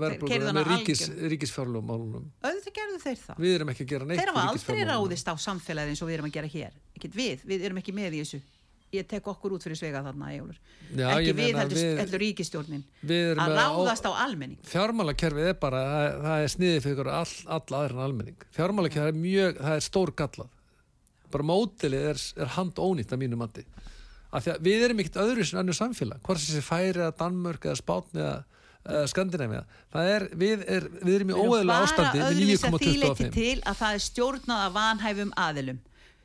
verðbólgunni 0.04 0.30
keyrðu 0.32 0.54
með 0.56 0.70
ríkis, 0.72 1.04
algjör. 1.06 1.34
ríkisfjárlumálunum. 1.34 2.24
auðvitað 2.42 2.78
gerðu 2.80 3.02
þeir 3.04 3.20
það. 3.26 3.42
Við 3.46 3.54
erum 3.58 3.74
ekki 3.74 3.86
að 3.86 3.92
gera 3.94 4.08
neitt 4.10 4.20
þeir 4.22 4.32
hafa 4.32 4.46
aldrei 4.50 4.80
ráðist 4.90 5.30
á 5.30 5.34
samfélagið 5.46 5.94
eins 5.94 6.02
og 6.02 6.10
við 6.10 6.18
erum 6.18 6.30
að 6.30 6.36
gera 6.40 6.50
hér. 6.56 6.80
Ekkert 6.98 7.14
við, 7.20 7.46
við 7.46 7.68
erum 7.70 7.78
ekki 7.82 7.94
með 7.94 8.18
í 8.18 8.24
þessu. 8.24 8.42
Ég 8.90 9.06
tek 9.06 9.22
okkur 9.30 9.52
út 9.54 9.62
fyrir 9.62 9.78
svega 9.78 10.00
þarna. 10.02 10.32
Já, 10.98 11.06
ekki 11.14 11.34
við 11.38 11.54
heldur, 11.54 11.78
við- 11.78 11.98
heldur 12.00 12.18
ríkistjórnin 12.24 12.80
Við 13.06 13.38
að 13.38 13.52
ráðast 13.54 14.02
ó- 14.02 14.10
á 14.10 14.26
almenning. 14.26 14.58
Fjármálakerfið 14.66 15.46
er 15.52 15.58
bara, 15.62 15.82
það, 15.86 16.16
það 16.24 16.42
er 16.42 16.50
sniðið 16.56 16.80
fyrir 16.88 17.10
all, 17.14 17.34
all 17.46 17.76
aðra 17.78 17.94
en 17.94 18.02
almenning. 18.08 18.40
Fjármálakerfið 18.50 19.12
er 19.12 19.20
mjög, 19.22 19.60
það 19.62 19.76
er 19.76 19.86
stór 19.86 20.10
gallað 20.18 20.50
bara 21.32 21.48
mótilið 21.50 22.06
er, 22.12 22.22
er 22.44 22.54
hand 22.56 22.78
ónýtt 22.80 23.14
að 23.14 23.22
mínu 23.24 23.40
mati. 23.40 23.66
Af 24.30 24.44
því 24.44 24.52
að 24.54 24.64
við 24.68 24.86
erum 24.86 25.02
ekkert 25.02 25.20
öðru 25.24 25.46
sem 25.46 25.60
annur 25.60 25.76
samfélag. 25.76 26.22
Hvort 26.26 26.42
sem 26.42 26.56
sé 26.56 26.62
færi 26.62 27.00
eða 27.00 27.16
Danmörk 27.18 27.66
eða 27.66 27.78
Spátn 27.80 28.20
eða, 28.20 28.34
eða 28.86 29.04
Skandinavia 29.10 29.62
það 29.92 30.10
er, 30.14 30.26
við, 30.38 30.64
er, 30.66 30.88
við 31.02 31.14
erum 31.18 31.32
í 31.32 31.34
Við 31.34 31.42
erum 31.42 31.54
óeðlega 31.54 31.70
bara 31.70 31.88
ástandi 31.88 32.20
með 32.20 32.26
öðruvísi 32.30 32.68
að 32.68 32.76
því 32.78 32.92
leyti 32.94 33.28
9,25 33.28 33.38
til 33.38 33.62
að 33.64 33.80
það 33.82 33.96
er 33.96 34.04
stjórnað 34.06 34.66
af 34.66 34.76
vanhæfum 34.78 35.32
aðilum 35.44 35.80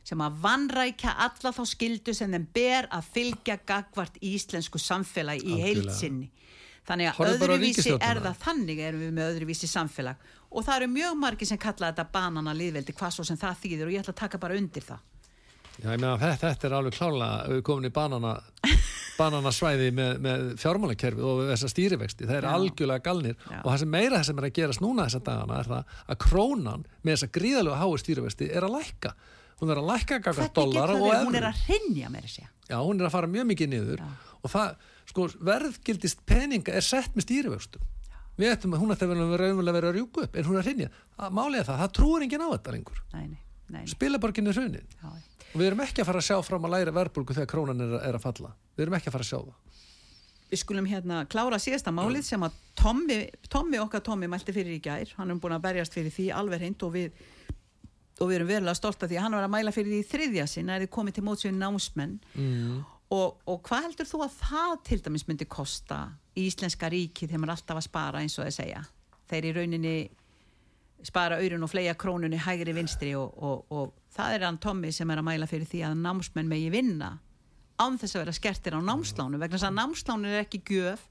sem 0.06 0.22
að 0.22 0.38
vannrækja 0.44 1.16
alla 1.26 1.52
þá 1.56 1.62
skildu 1.66 2.14
sem 2.14 2.34
þeim 2.36 2.48
ber 2.54 2.88
að 2.94 3.08
fylgja 3.16 3.58
gagvart 3.66 4.20
íslensku 4.22 4.82
samfélagi 4.82 5.48
í 5.50 5.62
heilsinni. 5.64 6.30
Þannig 6.86 7.10
að 7.10 7.18
á 7.18 7.24
öðruvísi 7.34 7.96
er 7.98 8.22
það 8.22 8.40
þannig 8.44 8.80
erum 8.86 9.02
við 9.02 9.14
með 9.18 9.32
öðruvísi 9.32 9.70
samfélag 9.70 10.32
og 10.52 10.66
það 10.68 10.76
eru 10.78 10.90
mjög 10.94 11.16
margir 11.18 11.50
sem 11.50 11.60
kalla 11.62 11.90
þetta 11.90 12.06
banana 12.14 12.54
liðveldi 12.56 12.94
hvað 12.96 13.16
svo 13.16 13.26
sem 13.26 13.40
það 13.42 13.62
þýðir 13.64 13.88
og 13.88 13.96
ég 13.96 14.04
ætla 14.04 14.14
að 14.14 14.22
taka 14.22 14.42
bara 14.44 14.60
undir 14.60 14.86
það. 14.86 15.02
Já, 15.76 15.90
ég 15.90 16.00
meina, 16.00 16.14
þetta, 16.22 16.52
þetta 16.54 16.68
er 16.70 16.76
alveg 16.78 16.96
klálega 16.96 17.40
við 17.52 17.64
komin 17.68 17.90
í 17.90 17.96
banana 17.96 18.36
bananasvæði 19.20 19.90
með, 19.96 20.12
með 20.24 20.46
fjármálakerfið 20.62 21.28
og 21.28 21.42
þessa 21.50 21.70
stýrivexti, 21.72 22.28
það 22.28 22.38
er 22.38 22.48
Já. 22.48 22.52
algjörlega 22.56 23.04
galnir 23.06 23.36
Já. 23.40 23.60
og 23.62 23.70
það 23.70 23.80
sem 23.82 23.92
meira 23.96 24.20
það 24.20 24.28
sem 24.30 24.42
er 24.42 24.48
að 24.48 24.56
gerast 24.60 24.84
núna 24.84 25.08
þessa 25.08 25.22
dagana 25.26 25.60
er 25.60 25.70
það 25.72 25.94
að 26.06 26.20
krónan 26.26 26.86
með 27.02 27.16
þessa 27.16 27.32
gríðalega 27.40 27.80
háu 27.82 28.00
stýrivexti 28.04 28.50
er 28.52 28.68
að 28.68 28.76
lækka 28.78 29.14
hún 29.62 29.72
er 29.72 29.82
að 29.82 29.90
lækka 29.92 30.20
Hvernig 30.26 30.56
dólar 30.56 30.96
og 30.96 31.06
verið? 31.06 31.30
Hún 31.30 31.40
er 31.40 31.48
að 31.50 31.64
hrinja 31.66 32.12
með 32.12 32.28
þessi. 32.28 32.48
Já, 32.68 32.78
hún 32.82 33.00
er 33.00 33.08
að 33.08 33.16
fara 33.16 33.32
mjög 33.32 33.48
mikið 33.54 33.72
niður 33.72 34.04
og 34.06 34.52
það, 34.52 34.90
sko, 35.10 35.28
verðgildist 35.46 36.24
peninga 36.28 36.76
er 36.76 36.86
sett 36.86 37.16
með 37.16 37.28
stýrivextum 37.28 37.92
við 38.40 38.52
ættum 38.52 38.76
að 38.76 38.84
hún 38.84 38.96
ætti 38.96 39.08
að 39.08 39.14
vera 39.14 39.50
að 39.52 39.76
vera 39.78 39.92
að 39.92 39.98
rjúku 40.00 40.26
upp 40.26 40.36
en 40.36 40.48
hún 40.48 40.58
er 40.58 40.64
að 40.64 40.70
hrinja, 40.70 40.90
er 40.90 41.68
það, 41.68 41.78
það 41.82 41.94
trúir 41.96 42.26
enginn 42.26 42.44
á 42.44 42.50
þetta 42.52 42.74
lengur. 42.76 43.04
Spilaborgin 43.90 44.52
er 44.52 44.58
hrunið. 44.60 44.98
Já, 45.00 45.14
og 45.56 45.62
við 45.62 45.70
erum 45.70 45.84
ekki 45.86 46.04
að 46.04 46.10
fara 46.10 46.22
að 46.22 46.28
sjá 46.28 46.40
fram 46.44 46.68
að 46.68 46.74
læra 46.76 46.94
verðbólgu 46.96 47.38
þegar 47.38 47.48
krónan 47.50 47.84
er, 47.86 47.94
er 48.10 48.18
að 48.18 48.26
falla. 48.26 48.52
Við 48.76 48.86
erum 48.86 48.98
ekki 48.98 49.10
að 49.10 49.16
fara 49.16 49.26
að 49.26 49.30
sjá 49.30 49.38
það. 49.40 49.80
Við 50.52 50.62
skulum 50.62 50.90
hérna 50.90 51.22
klára 51.32 51.60
síðasta 51.60 51.94
málið 51.96 52.28
sem 52.28 52.44
að 52.46 52.58
Tommi, 52.78 53.18
Tommi 53.50 53.80
okkar 53.82 54.04
Tommi 54.06 54.28
mælti 54.30 54.54
fyrir 54.54 54.76
í 54.76 54.82
gær, 54.84 55.16
hann 55.18 55.32
er 55.32 55.40
búin 55.42 55.56
að 55.56 55.64
berjast 55.64 55.96
fyrir 55.96 56.14
því 56.14 56.28
alveg 56.38 56.62
hreint 56.62 56.86
og 56.86 56.94
við 56.94 57.24
og 58.16 58.30
við 58.30 58.38
erum 58.38 58.48
verulega 58.48 58.78
stolt 58.78 59.02
af 59.04 59.10
því 59.10 59.18
að 59.18 59.26
hann 59.26 59.36
var 59.36 59.48
að 59.48 59.54
mæla 59.56 59.74
fyrir 59.76 59.92
því 59.96 60.04
þriðja 60.12 60.46
sinn 60.48 60.70
að 60.72 60.86
þið 60.86 60.92
komið 60.96 61.18
til 61.18 61.24
mótsvið 61.26 61.58
námsmenn. 61.58 62.14
Mm. 62.36 62.78
Og, 63.16 63.40
og 63.50 63.62
hvað 63.66 63.90
heldur 63.90 64.10
þú 64.10 64.22
að 64.26 64.38
það 64.42 64.76
til 64.90 65.00
dæmis 65.08 65.26
myndi 65.30 65.48
kosta 65.50 66.00
í 66.36 66.46
Íslenska 66.50 66.90
ríki 66.92 67.28
þegar 67.30 67.44
maður 67.44 67.56
alltaf 67.56 67.82
að 67.82 67.88
spara 67.88 68.22
eins 68.22 68.38
og 68.40 68.48
þeir 68.48 68.56
segja? 68.60 68.84
Þeir 69.30 69.50
í 69.50 69.54
rauninni 69.56 69.96
spara 71.06 71.40
auðrun 71.40 71.66
og 71.66 71.72
fleia 71.72 71.96
krónunni 71.98 72.40
hægri 72.42 72.74
vinstri 72.76 73.14
og, 73.18 73.34
og, 73.38 73.66
og 73.70 73.94
það 74.16 74.38
er 74.38 74.46
hann 74.48 74.62
Tommi 74.62 74.92
sem 74.96 75.12
er 75.12 75.22
að 75.22 75.28
mæla 75.28 75.50
fyrir 75.50 75.70
því 75.70 75.84
að 75.90 76.00
námsmenn 76.02 76.50
megi 76.50 76.72
vinna 76.74 77.12
án 77.82 78.00
þess 78.00 78.16
að 78.16 78.24
vera 78.24 78.36
skertir 78.36 78.78
á 78.78 78.82
námslánu 78.82 79.40
vegna 79.40 79.58
þess 79.58 79.70
að 79.70 79.78
námslánu 79.80 80.32
er 80.32 80.46
ekki 80.46 80.64
gjöf 80.70 81.04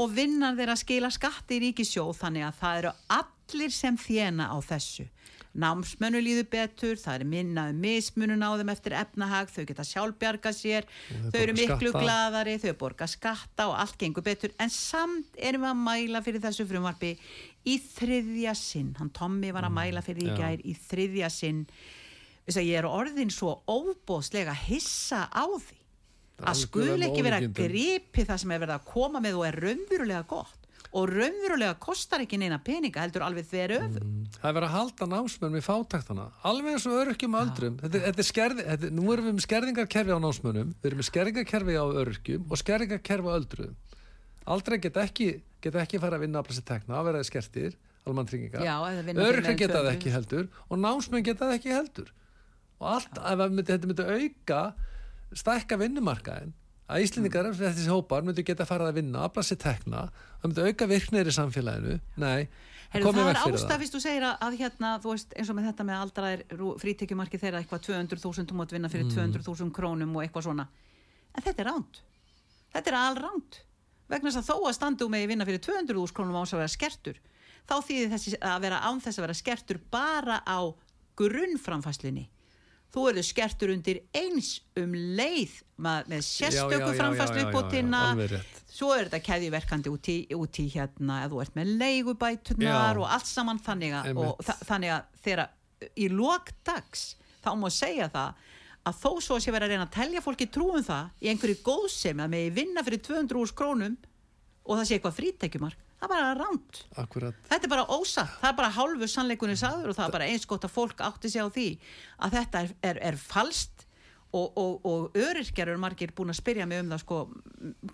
og 0.00 0.14
vinnan 0.14 0.56
þeirra 0.58 0.76
skila 0.78 1.10
skatti 1.12 1.58
í 1.58 1.62
ríkisjóð 1.66 2.14
þannig 2.20 2.46
að 2.46 2.58
það 2.60 2.80
eru 2.80 2.92
allir 3.18 3.74
sem 3.74 3.98
þjena 4.00 4.48
á 4.50 4.56
þessu 4.64 5.06
námsmönnu 5.58 6.20
líður 6.22 6.46
betur, 6.52 6.98
það 7.00 7.16
er 7.20 7.24
minna 7.26 7.64
um 7.72 7.78
mismunun 7.82 8.44
á 8.46 8.50
þeim 8.60 8.72
eftir 8.74 8.94
efnahag, 9.00 9.50
þau 9.50 9.64
geta 9.66 9.86
sjálfbjarga 9.86 10.52
sér, 10.54 10.86
þau 11.32 11.40
eru 11.40 11.56
miklu 11.58 11.90
skatta. 11.90 12.04
gladari, 12.04 12.58
þau 12.62 12.74
borga 12.84 13.08
skatta 13.10 13.66
og 13.70 13.78
allt 13.82 13.98
gengur 13.98 14.26
betur, 14.26 14.54
en 14.62 14.70
samt 14.70 15.40
erum 15.40 15.66
við 15.66 15.72
að 15.72 15.80
mæla 15.88 16.22
fyrir 16.26 16.44
þessu 16.44 16.68
frumvarpi 16.70 17.16
í 17.66 17.78
þriðja 17.82 18.54
sinn, 18.58 18.94
hann 19.00 19.10
Tommi 19.16 19.50
var 19.52 19.66
að 19.66 19.76
mæla 19.80 20.04
fyrir 20.06 20.28
í 20.28 20.30
Mm, 20.30 20.38
gær 20.38 20.62
í 20.62 20.76
þriðja 20.86 21.32
sinn, 21.34 21.66
Þess 22.46 22.56
að 22.56 22.66
ég 22.66 22.80
er 22.80 22.86
orðin 22.88 23.30
svo 23.30 23.52
óbóðslega 23.70 24.54
hissa 24.66 25.28
á 25.30 25.44
því 25.46 25.76
að 26.40 26.56
skul 26.56 27.04
ekki 27.04 27.22
vera 27.22 27.40
gripi 27.44 28.24
það 28.24 28.40
sem 28.42 28.54
er 28.54 28.62
verið 28.62 28.78
að 28.78 28.88
koma 28.88 29.20
með 29.22 29.36
og 29.38 29.46
er 29.46 29.58
raunverulega 29.66 30.22
gott 30.30 30.59
og 30.90 31.06
raunverulega 31.06 31.76
kostar 31.78 32.24
ekki 32.24 32.38
neina 32.40 32.56
peninga 32.66 33.04
heldur 33.04 33.22
alveg 33.22 33.46
þver 33.46 33.74
öfu 33.76 34.00
Það 34.40 34.48
er 34.50 34.54
verið 34.56 34.66
að 34.66 34.74
halda 34.74 35.06
námsmenn 35.12 35.52
með 35.54 35.62
fátaktana 35.68 36.24
alveg 36.50 36.72
eins 36.74 36.86
og 36.90 36.96
öryrkjum 36.98 37.36
öldrum. 37.38 37.76
Þetta, 37.82 37.96
er- 38.00 38.04
þetta 38.08 38.24
er 38.24 38.28
skerði, 38.30 38.64
þetta, 38.70 38.90
nú 38.96 39.04
erum 39.14 39.28
við 39.28 39.36
með 39.36 39.44
skerðingarkerfi 39.46 40.16
á 40.16 40.18
námsmönnum 40.24 40.72
við 40.82 40.88
erum 40.90 41.00
með 41.02 41.08
skerðingarkerfi 41.10 41.76
á 41.78 41.84
öryrkjum 42.02 42.48
og 42.50 42.60
skerðingarkerfi 42.64 43.30
á 43.30 43.36
öldrum 43.38 43.76
aldrei 44.50 44.78
geta 44.82 45.04
ekki, 45.06 45.28
geta 45.62 45.82
ekki 45.84 46.00
fara 46.02 46.18
að 46.18 46.24
vinna 46.26 46.40
að 46.42 46.48
plasa 46.50 46.62
tekna 46.66 46.98
að 46.98 47.06
vera 47.10 47.22
skertir, 47.28 47.76
meira 48.10 49.50
en 49.52 49.58
geta 49.60 49.76
það 49.76 49.86
200. 49.86 49.94
ekki 49.94 50.10
heldur 50.14 50.48
og 50.70 50.78
námsmenn 50.80 51.26
geta 51.26 51.44
það 51.46 51.58
ekki 51.60 51.74
heldur. 51.76 52.08
Og 52.80 52.86
allt, 52.96 53.12
ef 53.20 53.42
að 53.44 53.52
myndi, 53.54 53.68
þetta 53.76 53.90
myndi 53.90 54.06
auka 54.16 54.60
stækka 55.36 55.76
vinnumarkaðin 55.84 56.54
að 56.90 57.06
Íslendingar, 57.06 57.48
mm. 57.52 57.60
þessi 57.60 57.92
hópar, 57.92 58.26
myndi 58.26 58.44
geta 58.46 58.66
farið 58.68 58.90
að 58.90 58.98
vinna, 59.00 59.22
afla 59.28 59.44
sér 59.46 59.60
tekna, 59.62 60.08
það 60.40 60.50
myndi 60.50 60.66
auka 60.68 60.90
virknir 60.90 61.30
í 61.30 61.34
samfélaginu, 61.36 61.96
nei 62.20 62.50
komið 62.90 63.28
það 63.38 63.52
er 63.54 63.80
fyrst 63.84 63.94
þú 63.94 64.02
segir 64.02 64.24
að, 64.26 64.36
að 64.42 64.54
hérna, 64.58 64.92
þú 65.02 65.12
veist, 65.12 65.34
eins 65.38 65.50
og 65.52 65.56
með 65.56 65.66
þetta 65.70 65.84
með 65.86 66.00
aldraðir 66.02 66.40
frítekjumarki 66.82 67.38
þeirra 67.38 67.60
eitthvað 67.62 67.84
200.000 67.86 68.50
þú 68.50 68.56
mátt 68.58 68.74
vinna 68.74 68.90
fyrir 68.90 69.06
Mm. 69.06 69.36
200.000 69.38 69.70
krónum 69.76 70.16
og 70.16 70.24
eitthvað 70.24 70.48
svona. 70.48 70.66
En 71.30 71.44
þetta 71.44 71.62
er 71.62 71.68
ránt 71.70 72.00
þetta 72.74 72.90
er 72.90 72.98
alránt 72.98 73.60
vegna 74.10 74.32
þess 74.32 74.42
að 74.42 74.50
þó 74.50 74.68
að 74.68 74.76
standu 74.76 75.08
með 75.10 75.28
vinna 75.30 75.46
fyrir 75.46 75.62
200.000 75.62 76.14
krónum 76.16 76.40
ás 76.40 76.54
að 76.54 76.62
vera 76.64 76.74
skertur. 76.74 77.20
Þá 77.70 77.74
þýðir 77.86 78.12
þessi 78.14 78.38
að 78.42 78.62
vera 78.64 78.82
án 78.82 79.00
þess 79.02 79.20
að 79.20 79.26
vera 79.26 79.38
skertur 79.38 79.80
bara 79.92 80.40
á 80.42 80.58
grunnframfæslinni 81.20 82.26
þú 82.90 83.06
erðu 83.10 83.24
skertur 83.26 83.72
undir 83.74 84.00
eins 84.16 84.56
um 84.78 84.94
leið 84.94 85.56
með 85.80 86.24
sérstöku 86.26 86.90
framfæslu 86.98 87.44
upp 87.46 87.58
á 87.58 87.62
tina 87.70 88.02
svo 88.70 88.92
er 88.96 89.08
þetta 89.08 89.22
keðjuverkandi 89.28 89.92
út 89.92 90.10
í, 90.10 90.18
út 90.36 90.60
í 90.62 90.66
hérna 90.72 91.22
eða 91.24 91.32
þú 91.32 91.42
ert 91.44 91.58
með 91.58 91.72
leigubætunar 91.82 92.96
Já. 92.96 93.00
og 93.00 93.06
allt 93.16 93.30
saman 93.30 93.62
þannig 93.62 93.96
að, 93.98 94.22
þa 94.46 94.56
þannig 94.68 94.94
að 94.96 95.20
þegar 95.24 95.90
í 95.96 96.08
lokdags 96.12 97.04
þá 97.40 97.50
má 97.56 97.68
segja 97.72 98.10
það 98.12 98.46
að 98.90 99.00
þó 99.02 99.10
svo 99.20 99.36
sé 99.40 99.52
verið 99.52 99.66
að 99.68 99.74
reyna 99.74 99.86
að 99.86 99.96
telja 99.98 100.24
fólki 100.24 100.48
trúum 100.52 100.84
það 100.84 101.10
í 101.20 101.30
einhverju 101.32 101.60
góðsemi 101.66 102.24
að 102.24 102.32
megi 102.34 102.52
vinna 102.56 102.84
fyrir 102.86 103.02
200 103.06 103.40
úr 103.40 103.54
krónum 103.56 103.96
og 104.64 104.78
það 104.78 104.86
sé 104.88 104.96
eitthvað 104.96 105.18
frítekjumark 105.18 105.86
það 106.00 106.06
er 106.06 106.12
bara 106.14 106.48
Akkurat. 107.02 107.44
þetta 107.50 107.68
er 107.68 107.72
bara 107.74 107.86
ósatt, 107.92 108.32
það 108.40 108.50
er 108.50 108.58
bara 108.62 108.72
hálfu 108.76 109.08
sannleikunni 109.10 109.56
sagður 109.60 109.92
og 109.92 109.98
það 109.98 110.06
er 110.06 110.16
bara 110.16 110.28
eins 110.32 110.48
gott 110.48 110.64
að 110.64 110.74
fólk 110.74 111.04
átti 111.04 111.30
sig 111.32 111.44
á 111.44 111.48
því 111.52 111.68
að 112.24 112.36
þetta 112.38 112.62
er, 112.64 112.74
er, 112.90 113.00
er 113.10 113.20
falskt 113.20 113.86
og, 114.32 114.52
og, 114.56 114.86
og 114.86 115.18
öryrkjar 115.18 115.72
eru 115.72 115.82
margir 115.82 116.14
búin 116.16 116.32
að 116.32 116.40
spyrja 116.40 116.68
mig 116.68 116.80
um 116.84 116.92
það 116.94 117.02
sko, 117.02 117.18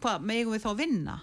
hvað 0.03 0.29
megum 0.29 0.55
við 0.55 0.67
þá 0.67 0.73
vinna? 0.79 1.17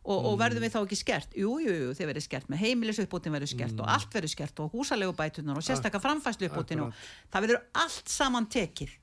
Og, 0.00 0.16
og 0.30 0.38
verðum 0.40 0.64
við 0.64 0.72
þá 0.72 0.78
ekki 0.80 0.96
skert? 0.96 1.34
Jú, 1.36 1.58
jú, 1.60 1.72
jú, 1.76 1.90
þið 1.94 2.08
verður 2.08 2.24
skert 2.24 2.46
með 2.50 2.62
heimilisuppbútin 2.64 3.34
verður 3.36 3.50
skert 3.52 3.82
og 3.84 3.90
allt 3.92 4.14
verður 4.16 4.32
skert 4.32 4.62
og 4.64 4.72
húsalegu 4.72 5.12
bætunar 5.18 5.60
og 5.60 5.66
sérstakka 5.66 6.00
framfæslu 6.00 6.48
uppbútin 6.48 6.86
og 6.86 7.02
það 7.28 7.44
verður 7.44 7.60
allt 7.84 8.08
saman 8.10 8.48
tekið 8.50 8.96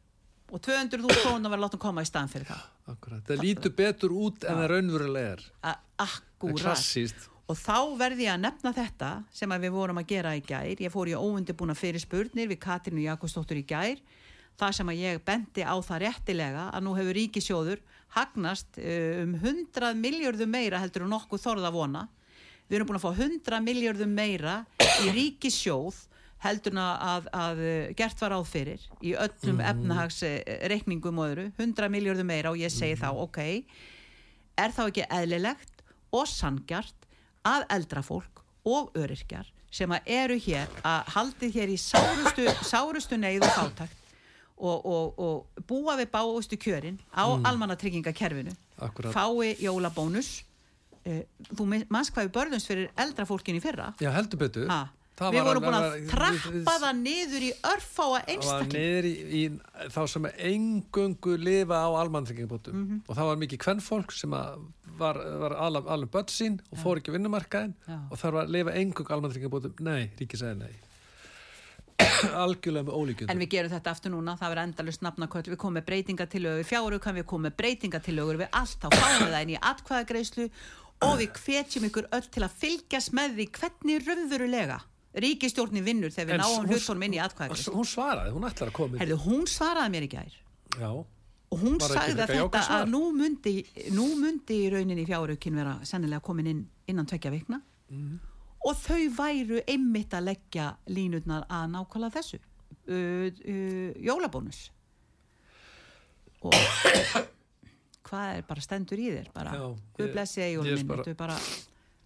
og 0.50 0.64
200.000 0.66 1.22
krónar 1.22 1.54
verður 1.54 1.64
láttum 1.68 1.84
koma 1.86 2.02
í 2.04 2.10
staðan 2.10 2.34
fyrir 2.34 2.50
það 2.50 2.66
Akkurat. 2.88 3.24
Það 3.28 3.42
lítur 3.44 3.74
betur 3.76 4.14
út 4.16 4.46
en 4.48 4.62
það 4.62 4.70
raunverulega 4.74 5.34
er. 5.36 5.42
A- 5.64 5.76
Það 5.98 6.06
Akkúrat 6.08 6.62
klassíst. 6.62 7.28
Og 7.48 7.56
þá 7.58 7.78
verði 7.98 8.26
ég 8.28 8.34
að 8.36 8.42
nefna 8.44 8.72
þetta 8.76 9.10
sem 9.34 9.50
við 9.50 9.72
vorum 9.74 9.98
að 10.02 10.08
gera 10.12 10.34
í 10.38 10.42
gær. 10.46 10.82
Ég 10.84 10.92
fór 10.94 11.08
í 11.10 11.16
óundibúna 11.16 11.74
fyrir 11.76 12.00
spurnir 12.04 12.48
við 12.52 12.60
Katrínu 12.60 13.02
Jakobsdóttur 13.08 13.58
í 13.58 13.64
gær. 13.66 13.98
Það 14.60 14.74
sem 14.78 14.90
að 14.92 15.00
ég 15.02 15.22
bendi 15.26 15.64
á 15.64 15.74
það 15.80 16.02
réttilega 16.06 16.68
að 16.74 16.84
nú 16.84 16.94
hefur 16.98 17.14
ríkisjóður 17.18 17.82
hagnast 18.18 18.78
uh, 18.78 19.24
um 19.24 19.34
100 19.40 19.94
miljörðum 19.96 20.50
meira 20.54 20.80
heldur 20.82 21.06
en 21.08 21.14
nokkuð 21.16 21.44
þorða 21.44 21.72
vona. 21.74 22.08
Við 22.68 22.76
erum 22.80 22.88
búin 22.90 23.00
að 23.00 23.06
fá 23.08 23.12
100 23.26 23.62
miljörðum 23.64 24.14
meira 24.18 24.56
í 25.06 25.12
ríkisjóð 25.16 26.04
heldur 26.44 26.76
en 26.76 26.82
að, 26.84 27.28
að 27.34 27.62
uh, 27.64 27.76
gert 27.98 28.22
var 28.22 28.36
áð 28.38 28.48
fyrir 28.52 28.88
í 29.02 29.14
öllum 29.18 29.62
efnahagsreikningum 29.72 31.22
og 31.22 31.32
öðru. 31.32 31.46
100 31.58 31.92
miljörðum 31.94 32.30
meira 32.30 32.54
og 32.54 32.62
ég 32.62 32.74
segi 32.74 32.98
þá, 33.00 33.10
ok, 33.18 33.40
er 34.58 34.74
þá 34.76 34.84
ekki 34.88 35.06
eðlilegt 35.20 35.86
og 36.16 36.28
sangjart 36.30 37.08
að 37.48 37.68
eldra 37.78 38.04
fólk 38.06 38.44
og 38.68 38.92
öryrkjar 38.98 39.48
sem 39.72 39.92
að 39.92 40.12
eru 40.18 40.38
hér 40.42 40.72
að 40.88 41.14
haldið 41.16 41.58
hér 41.60 41.72
í 41.72 41.78
sárustu, 41.82 42.46
sárustu 42.66 43.20
neyð 43.20 43.44
og 43.44 43.56
fátakt 43.56 44.04
og, 44.58 44.86
og, 44.88 45.20
og 45.22 45.66
búa 45.70 45.98
við 46.00 46.10
báustu 46.14 46.58
kjörin 46.58 46.98
á 47.12 47.28
mm. 47.28 47.46
almannatryggingakerfinu 47.52 48.56
fái 49.14 49.58
jólabónus 49.62 50.48
Eh, 51.08 51.24
þú 51.56 51.68
manns 51.88 52.10
hvað 52.12 52.28
við 52.28 52.34
börðumst 52.36 52.68
fyrir 52.68 52.88
eldra 53.00 53.26
fólkin 53.28 53.56
í 53.56 53.62
fyrra 53.64 53.94
Já, 54.02 54.10
heldur 54.12 54.42
betur. 54.42 54.68
ha. 54.68 54.90
Það 55.18 55.32
við 55.34 55.40
var- 55.42 55.48
vorum 55.48 55.64
búin 55.66 55.76
að 55.78 55.86
var- 55.90 56.10
trappa 56.14 56.74
það 56.84 56.98
niður 57.02 57.42
í 57.48 57.52
örfáa 57.66 58.06
Það 58.06 58.12
var 58.14 58.24
einstakling. 58.34 58.74
niður 58.78 59.06
í, 59.10 59.14
í 59.34 59.90
þá 59.96 60.02
sem 60.14 60.26
engöngu 60.52 61.38
lifa 61.42 61.76
á 61.82 61.90
almanntryggingabótum 62.04 62.74
Mhm. 62.74 63.02
og 63.08 63.16
það 63.18 63.26
var 63.32 63.36
mikið 63.42 63.58
kvennfólk 63.66 64.12
sem 64.12 64.30
var, 64.30 64.58
var 65.18 65.52
alveg 65.58 66.10
börn 66.12 66.30
sín 66.30 66.60
og 66.72 66.78
fór 66.84 66.98
ekki 67.02 67.10
á 67.10 67.18
vinnumarkaðin 67.18 67.74
Já. 67.88 67.98
og 68.12 68.18
þarf 68.18 68.44
að 68.44 68.50
lifa 68.50 68.72
engöngu 68.78 69.10
almanntryggingabótum 69.10 69.74
nei, 69.80 70.12
ríki 70.20 70.38
sagði 70.38 70.58
nei. 70.60 70.76
Algjörlega 72.38 72.86
með 72.86 72.94
ólíkjöndum 72.94 73.30
En 73.34 73.40
við 73.42 73.50
gerum 73.50 73.72
þetta 73.74 73.90
aftur 73.90 74.12
núna, 74.14 74.38
það 74.38 74.52
verður 74.54 74.68
endalust 74.70 75.02
nafnaköll, 75.02 75.50
við 75.50 75.58
komum 75.58 75.82
með 75.82 75.86
breytingatilögur 75.90 76.62
við 76.62 76.70
fjáraukan, 76.70 77.16
við 77.18 77.26
komum 77.26 77.50
með 77.50 77.56
breytingatilögur 77.58 78.38
við 78.38 78.50
allt, 78.54 78.78
fáum 78.94 79.26
við 79.26 79.34
það 79.34 79.42
inn 79.42 79.56
í 79.58 80.52
og 81.02 81.18
við 81.20 81.30
hvetjum 81.38 81.84
ykkur 81.90 82.08
öll 82.12 82.28
til 82.34 82.44
að 82.46 82.56
fylgjast 82.58 83.14
með 83.14 83.36
því 83.38 83.46
hvernig 83.58 84.06
raunverulega 84.08 84.78
ríkistjórnin 85.24 85.84
vinnur 85.86 86.12
þegar 86.14 86.28
við 86.30 86.34
En 86.38 86.42
náum 86.46 86.68
hlutunum 86.72 87.04
inn 87.08 87.14
í 87.18 87.22
atkvæðagreislu. 87.24 87.74
hún 87.74 87.88
svaraði, 87.90 88.32
hún 88.36 88.48
ætlar 88.50 88.70
að 88.70 88.76
koma 88.78 88.94
inn. 88.96 89.02
Herðu, 89.02 89.18
hún 89.26 89.46
svaraði 89.48 89.94
mér 89.96 90.06
í 90.08 90.10
gær. 90.14 90.34
Já, 90.78 90.90
og 91.50 91.60
hún 91.64 91.78
ekki 91.80 91.94
sagði 91.94 92.22
að 92.26 92.34
þetta 92.36 92.62
að 92.78 92.90
nú 92.92 93.02
myndi, 93.16 93.54
nú 93.96 94.08
myndi 94.20 94.58
í 94.66 94.70
rauninni 94.74 95.06
fjáraukin 95.08 95.56
vera 95.56 95.78
sennilega 95.88 96.22
komin 96.22 96.48
inn 96.54 96.64
innan 96.88 97.06
tvekja 97.10 97.32
vikna. 97.32 97.62
Mhm. 97.90 98.20
og 98.68 98.76
þau 98.76 99.04
væru 99.16 99.62
einmitt 99.70 100.12
að 100.12 100.26
leggja 100.28 100.76
línutnar 100.92 101.46
að 101.48 101.70
nákvæmlega 101.72 102.18
þessu. 102.18 102.40
Uh, 102.90 103.30
uh, 103.48 103.94
jólabónus. 104.04 104.70
Og 106.44 106.52
hvað 108.08 108.36
er 108.38 108.44
bara 108.48 108.62
stendur 108.64 109.00
í 109.00 109.08
þér 109.14 109.32
bara, 109.36 109.54
Guð 109.98 110.06
ég- 110.08 110.14
blessi 110.14 110.42
ég 110.42 110.52
eigulum 110.52 110.74
er 110.74 110.84
minn. 110.84 111.16
bara- 111.16 111.40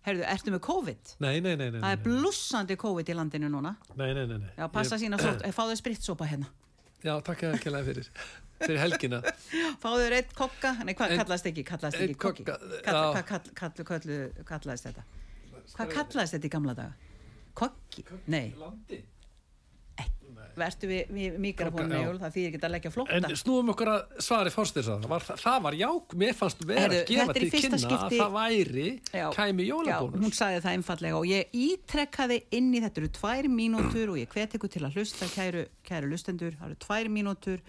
heyrðu, 0.08 0.26
ertu 0.34 0.54
með 0.54 0.62
COVID? 0.68 1.14
Nei, 1.24 1.34
nei, 1.40 1.56
nei, 1.56 1.68
nei, 1.70 1.80
það 1.80 1.96
er 1.96 2.04
blussandi 2.06 2.78
COVID 2.82 3.12
í 3.12 3.18
landinu 3.18 3.52
núna. 3.54 3.76
Nei, 3.96 4.14
nei, 4.18 4.26
nei, 4.26 4.38
nei. 4.38 4.50
já, 4.58 4.66
passa 4.74 4.98
Ég- 4.98 5.06
sína 5.06 5.20
sótt, 5.22 5.46
fáðu 5.56 5.78
spritsopa 5.80 6.30
hérna. 6.30 6.50
Já, 7.02 7.16
takk 7.26 7.46
ég 7.46 7.58
ekki 7.58 7.76
fyrir. 7.90 8.10
Fyrir 8.62 8.78
helgina. 8.78 9.22
Fáðu 9.82 10.04
þér 10.06 10.18
eitt 10.20 10.36
kokka, 10.38 10.76
nei 10.86 10.94
hvað 10.94 11.16
kallaðist 11.18 11.48
ekki 11.50 11.64
kallaðist 11.66 12.04
ekki 12.06 12.18
kokki? 12.22 12.44
hvað 12.46 13.24
kall, 13.26 13.48
kall, 13.58 13.86
kall, 13.88 14.20
kallaðist 14.46 14.90
þetta? 14.90 15.06
Hvað 15.72 15.96
kallaðist 15.96 16.38
þetta 16.38 16.46
í 16.46 16.54
gamla 16.54 16.76
daga? 16.78 16.94
Kokki, 17.58 18.06
nei. 18.32 18.54
landi 18.60 19.02
verður 20.62 20.92
við, 20.92 21.12
við 21.18 21.38
mikrofónu 21.44 22.00
það 22.22 22.36
þýðir 22.36 22.50
ekki 22.52 22.62
að 22.68 22.74
leggja 22.76 22.92
flótta. 22.96 23.18
En 23.18 23.38
snúum 23.42 23.72
okkur 23.74 23.92
að 23.92 24.22
svari 24.26 24.54
fórstir 24.54 24.86
það. 24.88 25.08
Var, 25.12 25.26
það 25.42 25.60
var 25.66 25.78
ják, 25.82 26.16
mér 26.22 26.38
fannst 26.38 26.66
vera 26.70 26.84
Heyrðu, 26.86 27.00
að 27.02 27.12
gefa 27.12 27.36
til 27.38 27.50
kynna 27.56 27.80
skipti- 27.82 27.98
að 27.98 28.18
það 28.22 28.36
væri 28.38 28.88
Já. 29.12 29.26
kæmi 29.36 29.66
Já, 29.68 29.74
hún 29.76 29.86
jólabónus 29.88 30.40
sagði 30.42 30.64
það 30.66 30.78
einfallega 30.78 31.20
og 31.22 31.26
ég 31.32 31.56
ítrekkaði 31.66 32.40
inn 32.60 32.72
í 32.74 32.82
þetta 32.86 33.02
eru 33.04 33.12
tvær 33.20 33.50
mínútur 33.52 34.14
og 34.14 34.22
ég 34.22 34.32
hvet 34.36 34.58
ykkur 34.60 34.72
til 34.72 34.84
að 34.86 35.00
hlusta 35.00 35.30
kæru, 35.36 35.66
kæru 35.88 36.12
lustendur, 36.12 36.56
það 36.60 36.72
eru 36.72 36.80
tvær 36.86 37.12
mínútur. 37.12 37.60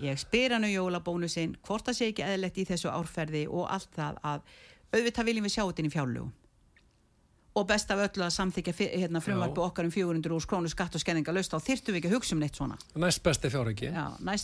Ég 0.00 0.16
spyr 0.16 0.56
hann 0.56 0.64
um 0.64 0.72
jólabónusinn 0.72 1.56
hvort 1.66 1.84
það 1.84 1.98
sé 1.98 2.10
ekki 2.10 2.24
eðlegt 2.24 2.56
í 2.56 2.64
þessu 2.64 2.88
árferði 2.88 3.46
og 3.48 3.68
allt 3.68 3.90
það 3.96 4.20
að 4.24 4.40
auðvitað 4.96 5.28
viljum 5.28 5.44
við 5.44 5.54
sjá 5.54 5.64
þetta 5.66 5.82
inn 5.84 5.90
í 5.90 5.94
fjárlugum 5.94 6.30
og 7.58 7.66
best 7.66 7.90
af 7.90 7.98
öllu 7.98 8.22
að 8.22 8.30
samþykja 8.30 8.72
hérna, 8.78 9.20
frumvarpi 9.20 9.58
Já. 9.58 9.64
okkar 9.66 9.84
um 9.84 9.90
400 9.90 10.30
úr 10.36 10.44
krónu 10.46 10.68
skatt 10.70 10.94
og 10.94 11.00
skenninga 11.02 11.32
laust, 11.34 11.50
þá 11.50 11.58
þyrftum 11.66 11.94
við 11.94 11.98
ekki 12.00 12.10
að 12.10 12.14
hugsa 12.14 12.34
um 12.36 12.40
neitt 12.44 12.54
svona. 12.56 12.76
næst 12.94 13.22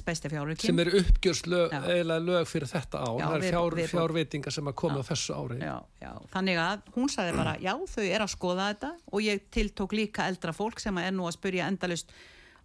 besti 0.04 0.28
fjáraukin. 0.28 0.66
sem 0.66 0.78
er 0.82 0.90
uppgjörslög, 1.00 1.70
Já. 1.70 1.80
eiginlega 1.86 2.24
lög 2.26 2.46
fyrir 2.50 2.66
þetta 2.72 2.98
ár, 3.06 3.18
Já, 3.20 3.26
það 3.26 3.36
er 3.36 3.52
fjár, 3.52 3.76
við- 3.78 3.90
fjárveitingar 3.94 4.52
sem 4.52 4.64
að 4.66 4.74
koma 4.74 4.98
á 4.98 5.04
þessu 5.06 5.34
ári 5.38 5.58
Já, 5.62 5.76
já, 6.02 6.12
þannig 6.34 6.56
að 6.58 6.82
hún 6.96 7.08
sagði 7.08 7.36
bara, 7.36 7.56
já, 7.62 7.74
þau 7.86 8.02
er 8.10 8.20
að 8.26 8.34
skoða 8.34 8.74
þetta 8.74 8.90
og 9.12 9.20
ég 9.22 9.40
tiltók 9.54 9.92
líka 9.92 10.26
eldra 10.26 10.52
fólk 10.52 10.80
sem 10.80 10.98
er 10.98 11.12
nú 11.12 11.28
að 11.30 11.38
spyrja 11.38 11.68
endalust 11.70 12.10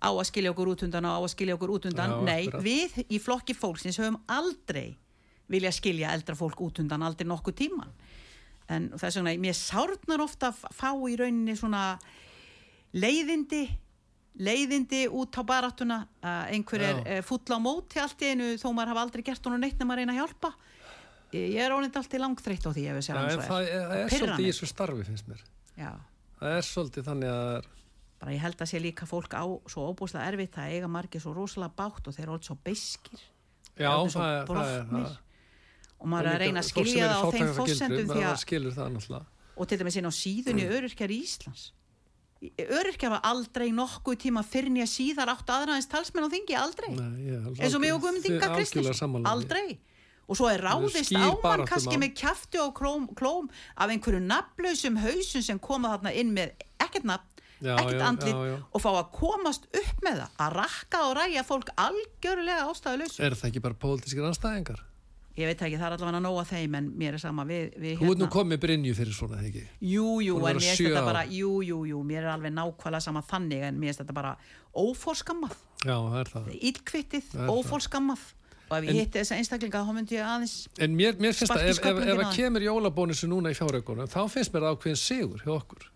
á 0.01 0.09
að 0.09 0.25
skilja 0.25 0.49
okkur 0.55 0.73
út 0.73 0.83
undan 0.83 1.05
og 1.05 1.13
á 1.13 1.19
að 1.21 1.29
skilja 1.35 1.53
okkur 1.53 1.69
út 1.77 1.85
undan. 1.85 2.25
Nei, 2.25 2.47
akkurat. 2.47 2.63
við 2.65 3.05
í 3.13 3.19
flokki 3.21 3.53
fólksins 3.53 3.99
höfum 4.01 4.17
aldrei 4.27 4.97
vilja 5.47 5.69
skilja 5.71 6.09
eldra 6.15 6.33
fólk 6.33 6.57
út 6.57 6.79
undan 6.79 7.03
aldrei 7.03 7.27
nokkuð 7.29 7.53
tíman. 7.53 7.91
En 8.71 8.89
þess 8.95 9.19
vegna, 9.19 9.35
mér 9.43 9.57
sárnar 9.57 10.23
ofta 10.23 10.51
að 10.51 10.65
fá 10.75 10.89
í 10.93 11.15
rauninni 11.19 11.55
svona 11.59 11.85
leiðindi 12.95 13.65
leiðindi 14.39 15.05
út 15.11 15.35
á 15.35 15.41
baráttuna. 15.43 15.97
Að 16.23 16.53
einhver 16.55 16.85
er 16.87 17.01
eh, 17.03 17.23
fúll 17.25 17.43
á 17.51 17.59
móti 17.59 17.99
allt 18.01 18.21
í 18.23 18.31
einu 18.31 18.53
þó 18.61 18.69
maður 18.71 18.93
hafa 18.93 19.05
aldrei 19.07 19.25
gert 19.27 19.47
honum 19.47 19.63
neitt 19.63 19.79
nema 19.81 19.95
að 19.95 20.01
reyna 20.01 20.15
að 20.15 20.21
hjálpa. 20.21 20.53
Ég 21.31 21.59
er 21.63 21.75
orðin 21.75 21.95
allt 21.95 22.15
í 22.15 22.19
langþreytt 22.19 22.65
á 22.67 22.71
því 22.75 22.85
ef 22.91 23.03
segja 23.05 23.19
en 23.19 23.27
hans 23.27 23.47
það 23.47 23.67
er, 23.67 23.83
það 23.87 23.97
er 23.97 24.09
Pirrar 24.11 24.31
svolítið 24.31 24.47
í 24.47 24.51
þessu 24.51 24.67
starfi 24.71 25.05
finnst 25.07 25.29
mér. 25.31 25.43
Já, 25.79 25.91
það 26.39 26.55
er 26.57 26.65
svolítið 26.67 27.07
þannig 27.07 27.31
að 27.35 27.69
bara 28.21 28.33
ég 28.35 28.43
held 28.43 28.59
að 28.61 28.69
sé 28.69 28.81
líka 28.83 29.07
fólk 29.09 29.33
á 29.33 29.43
svo 29.71 29.85
óbúslega 29.89 30.27
erfitt 30.27 30.59
að 30.59 30.73
eiga 30.75 30.89
margir 30.91 31.23
svo 31.23 31.31
rosalega 31.33 31.73
bátt 31.79 32.07
og 32.07 32.15
þeir 32.15 32.25
eru 32.25 32.35
orðið 32.35 32.49
svo 32.51 32.57
beiskir. 32.67 33.23
Já, 33.79 33.93
það 34.11 34.27
er, 34.27 34.51
það 34.51 34.73
er 34.73 34.89
það 34.91 35.15
og 36.01 36.07
maður 36.09 36.31
er 36.31 36.33
að 36.35 36.41
reyna 36.45 36.63
að 36.63 36.69
skilja 36.71 37.09
það 37.11 37.21
á 37.21 37.27
þeim 37.35 37.53
fórsendum 37.59 38.09
því 38.09 38.23
að 38.25 39.21
og 39.61 39.67
til 39.69 39.77
dæmis 39.77 39.97
inn 39.99 40.09
á 40.09 40.13
síðunni 40.15 40.65
Mm. 40.65 40.73
öryrkjar 40.77 41.11
í 41.13 41.17
Íslands 41.21 41.71
öryrkjar 42.41 43.11
var 43.13 43.21
aldrei 43.29 43.67
nokkuð 43.69 44.15
tíma 44.23 44.41
fyrir 44.41 44.71
nýja 44.73 44.87
síðar 44.89 45.29
átt 45.35 45.45
aðraðins 45.53 45.89
talsmenn 45.91 46.25
á 46.25 46.29
þingi, 46.33 46.55
aldrei 46.57 46.89
eins 47.61 47.75
og 47.75 47.83
Inga 48.25 48.49
algjörlega 48.49 48.55
Kristinsson 48.55 48.97
sammála 48.97 49.21
því. 49.21 49.33
aldrei 49.35 49.79
og 50.31 50.37
svo 50.39 50.47
er 50.49 50.61
ráðist 50.65 51.11
skýr 51.11 51.21
á 51.21 51.29
mann 51.29 51.41
baráttumál. 51.43 51.67
kannski 51.69 51.97
með 52.01 52.13
kjafti 52.17 52.57
og 52.63 52.73
klóm, 52.73 53.05
klóm 53.13 53.49
af 53.77 53.89
einhverju 53.93 54.21
nafnlausum 54.25 54.97
hausum 55.03 55.41
sem 55.45 55.59
koma 55.59 55.93
þarna 55.93 56.13
inn 56.17 56.33
með 56.33 56.53
ekkert 56.79 57.05
nafn 57.05 57.27
Já, 57.61 57.75
ekkert 57.77 58.01
já. 58.49 58.57
og 58.73 58.81
fá 58.81 58.89
að 58.89 59.11
komast 59.13 59.67
upp 59.69 60.01
með 60.01 60.23
það 60.23 60.29
að 60.41 60.53
rakka 60.57 61.01
og 61.05 61.11
ræja 61.19 61.43
fólk 61.45 61.69
algjörlega 61.77 62.63
ástæðulaus 62.71 63.19
er 63.21 63.35
það 63.37 63.49
ekki 63.51 63.61
bara 63.61 63.77
pólitískir 63.77 64.25
anstæðingar 64.25 64.81
ég 65.39 65.47
veit 65.47 65.61
ekki, 65.63 65.77
það 65.79 65.85
er 65.87 65.93
allavega 65.95 66.17
að 66.19 66.25
nóga 66.25 66.43
þeim 66.49 66.75
en 66.79 66.89
mér 66.99 67.15
er 67.15 67.21
sama 67.23 67.45
við, 67.47 67.69
við 67.79 67.93
þú 68.01 68.09
ert 68.11 68.19
nú 68.23 68.27
komið 68.33 68.59
Brynju 68.65 68.93
fyrir 68.97 69.15
svona 69.15 69.37
þegar 69.39 69.49
ekki? 69.51 69.63
Jú, 69.91 70.07
jú, 70.25 70.35
en 70.49 70.59
mér 70.59 70.75
sjö 70.75 70.89
þetta 70.91 71.05
bara, 71.07 71.23
jú, 71.31 71.51
jú, 71.63 71.77
jú, 71.87 72.01
mér 72.03 72.25
er 72.25 72.33
alveg 72.33 72.53
nákvæmlega 72.57 73.05
sama 73.05 73.23
þannig 73.29 73.63
en 73.69 73.79
mér 73.79 73.91
finnst 73.93 74.03
þetta 74.03 74.17
bara 74.17 74.33
ófórskammað, 74.75 75.55
já, 75.85 75.95
það 75.95 76.19
er 76.23 76.31
það. 76.35 76.51
Ílkvittið, 76.71 77.25
Það 77.31 77.41
er 77.41 77.47
það. 77.47 77.55
ófórskammað 77.61 78.27
og 78.71 78.75
ef 78.77 78.85
ég 78.87 78.99
hitti 79.01 79.19
þessa 79.19 79.37
einstaklinga 79.41 79.81
þá 79.83 79.93
myndi 79.97 80.15
ég 80.15 80.27
aðeins, 80.31 80.53
en 80.79 80.93
mér, 80.95 81.17
mér 81.19 81.33
finnst 81.35 81.51
Sparki 81.51 81.65
að 81.65 81.71
ef, 81.73 81.81
ef, 81.91 82.11
ef 82.13 82.21
að 82.23 82.35
kemur 82.37 82.63
jólabónusu 82.67 83.27
núna 83.27 83.51
í 83.51 83.57
fjáraugunum 83.57 84.07
þá 84.11 84.21
finnst 84.31 84.53
mér 84.55 84.63
það 84.67 84.77
ákveðin 84.77 85.01
sigur 85.01 85.43
hjá 85.43 85.51
okkur. 85.57 85.87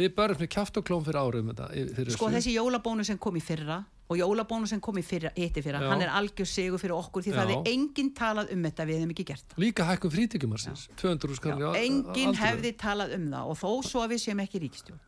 Við 0.00 0.12
börjum 0.16 0.38
með 0.40 0.50
kjáft 0.54 0.76
og 0.80 0.84
klóm 0.88 1.02
fyrir 1.04 1.20
árum 1.20 1.48
þetta, 1.52 1.70
fyrir 1.96 2.12
sko 2.14 2.28
þessi 2.32 2.52
jólabónu 2.56 3.04
sem 3.08 3.18
kom 3.20 3.36
í 3.36 3.42
fyrra 3.44 3.80
og 4.10 4.18
jólabónu 4.18 4.66
sem 4.66 4.80
kom 4.82 4.98
í 4.98 5.04
fyrra, 5.06 5.30
hitti 5.36 5.62
fyrra, 5.62 5.80
Já. 5.84 5.90
hann 5.92 6.02
er 6.02 6.10
algjör 6.18 6.48
sigur 6.50 6.80
fyrir 6.82 6.96
okkur 6.96 7.22
því 7.22 7.34
það 7.36 7.52
Já. 7.52 7.58
er 7.60 7.70
enginn 7.72 8.10
talað 8.18 8.50
um 8.56 8.64
þetta, 8.66 8.86
við 8.88 8.98
hefum 8.98 9.12
ekki 9.14 9.26
gert 9.28 9.44
það. 9.52 9.60
líka 9.62 9.86
hækkum 9.86 10.14
frítíkumarsins 10.14 10.86
200 10.98 11.30
Já, 11.30 11.38
skalli 11.38 11.84
enginn 11.84 12.34
hefði 12.40 12.72
talað 12.80 13.14
um 13.18 13.28
það 13.30 13.52
og 13.52 13.60
þó 13.60 13.70
svo 13.86 14.02
að 14.02 14.16
við 14.16 14.24
séum 14.24 14.42
ekki 14.42 14.62
ríkistjón 14.64 15.00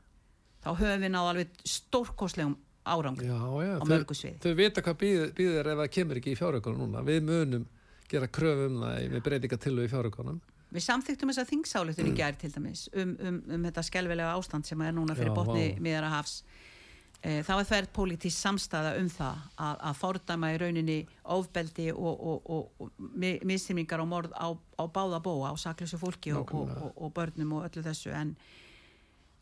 þá 0.62 0.70
höfum 0.78 1.02
við 1.02 1.12
náð 1.16 1.30
alveg 1.32 1.56
stórkostlegum 1.66 2.56
árangri 2.82 3.26
já, 3.26 3.38
já, 3.38 3.74
á 3.78 3.82
þau, 3.82 3.90
mörgu 3.90 4.14
sviði. 4.18 4.38
þau 4.42 4.54
vita 4.58 4.82
hvað 4.82 5.02
býður 5.02 5.70
ef 5.72 5.82
það 5.82 5.92
kemur 5.98 6.18
ekki 6.22 6.32
í 6.32 6.38
fjáraugunum 6.38 6.86
núna 6.86 7.02
við 7.06 7.20
munum 7.26 7.66
gera 8.10 8.30
kröfu 8.30 8.70
um 8.70 8.80
það 8.82 9.12
með 9.12 9.22
breytinga 9.26 9.58
til 9.62 9.76
í 9.82 9.90
fjáraugunum 9.90 10.40
Við 10.72 10.84
samþyktum 10.86 11.28
þessa 11.28 11.44
þingsáletun 11.50 12.06
í 12.08 12.12
gær 12.16 12.36
til 12.40 12.48
dæmis 12.54 12.86
um, 12.96 13.10
um, 13.20 13.38
um 13.52 13.64
þetta 13.68 13.82
skelvilega 13.84 14.32
ástand 14.38 14.64
sem 14.64 14.80
er 14.80 14.94
núna 14.96 15.12
fyrir 15.18 15.28
Já, 15.28 15.34
botni 15.36 15.66
vá. 15.74 15.82
miðara 15.84 16.12
hafs. 16.14 16.38
E, 17.22 17.36
þá 17.46 17.52
er 17.60 17.66
þverð 17.68 17.90
pólitísk 17.94 18.34
samstæða 18.42 18.96
um 18.98 19.06
það 19.14 19.42
að, 19.62 19.76
að 19.88 19.98
fordæma 20.00 20.48
í 20.50 20.56
rauninni 20.58 20.96
ofbeldi 21.36 21.84
og, 21.94 22.24
og, 22.32 22.48
og, 22.50 22.72
og 22.82 23.04
mi- 23.22 23.38
misþyrmingar 23.46 24.02
og 24.02 24.08
morð 24.10 24.32
á, 24.34 24.50
á 24.50 24.84
báða 24.90 25.20
bóa, 25.22 25.52
á 25.52 25.56
saklausu 25.62 26.00
fólki 26.02 26.32
og, 26.34 26.50
og, 26.50 26.72
og, 26.82 26.90
og 26.98 27.12
börnum 27.14 27.52
og 27.60 27.68
öllu 27.68 27.84
þessu. 27.86 28.10
En 28.10 28.34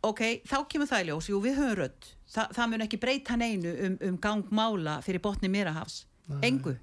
ok, 0.04 0.20
þá 0.44 0.56
kemur 0.68 0.90
það 0.90 1.02
í 1.06 1.08
ljós, 1.08 1.30
jú 1.32 1.40
við 1.44 1.56
höfum 1.60 1.78
rödd. 1.80 2.10
Þa, 2.30 2.44
það 2.58 2.70
mun 2.74 2.84
ekki 2.86 3.00
breyta 3.00 3.36
neinu 3.40 3.72
um, 3.88 3.96
um 4.10 4.18
gangmála 4.28 4.98
fyrir 5.04 5.24
botni 5.24 5.48
miðrahafs 5.52 6.02
engu. 6.46 6.76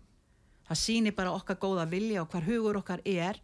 Það 0.67 0.81
sýnir 0.81 1.13
bara 1.15 1.31
okkar 1.37 1.55
góða 1.61 1.85
vilja 1.87 2.25
og 2.25 2.33
hvar 2.33 2.43
hugur 2.49 2.81
okkar 2.81 3.05
er 3.07 3.37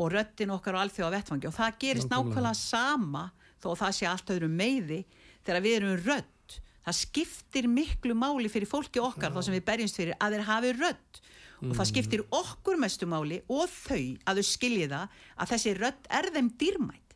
og 0.00 0.14
röddin 0.14 0.54
okkar 0.54 0.78
á 0.78 0.82
alþjóða 0.86 1.10
vettfangi 1.18 1.50
og 1.50 1.54
það 1.58 1.74
gerist 1.82 2.08
Nákvæmlega. 2.14 2.54
sama 2.56 3.26
þó 3.60 3.74
að 3.74 3.82
það 3.82 3.92
sé 3.98 4.06
allt 4.08 4.32
öðrum 4.32 4.54
meiði 4.56 5.02
þegar 5.44 5.66
við 5.66 5.76
erum 5.76 5.98
rödd 6.06 6.31
það 6.86 6.98
skiptir 6.98 7.68
miklu 7.70 8.16
máli 8.18 8.50
fyrir 8.52 8.70
fólki 8.70 9.02
okkar 9.02 9.32
þá 9.34 9.40
sem 9.46 9.54
við 9.56 9.64
berjumst 9.68 10.00
fyrir 10.00 10.18
að 10.18 10.36
þeir 10.36 10.48
hafi 10.50 10.72
rödd. 10.80 11.22
Og 11.62 11.76
það 11.78 11.90
skiptir 11.92 12.24
okkur 12.34 12.80
mestu 12.82 13.06
máli 13.06 13.38
og 13.46 13.70
þau 13.70 14.00
að 14.26 14.40
þau 14.40 14.46
skilji 14.48 14.88
það 14.90 15.12
að 15.38 15.52
þessi 15.52 15.74
rödd 15.78 16.08
er 16.18 16.28
þeim 16.34 16.48
dýrmætt 16.58 17.14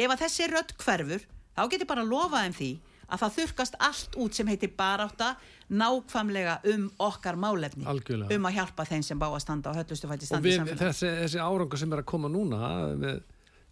ef 0.00 0.10
að 0.14 0.22
þessi 0.24 0.46
rödd 0.54 0.72
hverfur 0.80 1.26
þá 1.54 1.62
getur 1.70 1.90
bara 1.90 2.02
að 2.06 2.14
lofa 2.14 2.40
þeim 2.46 2.56
því 2.56 2.70
að 3.04 3.20
það 3.20 3.34
þurkast 3.36 3.76
allt 3.84 4.16
út 4.24 4.38
sem 4.38 4.48
heitir 4.48 4.72
barátta 4.78 5.34
nákvæmlega 5.68 6.54
um 6.72 6.86
okkar 7.04 7.36
málefni 7.36 7.84
Algjörlega. 7.84 8.32
um 8.32 8.48
að 8.48 8.56
hjálpa 8.56 8.86
þeim 8.88 9.04
sem 9.04 9.20
bá 9.20 9.26
að 9.28 9.42
standa 9.44 9.70
á 9.70 9.76
höllustu 9.76 10.08
fætti 10.08 10.24
og 10.24 10.30
standi 10.32 10.48
í 10.48 10.50
við, 10.50 10.58
samfélagi. 10.62 10.80
þessi, 10.86 11.10
þessi 11.20 11.42
árangur 11.44 11.82
sem 11.84 11.92
er 11.92 12.00
að 12.02 12.08
koma 12.14 12.30
núna 12.32 12.60
með 12.96 13.20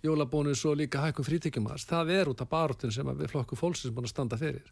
jólabónus 0.03 0.64
og 0.66 0.76
líka 0.80 1.03
hækkum 1.05 1.26
frítíkjumars 1.26 1.84
það 1.86 2.11
er 2.16 2.30
út 2.32 2.40
af 2.42 2.50
baróttun 2.50 2.92
sem 2.94 3.07
við 3.07 3.30
flokku 3.30 3.59
fólksins 3.59 3.94
búin 3.94 4.09
að 4.09 4.14
standa 4.14 4.38
fyrir. 4.40 4.64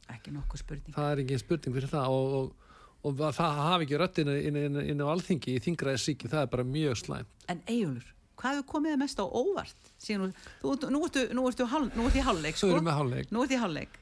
Það 0.94 1.10
er 1.12 1.22
engin 1.24 1.42
spurning 1.42 1.76
fyrir 1.76 1.90
það 1.92 2.14
og, 2.16 2.34
og, 2.40 2.70
og 3.06 3.20
að 3.28 3.36
það 3.38 3.60
hafi 3.64 3.86
ekki 3.86 4.00
röddina 4.02 4.38
inn, 4.40 4.56
inn, 4.66 4.80
inn 4.94 5.04
á 5.04 5.06
alþingi 5.12 5.54
í 5.56 5.62
þingraðisíki 5.66 6.30
það 6.32 6.46
er 6.46 6.50
bara 6.56 6.66
mjög 6.66 6.98
slæm 7.04 7.28
en 7.50 7.62
Eyjólfur, 7.66 8.10
hvað 8.40 8.58
hefur 8.58 8.68
komið 8.74 8.98
mest 9.00 9.20
á 9.22 9.26
óvart? 9.26 9.90
Síðan 10.00 10.34
þú, 10.62 10.74
þú, 10.74 10.90
nú 10.94 11.00
ertu, 11.06 11.24
nú 11.36 11.46
ertu, 11.50 11.66
hál, 11.70 11.82
nú 11.94 12.06
ertu 12.08 12.20
í 12.20 12.24
hálfleik 12.26 12.58
svo 12.58 12.70
sko? 12.70 12.76
erum 12.78 12.88
við 12.90 12.98
hálfleik. 13.00 13.32
Nú 13.34 13.42
ertu 13.44 13.56
í 13.56 13.60
hálfleik. 13.60 13.96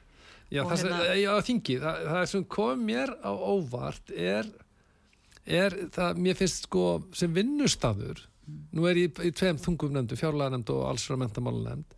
Já, 0.49 0.63
Og 0.63 0.71
það, 0.71 0.83
hérna- 0.85 1.17
já, 1.19 1.31
þingi, 1.45 1.77
það, 1.83 1.97
það 2.09 2.23
sem 2.31 2.45
kom 2.55 2.85
mér 2.87 3.11
á 3.21 3.31
óvart 3.35 4.13
er, 4.15 4.47
er 5.45 5.75
það, 5.93 6.21
mér 6.25 6.39
finnst 6.39 6.65
sko 6.69 6.85
sem 7.13 7.33
vinnustafur, 7.35 8.23
nú 8.75 8.89
er 8.89 8.99
ég 9.03 9.23
í 9.25 9.31
tveim 9.35 9.59
þungum 9.61 9.95
nefndu, 9.95 10.17
fjárlega 10.19 10.55
nefnd 10.55 10.73
og 10.75 10.85
alls 10.89 11.07
og 11.09 11.21
mentamála 11.21 11.71
nefnd 11.71 11.95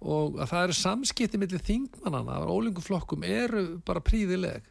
og 0.00 0.38
að 0.40 0.52
það 0.52 0.66
eru 0.66 0.76
samskipti 0.78 1.40
millir 1.40 1.64
þingmannana 1.64 2.40
á 2.40 2.48
ólingum 2.48 2.84
flokkum 2.84 3.24
eru 3.26 3.64
bara 3.84 4.00
príðileg. 4.00 4.64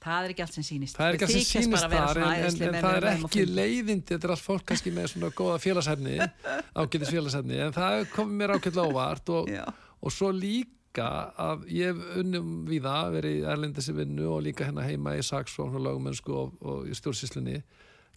það 0.00 0.24
er 0.24 0.32
ekki 0.32 0.42
allt 0.42 0.56
sem 0.56 0.66
sýnist. 0.66 0.96
Það 0.96 1.06
er 1.06 1.18
ekki 1.18 1.28
Þið 1.30 1.44
sem 1.46 1.74
vera 1.76 1.90
þar 1.92 2.20
en, 2.20 2.32
en, 2.32 2.62
en 2.66 2.78
það 2.80 2.96
er 2.96 3.08
ekki 3.12 3.44
leiðindi, 3.46 4.14
þetta 4.14 4.26
er 4.26 4.34
allt 4.34 4.46
fólk 4.46 4.66
kannski 4.70 4.94
með 4.96 5.10
svona 5.12 5.30
góða 5.36 5.60
félagshefni, 5.62 6.16
ágætis 6.80 7.12
félagshefni, 7.14 7.60
en 7.66 7.76
það 7.76 8.06
kom 8.14 8.32
mér 8.40 8.56
ákveðlega 8.56 8.90
óvart 8.90 9.34
og, 9.36 9.52
og 10.00 10.14
svo 10.16 10.32
líka 10.34 11.10
að 11.38 11.68
ég 11.70 12.00
unnum 12.18 12.64
við 12.66 12.88
það, 12.88 13.12
verið 13.18 13.36
í 13.36 13.44
erlendis 13.52 13.90
í 13.92 13.98
vinnu 14.00 14.30
og 14.32 14.42
líka 14.48 14.66
hérna 14.66 14.88
heima 14.88 15.14
í 15.14 15.22
saksókn 15.22 15.78
og 15.78 16.00
og, 16.34 16.56
og 16.58 16.88
í 16.90 16.96
stjórnsýslunni. 16.96 17.60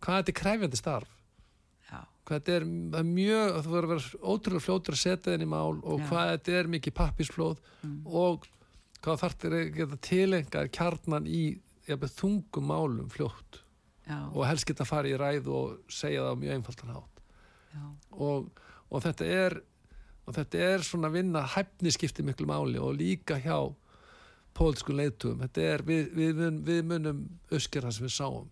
Hvað 0.02 0.24
þetta 0.24 0.34
er 0.34 0.40
kræfjandi 0.40 0.80
starf. 0.80 1.12
Hvað 2.24 2.40
þetta 2.40 2.56
er, 2.56 2.66
er 3.00 3.08
mjög 3.08 3.58
þú 3.66 3.74
verður 3.74 3.88
að 3.88 3.94
vera 3.94 4.34
ótrúlega 4.34 4.66
fljótur 4.68 4.96
að 4.96 5.02
setja 5.02 5.32
þenni 5.34 5.50
mál 5.52 5.80
og 5.82 6.00
Já. 6.00 6.06
hvað 6.10 6.32
þetta 6.32 6.56
er 6.60 6.72
mikið 6.76 6.96
pappisflóð 7.00 7.64
og 8.06 8.48
hvað 9.04 9.20
þarf 9.24 9.38
þetta 9.42 9.60
að 9.60 9.74
geta 9.78 10.00
tilengar 10.08 10.72
kjarnan 10.74 11.28
í 11.28 11.44
jafnir, 11.88 12.14
þungum 12.16 12.70
málum 12.72 13.12
fljótt. 13.12 13.60
Já, 14.08 14.20
og 14.32 14.44
helst 14.48 14.68
geta 14.68 14.84
að 14.84 14.90
fara 14.90 15.12
í 15.12 15.18
ræð 15.20 15.50
og 15.52 15.92
segja 15.92 16.24
það 16.24 16.36
á 16.36 16.42
mjög 16.42 16.58
einfaldan 16.58 16.96
hátt. 16.98 17.22
Og, 18.12 18.50
og 18.92 19.04
þetta 19.04 19.28
er 19.28 19.62
og 20.24 20.36
þetta 20.38 20.60
er 20.64 20.84
svona 20.88 21.10
að 21.10 21.18
vinna 21.18 21.44
hæfni 21.54 21.92
skipti 21.92 22.24
miklu 22.24 22.48
máli 22.48 22.80
og 22.80 22.96
líka 23.00 23.40
hjá 23.44 23.58
þetta 25.42 25.66
er, 25.66 25.84
við, 25.88 26.12
við, 26.14 26.44
við 26.64 26.84
munum 26.88 27.24
öskir 27.52 27.84
það 27.84 27.96
sem 27.98 28.08
við 28.08 28.14
sáum 28.16 28.52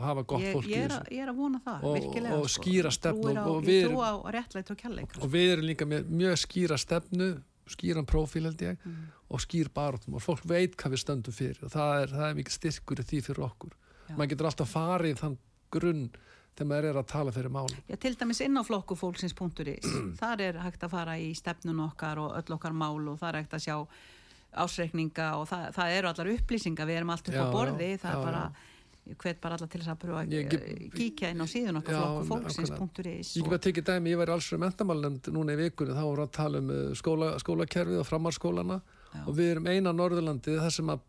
hafa 0.00 0.22
gott 0.26 0.40
ég, 0.42 0.52
fólk 0.56 0.66
í 0.66 0.70
ég, 0.74 0.84
er 0.84 0.90
þessu. 0.90 1.00
að, 1.02 1.12
ég 1.16 1.22
er 1.22 1.28
að 1.32 1.36
vona 1.36 1.60
það 1.66 1.82
Og- 1.84 1.96
virkilega, 1.96 2.36
og 2.40 2.48
sko. 2.50 2.62
skýra 2.62 2.90
stefnu 2.92 3.34
á, 3.36 3.44
og 3.46 3.64
ég 3.64 3.86
trú 3.88 4.00
á 4.02 4.12
réttlætt 4.36 4.70
og 4.70 4.76
kærleik 4.82 5.16
og 5.22 5.30
við 5.30 5.52
erum 5.56 5.64
líka 5.70 5.84
með 5.86 6.04
mjög 6.10 6.36
skýra 6.46 6.78
stefnu 6.78 7.28
skýran 7.66 8.06
prófíl 8.06 8.44
held 8.46 8.58
ég 8.62 8.76
Mm. 8.84 8.96
og 9.30 9.40
skýr 9.40 9.68
baróttum 9.74 10.14
og 10.14 10.22
fólk 10.22 10.44
veit 10.46 10.76
hvað 10.76 10.92
við 10.94 11.02
stöndum 11.02 11.34
fyrir 11.34 11.58
og 11.64 11.70
það 11.70 12.02
er, 12.02 12.08
það 12.14 12.30
er 12.30 12.34
mikið 12.38 12.54
styrkur 12.58 13.00
í 13.02 13.04
því 13.10 13.22
fyrir 13.26 13.42
okkur. 13.50 13.72
Maður 14.16 14.28
getur 14.30 14.46
alltaf 14.46 14.70
farið 14.70 15.10
í 15.10 15.18
þann 15.18 15.38
grunn 15.72 16.10
þegar 16.56 16.68
maður 16.70 16.84
er 16.90 16.94
að 17.02 17.06
tala 17.10 17.32
fyrir 17.32 17.50
málum 17.50 17.80
Já, 17.90 17.96
til 17.98 18.14
dæmis 18.14 18.40
inn 18.40 18.54
á 18.56 18.62
flokkufólksins.is 18.62 19.88
þar 20.22 20.40
er 20.40 20.60
hægt 20.62 20.80
að 20.86 20.90
fara 20.94 21.16
í 21.18 21.34
stefnun 21.34 21.80
okkar 21.90 22.18
og 22.22 22.36
öll 22.38 22.54
okkar 22.54 22.72
mál 22.72 23.02
og 23.10 23.18
þar 23.18 23.34
er 23.34 23.42
hægt 23.42 23.52
að 23.58 23.66
sjá 23.66 23.86
ásreikninga 24.56 25.26
og 25.36 25.48
það, 25.50 25.66
það 25.76 25.90
eru 25.98 26.08
allar 26.12 26.30
upplýsingar, 26.36 26.86
við 26.88 26.96
erum 27.00 27.10
allt 27.12 27.28
upp 27.28 27.34
Já, 27.36 27.42
á 27.44 27.52
borði. 27.52 27.90
Já, 27.92 27.98
það 28.04 28.10
er 28.12 28.16
já, 28.16 28.24
bara, 28.24 28.44
ég 29.06 29.16
hvet 29.22 29.40
bara 29.40 29.54
allar 29.58 29.68
til 29.70 29.80
þess 29.80 29.92
að 29.92 29.98
pröfa 30.02 30.22
að 30.24 30.32
eh, 30.34 30.88
kíkja 30.96 31.30
inn 31.34 31.42
á 31.42 31.46
síðun 31.46 31.78
okkar 31.80 31.94
Já, 31.94 32.00
flokkufólksins.is 32.28 33.32
Ég 33.36 33.42
get 33.44 33.50
bara 33.52 33.62
tekið 33.66 33.86
dæmi, 33.90 34.10
ég 34.14 34.20
var 34.20 34.32
í 34.32 34.34
allsverið 34.36 34.62
mentamálnefnd 34.64 35.28
núna 35.36 35.54
í 35.54 35.60
vikunni, 35.60 35.94
þá 35.96 36.02
voru 36.06 36.24
að 36.26 36.32
tala 36.36 36.62
um 36.62 36.72
uh, 36.74 36.80
skóla, 36.98 37.28
skólakerfið 37.42 38.00
og 38.02 38.08
framhalskólana 38.08 38.80
Já. 39.14 39.20
og 39.26 39.36
við 39.38 39.52
erum 39.54 39.70
eina 39.70 39.92
Norðurlandið 39.94 40.58
þar 40.64 40.74
sem 40.78 40.90
að 40.96 41.04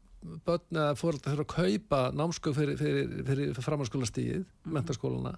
börn 0.45 0.77
eða 0.81 0.95
fóröldar 0.97 1.33
þurfa 1.37 1.45
að 1.45 1.55
kaupa 1.57 1.99
námsköf 2.17 2.55
fyrir, 2.57 2.77
fyrir, 2.79 3.11
fyrir, 3.27 3.51
fyrir 3.53 3.67
framhalskólastíið, 3.67 4.45
Mhm. 4.65 4.73
mentaskólana 4.77 5.35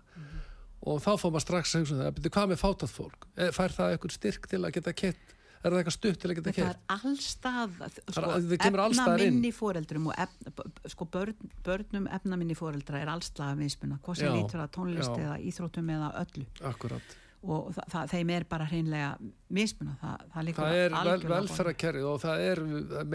og 0.89 1.01
þá 1.03 1.09
fór 1.19 1.33
maður 1.35 1.43
strax 1.43 1.73
að 1.75 1.81
hugsa 1.83 1.93
um 1.95 1.99
það, 1.99 2.13
byrju 2.19 2.31
hvað 2.35 2.47
með 2.53 2.61
fátað 2.63 2.93
fólk? 2.95 3.27
Er, 3.35 3.51
fær 3.51 3.73
það 3.75 3.91
eitthvað 3.97 4.13
styrk 4.15 4.47
til 4.47 4.61
að 4.63 4.71
geta 4.77 4.93
kett? 4.95 5.35
Er 5.59 5.73
það 5.73 5.81
eitthvað 5.81 5.95
stutt 5.95 6.19
til 6.21 6.29
að 6.29 6.37
geta 6.37 6.51
það 6.51 6.57
kett? 6.57 6.67
er 6.67 6.93
allstað 6.95 7.71
Það 7.79 7.95
sko, 8.15 8.27
það 8.39 8.83
efnaminni 8.85 9.49
fóreldrum 9.55 10.05
og 10.07 10.21
efna, 10.23 10.67
sko, 10.93 11.07
börn, 11.11 11.49
börnum 11.65 12.05
efnaminni 12.15 12.55
fóreldra 12.55 13.01
er 13.03 13.11
allstað 13.11 13.59
mismunna, 13.59 13.97
hvað 14.05 14.21
sem 14.21 14.37
lítur 14.37 14.63
að 14.63 14.69
tónlist 14.77 15.11
já. 15.11 15.25
eða 15.25 15.35
íþróttum 15.51 15.91
eða 15.97 16.09
öllu 16.21 16.45
Akkurat. 16.71 17.15
og 17.43 17.69
það, 17.75 17.91
það, 17.91 18.13
þeim 18.13 18.33
er 18.37 18.47
bara 18.55 18.69
hreinlega 18.71 19.11
mismunna, 19.59 19.97
það, 19.99 20.27
það 20.35 20.51
Það 20.61 20.79
er 20.79 20.97
vel, 21.11 21.29
velferðarkerfið 21.33 22.11
og 22.13 22.21
það 22.23 22.45
er 22.47 22.63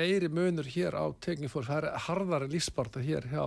meiri 0.03 0.32
munur 0.40 0.72
hér 0.76 1.01
á 1.01 1.05
teknifólk, 1.24 1.70
það 1.70 1.80
er 1.80 2.03
harðari 2.11 2.53
lífsbarta 2.53 3.05
hér 3.05 3.30
hjá 3.32 3.47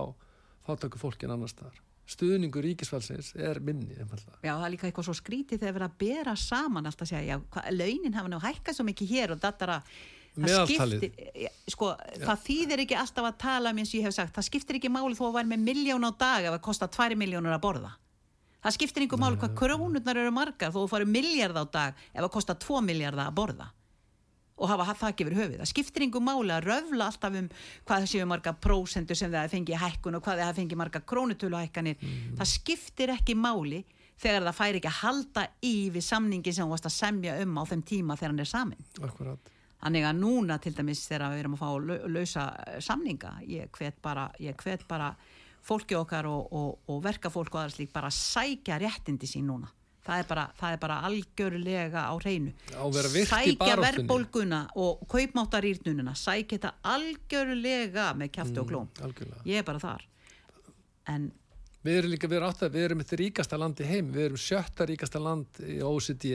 fátöku 0.66 0.98
fólki 0.98 1.30
en 1.30 1.38
annars 1.38 1.54
staðar. 1.54 1.78
Stuðningur 2.08 2.64
ríkisfælsins 2.64 3.34
er 3.36 3.58
minni, 3.60 3.92
einfallega. 4.00 4.38
Já, 4.40 4.54
það 4.54 4.62
er 4.66 4.72
líka 4.72 4.86
eitthvað 4.88 5.08
svo 5.10 5.16
skrítið 5.18 5.60
þegar 5.60 5.74
verið 5.76 5.88
að 5.88 5.98
bera 6.00 6.36
saman 6.40 6.88
alltaf 6.88 7.04
að 7.04 7.10
segja, 7.10 7.34
já, 7.34 7.40
hva, 7.52 7.64
launin 7.74 8.16
hafa 8.16 8.32
nú 8.32 8.38
hækkað 8.40 8.78
svo 8.78 8.86
mikið 8.88 9.12
hér 9.12 9.34
og 9.34 9.42
þetta 9.42 9.66
er 9.66 9.74
að 9.74 9.90
það 10.38 10.46
Meðaltalið. 10.46 11.06
sko, 11.74 11.88
það 12.22 12.42
þýðir 12.44 12.82
ekki 12.84 12.98
alltaf 12.98 13.28
að 13.28 13.38
tala 13.42 13.72
um 13.74 13.80
eins 13.82 13.92
og 13.92 13.98
ég 13.98 14.06
hef 14.06 14.14
sagt, 14.16 14.34
það 14.36 14.46
skiptir 14.48 14.78
ekki 14.78 14.92
máli 14.92 15.18
þó 15.18 15.24
að 15.28 15.38
væri 15.38 15.50
með 15.52 15.64
miljón 15.66 16.06
á 16.08 16.12
dag 16.14 16.46
ef 16.46 16.54
það 16.54 16.62
kostar 16.68 16.92
2 16.94 17.18
miljónur 17.18 17.56
að 17.56 17.64
borða. 17.64 17.90
Það 18.62 18.76
skiptir 18.76 19.04
einhver 19.04 19.22
máli 19.22 19.40
hvað 19.42 19.56
krónurnar 19.58 20.20
eru 20.22 20.30
margar 20.34 20.72
þó 20.74 20.78
þú 20.80 20.88
farið 20.92 21.12
miljard 21.14 21.58
á 21.58 21.64
dag 21.66 21.98
ef 22.14 22.22
það 22.22 22.32
kostar 22.38 22.58
2 22.62 22.80
miljard 22.86 23.20
að 23.22 23.34
borða 23.36 23.68
og 24.58 24.68
hafa 24.72 24.94
það 24.94 25.12
ekki 25.12 25.24
yfir 25.26 25.36
höfuð. 25.38 25.58
Það 25.62 25.70
skiptir 25.72 26.04
einhver 26.06 26.24
máli 26.26 26.54
að 26.54 26.66
röfla 26.68 27.06
alltaf 27.10 27.36
um 27.38 27.48
hvað 27.86 28.02
það 28.02 28.08
séu 28.12 28.26
marga 28.26 28.52
prósendur 28.66 29.16
sem 29.18 29.30
það 29.32 29.52
fengi 29.54 29.78
hækkun 29.78 30.18
og 30.18 30.24
hvað 30.26 30.42
það 30.42 30.58
fengi 30.62 30.78
marga 30.80 31.00
krónutöluhækkanir. 31.12 32.02
Það 32.40 32.50
skiptir 32.52 33.12
ekki 33.14 33.36
máli 33.38 33.84
þegar 34.18 34.48
það 34.48 34.56
fær 34.58 34.78
ekki 34.80 34.90
að 34.90 34.98
halda 35.02 35.46
í 35.62 35.74
við 35.94 36.02
samningi 36.08 36.52
sem 36.56 36.66
þú 36.66 36.72
varst 36.74 36.88
að 36.90 36.96
semja 36.96 37.36
um 37.44 37.58
á 37.58 37.62
þeim 37.70 37.84
tíma 37.86 38.16
þegar 38.18 38.32
hann 38.34 38.42
er 38.42 38.50
samin. 38.50 38.84
Akkurat. 39.06 39.52
Þannig 39.78 40.08
að 40.08 40.16
núna 40.18 40.56
til 40.58 40.72
dæmis 40.74 41.04
þegar 41.06 41.30
við 41.36 41.44
erum 41.44 41.54
að 41.54 41.60
fá 41.62 41.68
lau- 41.86 42.08
lausa 42.10 42.46
eh, 42.66 42.80
samninga, 42.82 43.36
ég 43.46 43.70
hvet 43.78 44.00
bara, 44.02 44.24
ég 44.42 44.56
hvet 44.58 44.82
bara 44.90 45.12
fólki 45.62 45.94
okkar 45.94 46.26
og, 46.26 46.48
og, 46.50 46.78
og 46.90 46.98
verkafólk 47.04 47.54
og 47.54 47.60
aðra 47.62 47.76
slík 47.76 47.92
bara 47.94 48.10
sækja 48.10 48.80
réttindi 48.82 49.28
sín 49.30 49.46
núna. 49.46 49.70
Það 50.08 50.22
er 50.22 50.28
bara, 50.30 50.44
það 50.56 50.74
er 50.74 50.78
bara 50.80 50.94
algjörlega 51.04 52.02
á 52.08 52.14
hreinu. 52.16 52.52
Í 52.72 53.24
Sækja 53.28 53.74
verðbólguna 53.76 54.60
og 54.80 55.02
kaupmáttarýrnununa, 55.12 56.14
sækja 56.16 56.54
þetta 56.54 56.70
algjörlega 56.94 58.06
með 58.16 58.30
kjafti 58.38 58.62
og 58.62 58.70
klóm. 58.70 58.88
Algjörlega. 59.04 59.42
Ég 59.44 59.60
er 59.60 59.66
bara 59.68 59.82
þar. 59.82 60.06
En 61.12 61.28
Við 61.84 62.00
erum 62.00 62.10
líka, 62.12 62.28
við 62.28 62.40
erum 62.40 62.50
átt 62.50 62.64
að, 62.66 62.72
við 62.74 62.84
erum 62.88 63.02
þetta 63.02 63.18
ríkasta 63.20 63.58
land 63.60 63.80
í 63.80 63.84
heim, 63.86 64.08
við 64.12 64.24
erum 64.24 64.40
sjötta 64.42 64.86
ríkasta 64.88 65.20
land 65.22 65.60
í 65.62 65.76
OECD 65.86 66.26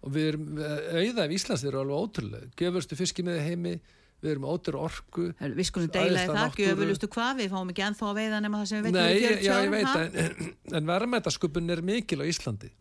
og 0.00 0.14
við 0.16 0.26
erum, 0.32 0.48
auða 0.58 1.26
af 1.26 1.34
Íslands 1.36 1.64
eru 1.68 1.80
alveg 1.80 2.02
ótrúlega, 2.04 2.50
gefurstu 2.58 2.98
fiskimiði 2.98 3.44
heimi, 3.46 3.74
við 4.20 4.32
erum 4.34 4.46
ótrúr 4.50 4.78
orku. 4.84 5.26
við 5.40 5.66
skulum 5.68 5.92
deila 5.92 6.24
í 6.24 6.28
það, 6.28 6.36
náttúru. 6.36 6.66
gjöfulustu 6.68 7.08
hvað, 7.14 7.32
við 7.40 7.54
fáum 7.54 7.72
ekki 7.72 7.84
ennþá 7.86 8.08
að 8.10 8.18
veiða 8.20 8.40
nema 8.44 8.60
það 8.60 8.70
sem 8.70 8.80
við 8.80 8.88
veitum 8.88 9.00
Nei, 9.00 9.10
í 9.10 9.22
ég, 9.22 9.30
40 9.30 9.46
já, 9.46 9.54
ég 9.64 9.70
veit, 9.74 10.24
en, 10.24 10.50
en 10.78 10.90
verðmætasköpun 10.90 11.74
er 11.74 11.82
mikil 11.90 12.20
á 12.20 12.24
Íslandi. 12.28 12.72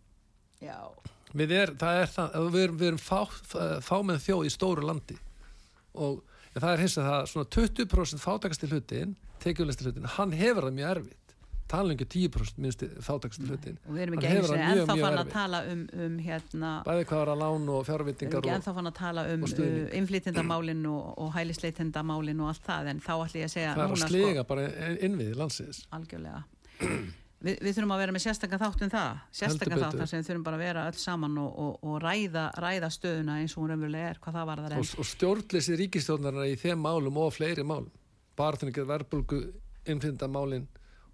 Já. 0.59 0.79
Við, 1.31 1.53
er, 1.55 1.73
það 1.79 2.01
er 2.01 2.11
það, 2.15 2.37
við 2.55 2.65
erum, 2.65 2.79
við 2.81 2.91
erum 2.91 3.03
fá, 3.03 3.19
fámenn 3.85 4.21
þjóð 4.23 4.49
í 4.49 4.53
stóru 4.53 4.85
landi 4.87 5.19
og 5.99 6.23
það 6.55 6.71
er 6.73 6.83
hins 6.83 6.97
að 6.99 7.09
það 7.09 7.27
svona 7.31 7.49
20% 7.55 8.23
fátakasti 8.23 8.69
hlutin, 8.71 9.15
tekjulegsti 9.43 9.87
hlutin, 9.87 10.09
hann 10.17 10.35
hefur 10.35 10.67
það 10.67 10.77
mjög 10.79 10.93
erfitt. 10.95 11.18
Tala 11.69 11.93
ekki 11.93 12.07
10% 12.09 12.61
minnst 12.63 12.83
fátakasti 13.05 13.45
hlutin. 13.45 13.77
og 13.85 13.93
við 13.93 14.03
erum 14.05 14.17
ekki 14.17 14.29
það 14.31 14.39
mjög, 14.49 14.63
ennþá 14.71 14.95
fann 15.03 15.19
að 15.21 15.31
tala 15.35 15.61
um, 15.69 15.83
um 16.05 16.17
hérna 16.25 16.71
Bæði 16.87 17.07
hvað 17.11 17.21
var 17.21 17.31
að 17.35 17.41
lán 17.43 17.53
og 17.53 17.61
við 17.61 17.69
erum 17.69 17.87
fjárvitingar 17.91 18.39
ekki 18.39 18.49
og 18.49 18.55
ennþá 18.55 18.75
fann 18.79 18.89
að 18.89 18.97
tala 18.99 19.25
um 19.33 19.45
og 19.45 19.61
uh, 19.61 19.69
innflytjendamálin 19.99 20.83
og, 20.89 21.07
og 21.25 21.31
hælisleitendamálin 21.37 22.43
og 22.43 22.51
allt 22.53 22.67
það 22.71 22.93
en 22.93 23.01
þá 23.05 23.13
ætlum 23.19 23.41
ég 23.43 23.49
að 23.49 23.55
segja 23.55 23.73
það 23.77 23.83
er 23.83 23.85
að 23.85 23.95
núna 23.95 24.11
sko, 24.41 24.45
bara 24.49 24.67
innviði 25.09 25.39
landsins. 25.43 25.83
algjörlega 25.93 26.43
Vi, 27.39 27.53
við 27.63 27.77
þurfum 27.77 27.93
að 27.95 28.01
vera 28.01 28.13
með 28.15 28.23
sérstakann 28.25 28.59
þátt 28.59 28.81
um 28.83 28.89
það 28.91 29.19
Heldur 29.39 29.69
þátt 29.79 30.01
þar 30.01 30.09
sem 30.11 30.19
við 30.19 30.25
þurfum 30.27 30.41
bara 30.43 30.57
að 30.57 30.63
vera 30.65 30.81
öll 30.89 30.97
saman 30.99 31.37
og, 31.39 31.53
og, 31.63 31.77
og 31.87 32.01
ræða, 32.03 32.49
ræða 32.59 32.89
stöðuna 32.91 33.37
eins 33.39 33.55
og 33.55 33.61
hún 33.61 33.71
raunverulega 33.71 34.09
er 34.09 34.19
hvað 34.19 34.35
það 34.35 34.49
var 34.49 34.61
þar 34.65 34.75
Og, 34.81 34.89
og 34.99 35.07
stjórnleysi 35.07 35.77
ríkistjórnarna 35.79 36.49
í 36.51 36.57
þeim 36.59 36.83
málum 36.83 37.21
og 37.23 37.31
fleiri 37.31 37.63
málum. 37.63 37.87
Bara 38.35 38.59
þannig 38.59 38.81
að 38.83 38.91
verbulgu 38.91 39.39
innflyndamálin 39.87 40.67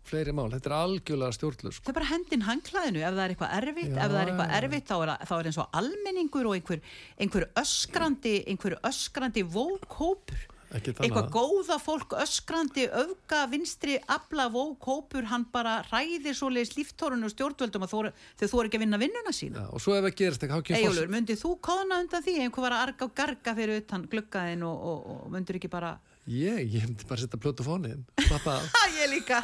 fleiri 0.10 0.34
mál. 0.36 0.48
Þetta 0.54 0.72
er 0.72 0.78
algjörlega 0.78 1.38
stjórnlaus. 1.38 1.82
þau 1.86 1.94
bara 1.98 2.10
hendin 2.12 2.48
hangklæðinu 2.48 3.04
ef 3.04 3.14
það 3.16 3.24
er 3.26 3.36
eitthvað 3.36 3.56
erfitt 3.60 3.92
Já, 3.92 4.00
ef 4.00 4.10
það 4.12 4.20
er 4.22 4.32
eitthvað 4.32 4.52
já. 4.52 4.58
erfitt 4.62 4.90
þá 4.90 4.96
er, 4.98 5.14
þá 5.26 5.36
er 5.38 5.52
eins 5.52 5.62
og 5.62 5.80
almenningur 5.82 6.50
og 6.50 6.58
einhver, 6.58 6.84
einhver 7.20 7.48
öskrandi 7.62 8.36
einhver 8.52 8.78
öskrandi 8.92 9.46
vókhópur 9.56 10.52
Ekki 10.76 10.92
eitthvað 10.98 11.28
góða 11.32 11.78
fólk 11.80 12.16
öskrandi 12.20 12.88
öfga 12.90 13.46
vinstri 13.52 13.96
afla 14.12 14.48
vókhópur 14.52 15.28
hann 15.30 15.46
bara 15.54 15.78
ræðir 15.92 16.36
svoleiðis 16.36 16.74
líftórun 16.76 17.24
og 17.24 17.32
stjórnvöldum 17.32 17.86
þóra, 17.88 18.12
þau 18.40 18.48
þóra 18.50 18.68
ekki 18.68 18.80
að 18.80 18.84
vinna 18.84 19.00
vinnuna 19.00 19.36
sína 19.36 19.62
Já, 19.62 19.70
og 19.70 19.84
svo 19.86 19.96
ef 19.96 20.08
það 20.08 20.18
gerist 20.20 20.48
ekki, 20.48 20.76
Eyjólfur, 20.80 21.14
myndið 21.14 21.40
þú 21.44 21.54
kóðna 21.70 22.02
undan 22.04 22.26
því 22.26 22.36
einhver 22.44 22.66
var 22.66 22.76
að 22.76 22.84
arga 22.90 23.08
og 23.08 23.16
garga 23.16 23.56
fyrir 23.56 23.84
utan 23.84 24.08
gluggaðin 24.12 24.66
og, 24.68 24.84
og, 24.90 25.08
og 25.16 25.32
myndir 25.38 25.62
ekki 25.62 25.72
bara 25.72 25.94
Ég, 26.26 26.74
ég 26.74 26.86
myndi 26.88 27.06
bara 27.06 27.22
setja 27.22 27.38
plötu 27.38 27.64
fónin. 27.66 28.02
Ég 29.02 29.10
líka. 29.12 29.42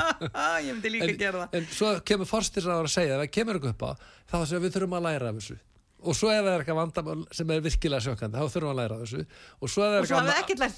Ég 0.66 0.72
myndi 0.74 0.90
líka 0.92 1.06
en, 1.08 1.16
gera 1.16 1.44
það. 1.46 1.54
en 1.56 1.68
svo 1.72 1.92
kemur 2.04 2.28
forstisraður 2.28 2.88
að 2.90 2.92
segja 2.92 3.16
það 3.22 3.30
kemur 3.36 3.56
eitthvað 3.56 3.72
upp 3.72 3.84
á 3.88 3.90
þá 4.28 4.36
sem 4.50 4.62
við 4.64 4.74
þurfum 4.76 4.96
að 4.98 5.06
læra 5.06 5.30
af 5.30 5.38
þessu 5.40 5.56
og 6.02 6.16
svo 6.16 6.30
ef 6.32 6.40
það 6.44 6.50
er 6.54 6.62
eitthvað 6.64 6.78
vandamál 6.80 7.24
sem 7.36 7.50
er 7.54 7.60
virkilega 7.64 8.00
sjokkandi 8.04 8.38
þá 8.40 8.46
þurfum 8.54 8.68
við 8.68 8.72
að 8.72 8.78
læra 8.80 8.98
þessu. 9.00 9.20
Og 9.60 9.68
svo 9.72 9.82
ef 9.84 9.90
það 9.90 9.96
er 9.96 10.00
og 10.00 10.08
svo 10.10 10.16
hafið 10.16 10.30
annað- 10.30 10.40
ekkert 10.42 10.60
af 10.60 10.70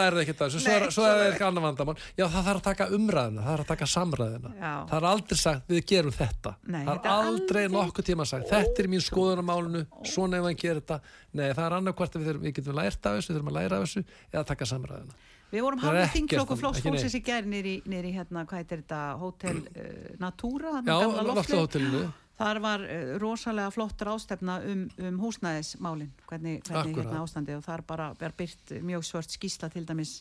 læra 0.00 0.14
það 0.16 0.22
þessu. 0.44 0.60
Svo, 0.60 0.90
svo, 0.96 1.04
ef 1.04 1.10
það 1.10 1.20
er- 1.20 1.32
eitthvað 1.32 1.50
annað 1.50 1.66
vandamál. 1.68 1.96
Já 2.20 2.24
það 2.26 2.44
þarf 2.50 2.60
að 2.60 2.66
taka 2.70 2.88
umræðina, 2.98 3.40
það 3.46 3.50
þarf 3.54 3.64
að 3.64 3.70
taka 3.74 3.88
samræðina 3.94 4.52
Já. 4.60 4.72
það 4.90 4.96
er 5.00 5.08
aldrei 5.12 5.38
sagt 5.44 5.68
við 5.74 5.82
gerum 5.92 6.16
þetta. 6.20 6.54
Nei, 6.66 6.84
það 6.84 6.94
er 6.94 7.10
aldrei 7.10 7.64
aldrei- 7.64 7.68
nokkuð 7.76 8.08
tíma 8.10 8.26
sagt 8.26 8.48
þetta 8.50 8.78
er 8.84 8.88
mín 8.88 9.04
skoðun 9.04 9.42
á 9.42 9.44
málinu, 9.50 9.86
svona 10.04 10.38
ef 10.38 10.44
hann 10.50 10.56
gerir 10.56 10.80
þetta. 10.82 11.00
Nei 11.32 11.52
það 11.52 11.64
er 11.66 11.76
annarkvart 11.78 12.14
að 12.16 12.20
við, 12.20 12.26
þurfum, 12.30 12.42
við 12.48 12.54
getum 12.58 12.74
lært 12.74 13.06
af 13.06 13.12
þessu 13.20 13.30
við 13.30 13.36
þurfum 13.38 13.50
að 13.52 13.58
læra 13.60 13.76
af 13.76 13.84
þessu 13.86 14.04
eða 14.34 14.46
taka 14.46 14.64
samræðina 14.66 15.14
Við 15.50 15.62
vorum 15.66 15.80
Það 15.80 15.88
hafðið 15.90 16.00
ekkert 16.04 16.14
þingflokku 16.14 16.52
annað, 16.54 16.60
flokks 16.60 16.78
ekki 16.78 16.90
fólksins 16.90 17.14
í 17.18 17.20
gær 17.26 17.46
nýri, 17.50 17.72
hérna, 18.14 18.44
hvað 18.46 18.60
heitir 18.60 18.82
þetta, 18.84 18.98
Hotel 19.18 19.56
uh, 19.56 20.16
Natura, 20.22 20.70
já, 20.78 20.94
þarna 20.94 21.14
gamla 21.16 21.34
loftleið. 21.34 22.12
Þar 22.40 22.62
var 22.64 22.84
uh, 22.86 23.16
rosalega 23.20 23.72
flott 23.74 24.04
rástefna 24.06 24.60
um, 24.64 24.86
um 25.04 25.18
húsnæðismálin, 25.20 26.14
hvernig, 26.30 26.62
hvernig 26.68 26.96
hérna 26.96 27.20
ástandi 27.24 27.56
og 27.58 27.66
þar 27.66 27.84
bara 27.88 28.08
er 28.20 28.36
byrt 28.36 28.72
mjög 28.80 29.04
svört 29.06 29.36
skýsla 29.36 29.68
til 29.72 29.84
dæmis 29.88 30.20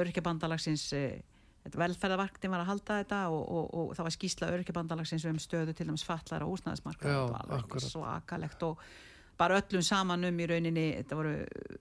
örkjabandalagsins 0.00 0.88
uh, 0.96 1.12
velferðarvarktin 1.76 2.50
var 2.50 2.64
að 2.64 2.72
halda 2.72 2.98
þetta 3.02 3.22
og, 3.30 3.42
og, 3.44 3.66
og 3.78 3.94
það 3.94 4.08
var 4.08 4.16
skýsla 4.16 4.50
örkjabandalagsins 4.56 5.28
um 5.30 5.38
stöðu 5.42 5.76
til 5.76 5.86
dæmis 5.86 6.06
fallara 6.08 6.48
húsnæðismarka 6.48 7.16
var 7.30 7.52
alveg 7.58 7.84
svakalegt 7.84 8.64
og 8.66 8.82
bara 9.38 9.58
öllum 9.60 9.82
saman 9.82 10.24
um 10.28 10.40
í 10.40 10.46
rauninni 10.48 10.84
þetta 10.98 11.18
voru 11.18 11.32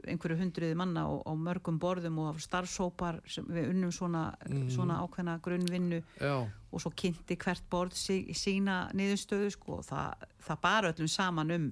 einhverju 0.09 0.37
hundruði 0.39 0.77
manna 0.79 1.03
og, 1.11 1.21
og 1.29 1.37
mörgum 1.37 1.77
borðum 1.81 2.21
og 2.23 2.39
starfsópar 2.41 3.19
sem 3.29 3.45
við 3.51 3.69
unnum 3.73 3.91
svona, 3.95 4.29
svona 4.71 5.01
ákveðna 5.03 5.37
grunnvinnu 5.43 6.01
já, 6.01 6.35
og 6.71 6.83
svo 6.83 6.93
kynnti 6.97 7.37
hvert 7.41 7.67
borð 7.69 7.97
sí, 7.99 8.23
sína 8.37 8.85
niðurstöðu 8.97 9.51
sko 9.53 9.79
og 9.79 9.85
það, 9.89 10.25
það 10.47 10.61
bara 10.65 10.93
öllum 10.93 11.11
saman 11.11 11.55
um 11.57 11.69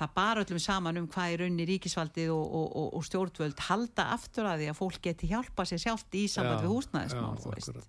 það 0.00 0.14
bara 0.16 0.44
öllum 0.44 0.62
saman 0.62 0.98
um 0.98 1.08
hvað 1.10 1.36
í 1.36 1.38
rauninni 1.42 1.68
ríkisvaldið 1.70 2.34
og, 2.34 2.44
og, 2.58 2.90
og, 2.98 3.06
stjórnvöld 3.06 3.64
halda 3.68 4.10
aftur 4.16 4.48
að 4.50 4.64
því 4.64 4.70
að 4.72 4.78
fólk 4.80 5.00
geti 5.04 5.30
hjálpa 5.30 5.66
sér 5.68 5.82
sjálft 5.84 6.18
í 6.18 6.26
samband 6.32 6.58
Já, 6.58 6.64
við 6.64 6.74
húsnæðismál 6.74 7.38
já. 7.38 7.84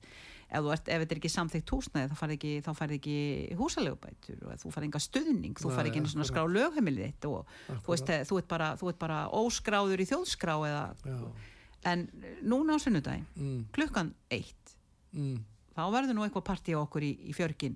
Ef, 0.49 0.67
ert, 0.75 0.89
ef 0.89 1.01
þetta 1.03 1.15
er 1.15 1.21
ekki 1.21 1.31
samþykkt 1.33 1.73
húsnæði 1.75 2.11
þá 2.11 2.19
farið 2.19 2.37
ekki, 2.37 2.53
þá 2.65 2.69
farið 2.77 2.99
ekki 2.99 3.17
húsalegubætur 3.59 4.43
og 4.45 4.61
þú 4.61 4.73
farið 4.75 4.89
enga 4.89 5.01
stuðning, 5.05 5.57
þú 5.61 5.71
farið 5.73 5.91
ekki 5.91 6.03
einu 6.03 6.11
svona 6.11 6.27
akkúrat. 6.27 6.35
skrá 6.35 6.53
lögheimilið 6.59 7.09
þitt 7.09 7.27
og 7.29 7.55
þú 7.85 7.95
veist, 7.95 8.13
þú 8.29 8.39
ert, 8.41 8.49
bara, 8.51 8.69
þú 8.79 8.91
ert 8.91 9.01
bara 9.01 9.19
óskráður 9.41 10.03
í 10.03 10.07
þjóðskrá 10.11 10.55
eða, 10.69 10.83
en 11.91 12.05
núna 12.45 12.77
á 12.77 12.79
sunnudaginn 12.81 13.25
mm, 13.35 13.59
klukkan 13.75 14.13
eitt 14.33 14.77
mm, 15.15 15.41
þá 15.75 15.83
verður 15.97 16.17
nú 16.17 16.25
eitthvað 16.25 16.47
partí 16.51 16.77
á 16.77 16.79
okkur 16.81 17.05
í, 17.05 17.11
í 17.29 17.35
fjörgin. 17.35 17.75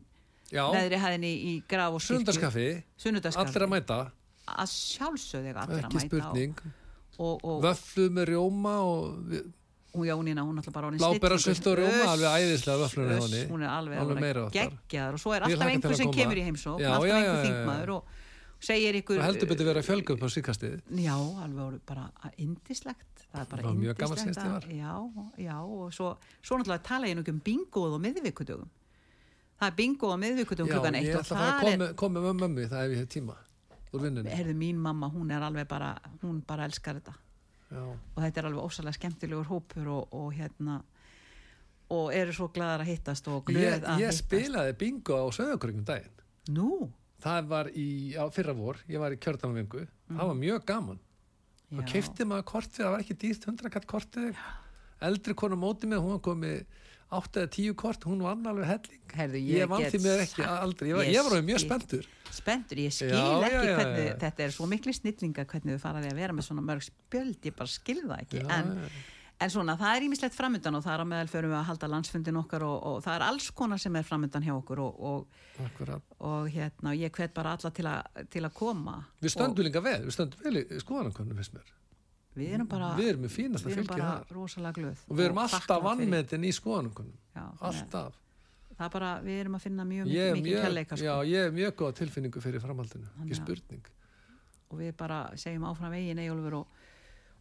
Neðri 0.50 0.98
hæðinni 0.98 1.30
í 1.46 1.52
graf 1.70 1.98
og 2.00 2.02
sundarskaffi, 2.02 2.70
sunnudagskaffi 2.98 3.54
allir 3.54 3.66
að 3.68 3.74
mæta, 3.76 3.98
að 4.50 4.72
sjálfsögðu 4.74 5.52
eiga 5.52 5.66
allir 5.66 5.84
að 5.84 5.90
ekki 5.90 6.00
mæta 6.00 6.08
spurning. 6.08 6.64
og, 7.20 7.28
og, 7.28 7.44
og, 7.44 7.60
Vöflu 7.68 8.08
með 8.16 8.32
rjóma 8.32 8.76
og 8.88 9.36
við- 9.94 10.00
og 10.00 10.06
Jónína 10.06 10.42
hún 10.46 10.58
alltaf 10.58 10.74
bara 10.74 10.92
lábera 10.92 11.38
sult 11.40 11.68
og 11.68 11.78
rjóma, 11.80 12.06
alveg 12.14 12.30
æðislega 12.40 12.78
vöflur 12.86 13.08
hún 13.50 13.64
er 13.64 13.70
alveg, 13.70 13.98
Alveg 13.98 14.00
alveg 14.00 14.22
meira 14.22 14.42
áttar. 14.46 14.70
geggjaður. 14.70 15.14
Og 15.14 15.20
svo 15.20 15.34
er 15.36 15.42
alltaf 15.42 15.68
einhver 15.68 15.96
sem 15.96 16.12
kemur 16.12 16.38
í 16.38 16.44
heimsók 16.46 16.80
alltaf 16.80 17.10
já, 17.10 17.16
einhver 17.20 17.46
þingmaður 17.46 17.90
og 17.96 18.04
segir 18.60 18.94
ykkur 19.02 19.18
Það 19.20 19.26
heldur 19.30 19.48
betur 19.50 19.66
verið 19.70 19.82
að 19.82 19.88
fjölga 19.90 20.10
upp 20.14 20.24
á 20.24 20.30
síkastið. 20.30 20.82
Já, 21.00 21.16
alveg 21.44 21.80
bara 21.86 22.12
indislegt 22.38 23.06
það 23.34 23.42
er 23.42 23.46
bara 23.50 23.62
Það 23.64 23.78
mjög 23.80 23.96
gaman 23.98 24.18
að- 24.20 24.70
Já, 24.70 24.94
já 25.38 25.56
og 25.64 25.94
svo, 25.94 26.18
svo 26.44 26.58
náttúrulega 26.58 26.84
tala 26.84 27.06
ég 27.08 27.16
nú 27.16 27.22
ekki 27.24 27.30
um 27.34 27.42
bingoð 27.42 27.94
og 27.94 28.02
miðvikudögum. 28.02 28.70
Það 29.60 29.68
er 29.68 29.76
bingo 29.76 30.08
á 30.14 30.18
miðvikudögum 30.18 30.68
Já, 30.70 30.74
klukkan 30.80 30.96
eitt 30.96 31.16
og 31.16 31.22
ætla 31.22 31.24
að 31.24 31.26
fara 31.26 31.40
að 31.40 31.60
það 31.60 31.82
er 31.82 31.94
koma 31.94 31.94
koma 31.94 32.20
með 32.20 32.36
mömmu 32.40 32.70
það 32.70 32.90
ég 32.90 32.98
hef 32.98 33.08
tíma 33.10 33.36
úr 33.94 34.02
vinnunni. 34.02 34.30
Já, 37.70 37.82
og 37.86 38.22
þetta 38.24 38.42
er 38.42 38.48
alveg 38.50 38.66
ósalega 38.70 38.98
skemmtilegur 38.98 39.50
hópur 39.52 39.90
og, 39.94 40.14
og 40.18 40.32
hérna 40.34 40.80
og 41.94 42.14
eru 42.14 42.34
svo 42.34 42.48
glæðar 42.54 42.84
að 42.86 42.92
hittast 42.92 43.28
og 43.30 43.44
glöð 43.50 43.64
ég, 43.66 43.84
að 43.84 44.02
ég 44.04 44.10
hittast. 44.10 44.24
spilaði 44.26 44.74
bingo 44.78 45.18
á 45.22 45.26
söðakröngum 45.34 45.86
daginn. 45.90 46.24
Nú, 46.54 46.70
Það 47.20 47.48
var 47.52 47.68
í, 47.76 48.16
á 48.16 48.24
fyrra 48.32 48.54
vor, 48.56 48.78
ég 48.88 49.02
var 49.02 49.12
í 49.12 49.18
kjördamavingu. 49.20 49.82
Það 50.08 50.30
var 50.30 50.38
mjög 50.40 50.62
gaman. 50.70 51.00
og 51.76 51.82
keipti 51.86 52.26
maður 52.26 52.46
kortið, 52.48 52.80
það 52.86 52.94
var 52.94 53.02
ekki 53.04 53.16
dýrt 53.22 53.44
100 53.50 53.70
katt 53.74 53.88
kortið 53.90 54.38
eldri 55.06 55.36
konu 55.38 55.58
móti 55.60 55.86
með, 55.88 56.00
hún 56.06 56.16
var 56.16 56.22
komið 56.26 56.64
8 57.10 57.42
eða 57.42 57.50
10 57.56 57.76
kort, 57.80 58.04
hún 58.06 58.20
vann 58.22 58.46
alveg 58.46 58.68
helling. 58.70 59.04
Herðu, 59.18 59.40
ég, 59.42 59.64
ég 59.64 59.70
vann 59.72 59.86
því 59.90 60.00
mér 60.04 60.24
ekki 60.28 60.44
aldrei, 60.46 60.90
ég 60.92 60.98
var, 61.00 61.08
ég 61.10 61.24
var 61.26 61.32
orðinn 61.34 61.48
mjög 61.48 61.62
skil. 61.64 61.70
spenntur. 61.70 62.10
spenntur, 62.38 62.82
ég 62.84 62.94
skil 62.94 63.10
Já, 63.10 63.24
ekki 63.48 63.64
já, 63.66 63.78
hvernig 63.80 64.04
já. 64.06 64.18
þetta 64.26 64.44
er 64.46 64.54
svo 64.54 64.68
miklu 64.70 64.94
snillinga 64.94 65.46
hvernig 65.50 65.80
þau 65.80 65.86
faraði 65.88 66.12
að 66.12 66.20
vera 66.22 66.36
með 66.38 66.50
svona 66.50 66.66
mörg 66.68 66.86
spjöld. 66.86 67.40
Ég 67.50 67.56
bara 67.58 67.74
skil 67.74 68.04
það 68.04 68.22
ekki. 68.28 68.44
En, 68.54 68.70
en 69.40 69.54
svona, 69.56 69.78
það 69.82 69.96
er 69.96 70.06
ímislegt 70.10 70.38
framöndan 70.38 70.78
og 70.78 70.86
það 70.86 70.94
er 70.94 71.02
á 71.02 71.12
meðal 71.16 71.34
förum 71.34 71.54
við 71.56 71.60
að 71.64 71.68
halda 71.72 71.92
landsfundin 71.96 72.40
okkar 72.44 72.68
og, 72.70 72.78
og 72.92 73.02
það 73.08 73.18
er 73.18 73.28
alls 73.32 73.50
konar 73.58 73.82
sem 73.82 73.98
er 73.98 74.06
framöndan 74.06 74.46
hjá 74.46 74.54
okkur 74.60 74.84
og, 74.86 75.02
og, 75.10 76.00
og 76.20 76.54
hérna, 76.54 76.94
ég 77.00 77.10
hvet 77.16 77.34
bara 77.34 77.58
alla 77.58 77.74
til, 77.74 77.90
a, 77.90 77.98
til 78.30 78.46
að 78.46 78.54
koma 78.60 79.00
við 79.24 79.34
stöndum 79.34 79.66
líka 79.66 79.82
vel, 79.82 80.02
við 80.06 80.18
stöndum 80.20 80.46
vel 80.46 80.62
í 80.62 80.82
skoðanakonum 80.84 81.42
við 82.40 82.56
erum 82.58 82.70
bara, 82.72 82.90
við 82.98 83.12
erum 83.14 83.28
við 83.68 83.76
erum 83.78 83.90
bara 83.92 84.10
rosalega 84.36 84.74
glöð 84.80 85.04
og 85.08 85.20
við 85.20 85.26
erum 85.28 85.42
alltaf 85.44 85.60
þakklát 85.60 85.76
fyrir- 85.76 85.88
vannmetin 85.90 86.48
í 86.50 86.52
að 86.56 86.98
alltaf, 87.70 88.20
það 88.76 88.86
er 88.88 88.94
bara, 88.98 89.14
við 89.26 89.40
erum 89.44 89.56
að 89.60 89.64
finna 89.68 89.86
mjög 89.86 90.10
mikið, 90.36 90.44
mjög, 90.50 90.62
kærleika 90.68 90.96
já, 91.00 91.14
sko. 91.14 91.24
ég 91.30 91.48
er 91.50 91.56
mjög 91.60 91.76
góð 91.84 91.96
tilfinningu 92.00 92.44
fyrir 92.44 92.64
framhaldinu, 92.64 93.08
ekki 93.26 93.40
spurning. 93.42 93.90
Og 94.70 94.78
við 94.80 94.94
bara 94.98 95.20
segjum 95.36 95.66
áfram 95.66 95.92
veginn 95.92 96.20
Eyjólfur 96.22 96.60
og 96.62 96.68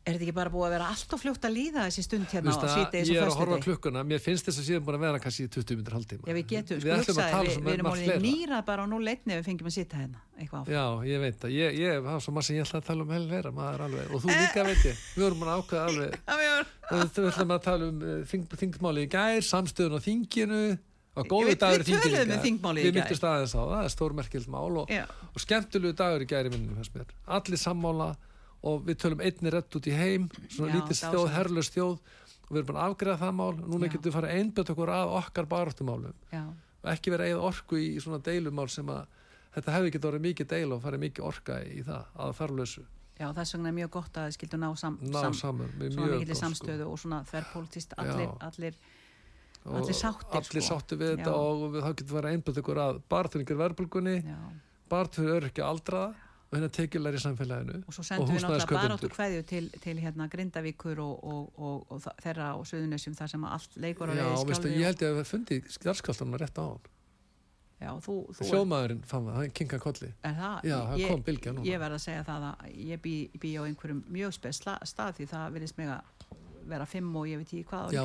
er 0.08 0.14
þetta 0.16 0.24
ekki 0.26 0.34
bara 0.38 0.50
búið 0.54 0.66
að 0.68 0.72
vera 0.74 0.86
allt 0.92 1.12
og 1.14 1.20
fljótt 1.22 1.44
að 1.48 1.52
líða 1.58 1.84
þessi 1.88 2.02
stund 2.06 2.26
hérna 2.32 2.48
á 2.48 2.56
það, 2.58 2.72
síðdegis 2.78 3.10
ég 3.12 3.18
er 3.18 3.28
og 3.28 3.32
að 3.34 3.40
horfa 3.42 3.58
klukkuna, 3.66 4.02
mér 4.08 4.20
finnst 4.24 4.48
þess 4.48 4.58
að 4.62 4.66
síðan 4.68 4.84
búin 4.88 4.96
að 4.98 5.04
vera 5.04 5.18
kannski 5.24 5.44
í 5.44 5.50
20 5.52 5.76
minnir 5.78 5.94
haldtíma 5.98 6.24
Já, 6.28 6.34
við 6.38 6.46
getum, 6.52 6.80
við 6.82 6.92
ætlum 6.96 7.18
að 7.18 7.30
tala 7.34 7.44
við, 7.44 7.52
svo 7.54 7.62
við 7.68 7.72
erum 7.74 7.86
margt 7.88 7.94
orðin 7.98 8.08
fleira. 8.08 8.22
nýra 8.24 8.58
bara 8.68 8.80
á 8.82 8.86
0-1 8.88 9.12
ef 9.28 9.36
við 9.38 9.46
fengjum 9.48 9.68
að 9.68 9.76
sitja 9.78 9.96
hérna 10.02 10.18
eitthvað 10.38 10.58
áfram. 10.58 10.74
Já, 10.74 10.84
ég 11.12 11.18
veit 11.26 11.38
það, 11.42 11.50
ég, 11.58 11.78
ég 11.82 11.90
hafa 12.08 12.20
svo 12.24 12.32
margt 12.38 12.46
sem 12.48 12.56
ég 12.58 12.64
ætla 12.66 12.78
að 12.82 12.88
tala 12.88 13.02
um 13.04 13.12
helg 13.18 13.28
vera, 13.36 13.50
maður 13.58 13.80
alveg, 13.88 14.06
og 14.14 14.18
þú 14.22 14.28
Eh. 14.28 14.40
líka 14.42 14.62
veit 14.68 14.82
ég, 14.88 14.96
við 15.18 15.22
vorum 15.28 15.42
að 15.44 15.54
ákveða 15.58 15.84
alveg, 15.88 16.10
við 16.38 16.48
erum- 16.48 16.68
við 16.88 16.98
við 17.18 17.28
ætlum 17.28 17.48
um 17.88 17.96
þingmáli 18.62 19.00
í 19.02 19.08
og 21.18 21.26
Við- 21.26 21.30
við 21.50 21.58
þinginu 21.58 21.98
í 21.98 21.98
töluðum 21.98 22.22
um 22.22 22.30
gær. 22.30 22.42
þingmálið 22.46 22.78
í 22.78 22.84
Við 22.86 22.92
gær. 22.94 22.98
myndum 23.02 23.18
staðins 23.18 23.50
á 23.50 23.58
það, 23.58 23.70
það 23.74 23.84
er 23.88 23.92
stórmerkild 23.94 24.48
mál. 24.54 24.76
Og, 24.78 24.92
og 25.34 25.42
skemmtilegu 25.42 25.94
dagur 25.98 26.22
í 26.22 26.28
gær 26.30 26.46
í 26.46 26.52
minnum, 26.52 26.76
allir 27.26 27.58
sammála 27.58 28.06
og 28.62 28.86
við 28.86 28.98
tölum 29.04 29.20
einni 29.22 29.52
rett 29.54 29.76
út 29.78 29.86
í 29.86 29.94
heim, 29.94 30.28
svona 30.48 30.72
Já, 30.72 30.76
lítið 30.78 31.02
þjóð, 31.04 31.28
herrlöst 31.36 31.76
þjóð, 31.76 31.98
og 32.48 32.50
við 32.50 32.60
erum 32.62 32.70
bara 32.72 32.82
að 32.82 32.90
afgreða 32.90 33.20
það 33.22 33.36
mál, 33.38 33.52
núna 33.62 33.86
Já. 33.86 33.92
getum 33.92 34.08
við 34.08 34.16
fara 34.18 34.34
einbjönd 34.34 34.72
okkur 34.74 34.92
að 34.96 35.14
okkar 35.20 35.48
baráttumálum. 35.52 36.18
Og 36.78 36.90
ekki 36.92 37.10
vera 37.14 37.26
eða 37.28 37.46
orku 37.48 37.78
í 37.78 37.88
svona 38.02 38.18
deilumál 38.22 38.68
sem 38.72 38.88
að 38.90 39.06
þetta 39.54 39.74
hefði 39.74 39.90
ekki 39.92 40.04
orðið 40.10 40.24
mikið 40.28 40.50
deil 40.52 40.68
og 40.76 40.82
farið 40.84 41.04
mikið 41.06 41.26
orka 41.28 41.58
í 41.64 41.82
það 41.86 42.14
að 42.24 42.36
þarflösu 42.38 42.84
já, 43.18 43.26
þess 43.34 43.56
vegna 43.56 43.72
er 43.72 43.76
mjög 43.80 43.90
gott 43.96 44.20
að 44.20 44.28
þið 44.28 44.36
skildu 44.36 44.60
ná, 44.62 44.68
sam, 44.78 44.98
ná 45.02 45.18
sam, 45.18 45.34
saman 45.34 45.72
svona 45.74 45.90
mikillir 45.90 46.30
gott, 46.30 46.40
samstöðu 46.42 46.86
og 46.86 47.00
svona 47.02 47.18
þverrpolítist 47.28 47.96
allir, 47.98 48.30
allir, 48.46 48.78
Og 49.68 49.80
allir 49.80 49.96
sáttir, 49.98 50.38
allir 50.38 50.62
sko. 50.64 50.68
sáttir 50.68 51.00
við 51.00 51.10
þetta 51.16 51.32
Já. 51.34 51.40
og 51.42 51.64
við, 51.74 51.82
þá 51.82 51.90
getum 51.98 52.12
við 52.14 52.20
að 52.20 52.30
einbjönd 52.30 52.60
okkur 52.62 52.80
að 52.84 53.00
barþuringur 53.12 53.58
verbulgunni, 53.58 54.14
já. 54.22 54.36
barþur 54.92 55.32
örkja 55.34 55.66
aldraða 55.66 56.27
og 56.48 56.56
hérna 56.56 56.68
tekjulæri 56.72 57.18
í 57.18 57.22
samfélaginu 57.22 57.80
og 57.84 57.92
svo 57.96 58.04
sendum 58.08 58.30
við 58.32 58.44
náttúrulega 58.44 58.68
bara 58.72 58.94
áttu 58.96 59.08
húsnæðiskaupendur. 59.08 59.14
kveðju 59.16 59.42
til, 59.50 59.64
til 59.84 59.96
hérna 60.00 60.28
Grindavíkur 60.32 61.02
og, 61.04 61.24
og, 61.24 61.58
og, 61.58 61.82
og 61.92 62.06
þeirra 62.24 62.52
og 62.56 62.68
Suðunesjum 62.70 63.16
þar 63.18 63.32
sem 63.34 63.44
allt 63.44 63.76
leikur 63.76 64.08
á 64.08 64.12
Já, 64.16 64.22
leiði 64.22 64.46
veistu, 64.52 64.70
ég 64.72 64.88
held 64.88 65.04
ég 65.04 65.12
að 65.12 65.18
við 65.20 65.28
fundi 65.32 65.58
skjárskáltanum 65.76 66.40
rétt 66.40 66.56
á 66.56 66.64
hann 66.64 66.86
Já, 67.78 67.92
þú, 68.02 68.14
þú 68.34 68.46
sjómaðurinn 68.48 69.02
fann 69.06 69.28
það, 69.28 69.36
hann 69.38 69.52
kinka 69.54 69.78
kolli. 69.78 70.08
Er 70.26 70.32
það, 70.34 70.54
Já, 70.66 70.76
það 70.88 71.02
ég, 71.02 71.10
kom 71.12 71.20
bylgja 71.28 71.52
núna. 71.54 71.66
ég 71.68 71.78
verð 71.78 71.94
að 71.94 72.00
segja 72.02 72.24
það 72.26 72.46
að 72.48 72.72
ég 72.88 73.02
bý, 73.04 73.12
bý 73.38 73.52
á 73.54 73.62
einhverjum 73.68 74.00
mjög 74.16 74.32
spes 74.34 74.58
stað 74.58 75.12
því 75.20 75.26
það 75.30 75.52
virðist 75.54 75.78
mig 75.78 75.92
að 75.94 76.24
vera 76.72 76.88
fimm 76.90 77.12
og 77.20 77.28
ég 77.30 77.38
veit 77.38 77.52
ekki 77.52 77.68
hvað 77.70 77.86
á 77.86 77.88
Já, 77.94 78.02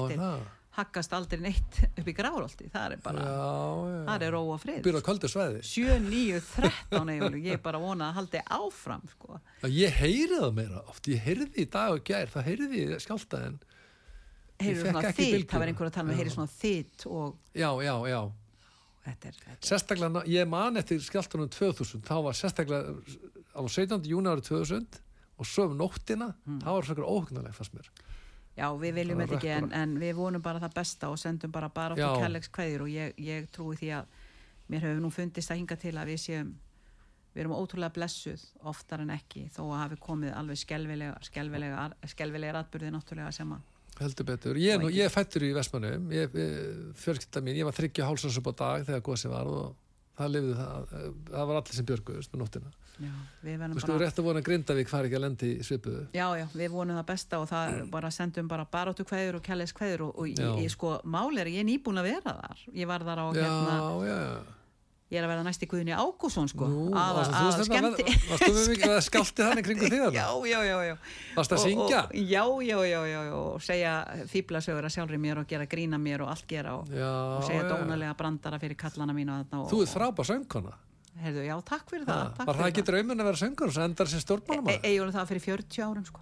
haggast 0.73 1.13
aldrei 1.13 1.39
neitt 1.43 1.75
upp 1.99 2.07
í 2.09 2.13
grárólti 2.17 2.65
það 2.73 2.95
er 2.95 3.01
bara, 3.05 3.23
Já, 3.23 3.49
já 3.93 3.99
það 4.07 4.23
er 4.27 4.31
ró 4.33 4.41
og 4.55 4.61
frið 4.63 4.79
Byrða 4.87 5.01
kvöldu 5.05 5.29
svæði 5.29 5.59
7, 5.69 5.97
9, 6.07 6.39
13 6.55 7.11
eiginlega, 7.13 7.41
ég 7.45 7.57
er 7.57 7.61
bara 7.67 7.81
vonað 7.83 8.07
að 8.09 8.17
haldi 8.17 8.41
áfram 8.57 9.03
sko. 9.11 9.39
Ég 9.69 9.99
heyri 10.01 10.39
það 10.41 10.55
meira 10.57 10.81
oft, 10.89 11.09
ég 11.13 11.21
heyrði 11.27 11.49
í 11.61 11.67
dag 11.77 11.93
og 11.97 12.01
gær, 12.09 12.31
það 12.33 12.47
heyrði 12.49 12.81
ég 12.87 13.03
skjáltaðin 13.05 13.59
heyrðu 14.63 14.81
fékk 14.85 14.93
svona 14.93 15.11
þitt, 15.17 15.45
það 15.51 15.59
var 15.63 15.71
einhver 15.73 15.89
að 15.89 15.95
tala 15.97 16.07
með 16.09 16.15
Já. 16.15 16.21
heyri 16.23 16.33
svona 16.37 16.53
þitt 16.57 17.05
og 17.09 17.37
Já, 17.53 17.69
já, 17.83 17.95
já 18.13 18.19
þetta 19.03 19.27
er, 19.29 19.37
þetta 19.43 19.55
er 19.57 19.69
Sérstaklega, 19.69 20.25
ég 20.31 20.47
man 20.47 20.79
eftir 20.79 21.01
skjáltanum 21.03 21.49
2000, 21.53 22.03
þá 22.07 22.13
var 22.29 22.37
sérstaklega 22.39 22.95
á 23.53 23.61
17. 23.61 24.07
júni 24.09 24.31
árið 24.31 24.47
2000 24.49 24.99
og 25.41 25.47
svo 25.49 25.65
um 25.67 25.77
nóttina, 25.77 26.31
Hmm. 26.45 26.59
það 26.61 26.75
var 26.77 26.85
svona 26.87 27.09
óhugnarleg 27.09 27.55
fannst 27.57 27.73
mér. 27.75 27.87
Já, 28.53 28.67
við 28.77 28.99
viljum 28.99 29.23
þetta 29.23 29.37
ekki 29.39 29.49
en, 29.55 29.71
en 29.73 29.95
við 29.97 30.13
vonum 30.19 30.43
bara 30.45 30.61
það 30.61 30.75
besta 30.77 31.09
og 31.09 31.17
sendum 31.17 31.51
bara 31.53 31.71
bara 31.73 31.95
áttu 31.97 32.21
kærleiks 32.21 32.51
kveðjur 32.53 32.85
og 32.85 32.91
ég, 32.93 33.15
ég 33.17 33.47
trúi 33.53 33.79
því 33.79 33.89
að 33.97 34.19
mér 34.69 34.85
hefur 34.85 35.01
nú 35.01 35.09
fundist 35.13 35.51
að 35.51 35.61
hinga 35.61 35.77
til 35.81 35.95
að 35.97 36.11
við 36.13 36.21
séum 36.21 36.53
við 37.33 37.41
erum 37.43 37.55
ótrúlega 37.57 37.95
blessuð 37.95 38.43
oftar 38.69 39.01
en 39.01 39.13
ekki 39.15 39.47
þó 39.55 39.63
að 39.65 39.79
hafi 39.79 39.99
komið 40.05 40.35
alveg 40.37 40.59
skelvilega 40.61 41.15
skelvilega, 41.25 41.87
skelvilega 42.13 42.61
atbyrði 42.61 42.93
náttúrulega 42.93 43.33
sem 43.33 43.55
að 43.57 43.69
Heldur 43.93 44.25
betur. 44.25 44.57
Ég, 44.57 44.73
er 44.73 44.81
nú, 44.81 44.89
ég 44.89 45.11
fættur 45.13 45.43
í 45.45 45.51
Vestmannum, 45.53 46.07
ég, 46.15 46.31
ég, 46.33 46.53
fjölskylda 46.97 47.43
mín, 47.45 47.59
ég 47.59 47.67
var 47.67 47.75
þryggja 47.77 48.07
hálsans 48.07 48.39
upp 48.39 48.47
á 48.49 48.53
dag 48.57 48.85
þegar 48.87 49.03
gósi 49.05 49.29
var 49.29 49.49
og 49.49 49.75
það 50.17 50.31
lifði 50.33 50.55
það, 50.57 50.95
það 51.29 51.51
var 51.51 51.59
allir 51.59 51.77
sem 51.77 51.87
björguðust 51.91 52.33
með 52.33 52.41
nóttina. 52.41 52.71
Já, 53.01 53.11
við 53.43 53.57
verðum 53.59 53.79
Þú 53.81 53.87
bara 53.87 53.99
rétt 54.05 54.19
að 54.21 54.27
vona 54.27 54.39
að 54.43 54.47
Grindavík 54.49 54.89
fari 54.91 55.09
ekki 55.09 55.17
að 55.19 55.23
lendi 55.25 55.51
í 55.57 55.63
svipuðu. 55.67 56.03
Já, 56.13 56.25
já, 56.39 56.45
við 56.53 56.71
vonum 56.75 56.97
það 56.99 57.05
besta 57.13 57.39
og 57.41 57.47
það 57.49 57.73
er 57.77 57.85
bara 57.93 58.11
sendum 58.11 58.47
bara 58.51 58.65
baráttu 58.69 59.03
kveður 59.09 59.39
og 59.39 59.45
kærleiks 59.45 59.73
kveður 59.73 60.07
og, 60.09 60.17
og 60.19 60.27
Já. 60.29 60.43
ég, 60.53 60.65
ég 60.67 60.73
sko, 60.75 60.97
máli 61.05 61.41
er 61.41 61.47
að 61.49 61.55
ég 61.57 61.63
er 61.65 61.69
nýbúin 61.71 62.01
að 62.03 62.09
vera 62.11 62.35
þar 62.43 62.65
ég 62.73 62.87
var 62.93 63.07
þar 63.07 63.23
á 63.23 63.25
Já, 63.33 63.41
hérna 63.43 63.79
já. 64.07 64.19
ég 65.13 65.19
er 65.19 65.25
að 65.27 65.29
verða 65.33 65.43
næsti 65.45 65.67
Guðni 65.69 65.93
Ágússon 65.93 66.47
sko 66.49 66.65
Nú, 66.69 66.85
að, 66.97 67.19
þú 67.29 67.49
að 67.49 67.65
skemmti 67.67 68.05
var- 68.07 68.23
varstu 68.31 68.51
með 68.55 68.69
mikið 68.71 68.93
að 68.95 69.01
skálti 69.05 69.43
þannig 69.45 69.65
kringu 69.67 69.89
þig 69.89 69.99
já, 69.99 70.05
þarna? 70.09 70.47
já, 70.49 70.59
já, 70.65 70.77
já 70.87 70.95
Varstu 71.35 71.53
að 71.53 71.59
Og- 71.59 71.65
syngja? 71.67 71.99
já, 72.13 72.43
já, 72.69 72.77
já, 72.93 72.99
já, 73.11 73.19
já, 73.27 73.33
og 73.37 73.61
segja 73.61 73.91
fýblasögur 74.31 74.87
að 74.89 74.95
sjálfri 74.95 75.19
mér 75.21 75.43
og 75.43 75.49
gera 75.49 75.65
grína 75.69 75.99
mér 76.01 76.23
og 76.25 76.31
allt 76.33 76.47
gera 76.49 76.77
og, 76.79 76.89
Já, 76.89 77.11
og 77.37 77.45
segja 77.45 77.61
já. 77.61 77.69
dónalega 77.75 78.15
brandara 78.17 78.57
fyrir 78.63 78.77
kallana 78.79 79.13
mína 79.13 79.41
þarna 79.43 79.61
og, 79.65 79.69
Þú 79.73 79.83
ert 79.85 79.93
frábær 79.93 80.29
söngkona. 80.33 80.73
Heyrðu, 81.21 81.43
já, 81.47 81.55
takk 81.69 81.85
fyrir 81.91 82.05
það 82.09 82.23
takk 82.37 82.47
Var 82.47 82.55
það 82.55 82.61
fyrir 82.63 82.73
ekki 82.73 82.85
draumin 82.89 83.21
að 83.23 83.29
vera 83.29 83.41
söngkona 83.43 83.75
sem 83.77 83.83
endar 83.87 84.07
sem 84.11 84.23
stjórnmálamæður? 84.23 84.79
e, 84.79 84.89
Egjólu 84.91 85.13
það 85.13 85.29
fyrir 85.33 85.45
40 85.47 85.83
árum 85.87 86.05
sko 86.09 86.19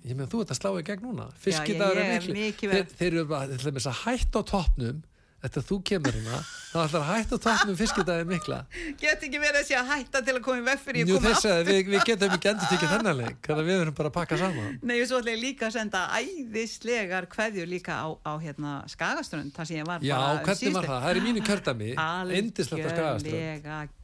Ég 0.00 0.16
meðan 0.16 0.30
þú 0.32 0.38
ert 0.40 0.50
að 0.54 0.56
slá 0.56 0.70
í 0.80 0.82
gegn 0.88 1.02
núna. 1.04 1.24
Já, 1.28 1.40
Fiskidagur 1.44 1.98
er 2.00 2.06
miklu. 2.14 2.34
Þeir, 2.72 2.86
þeir 2.96 3.08
eru 3.18 3.24
bara, 3.28 3.48
til 3.52 3.66
dæmis 3.68 3.84
að 3.90 3.98
hætta 4.06 4.40
á 4.40 4.42
toppnum 4.48 5.02
eftir 5.44 5.60
að 5.62 5.66
þú 5.70 5.76
kemur 5.88 6.16
hérna, 6.16 6.38
þá 6.70 6.78
ætlar 6.82 7.02
að 7.04 7.10
hætta 7.10 7.36
á 7.36 7.40
toppnum 7.44 7.76
fiskidagir 7.76 8.26
mikla. 8.28 8.58
Get 9.00 9.22
ekki 9.28 9.40
verið 9.40 9.60
að 9.60 9.66
sé 9.68 9.76
að 9.76 9.86
hætta 9.92 10.22
til 10.24 10.34
að 10.36 10.40
koma 10.44 10.60
í 10.60 10.64
veg 10.66 10.82
fyrir 10.84 11.08
Jú, 11.12 11.20
þess 11.24 11.46
að 11.48 11.60
við, 11.68 11.78
við 11.94 12.04
getum 12.10 12.34
ekki 12.36 12.50
endur 12.52 12.72
tekið 12.72 12.92
þennan 12.94 13.16
leik, 13.20 13.38
þannig 13.46 13.62
að 13.64 13.70
við 13.70 13.80
verum 13.82 13.96
bara 14.00 14.10
að 14.12 14.16
pakka 14.18 14.40
saman. 14.40 14.74
Nei, 14.84 14.96
og 15.00 15.08
svo 15.08 15.20
ætla 15.22 15.32
ég 15.36 15.40
líka 15.44 15.68
að 15.70 15.76
senda 15.78 16.02
æðislegar 16.20 17.28
kveðjur 17.36 17.70
líka 17.72 18.00
á, 18.00 18.08
á 18.20 18.32
hérna 18.40 18.74
Skagaströnd, 18.92 19.52
þar 19.56 19.70
sem 19.70 19.80
ég 19.80 19.88
var 19.88 20.04
Já, 20.04 20.16
bara 20.16 20.32
um 20.36 20.44
hvernig 20.48 20.76
var 20.76 20.90
það? 20.90 21.00
Það 21.06 21.10
er 21.12 21.20
í 21.20 21.24
mínu 21.28 21.46
kjördami, 21.48 21.90
indislegt 22.40 22.84
að 22.84 22.94
skagaströnd. 22.96 23.96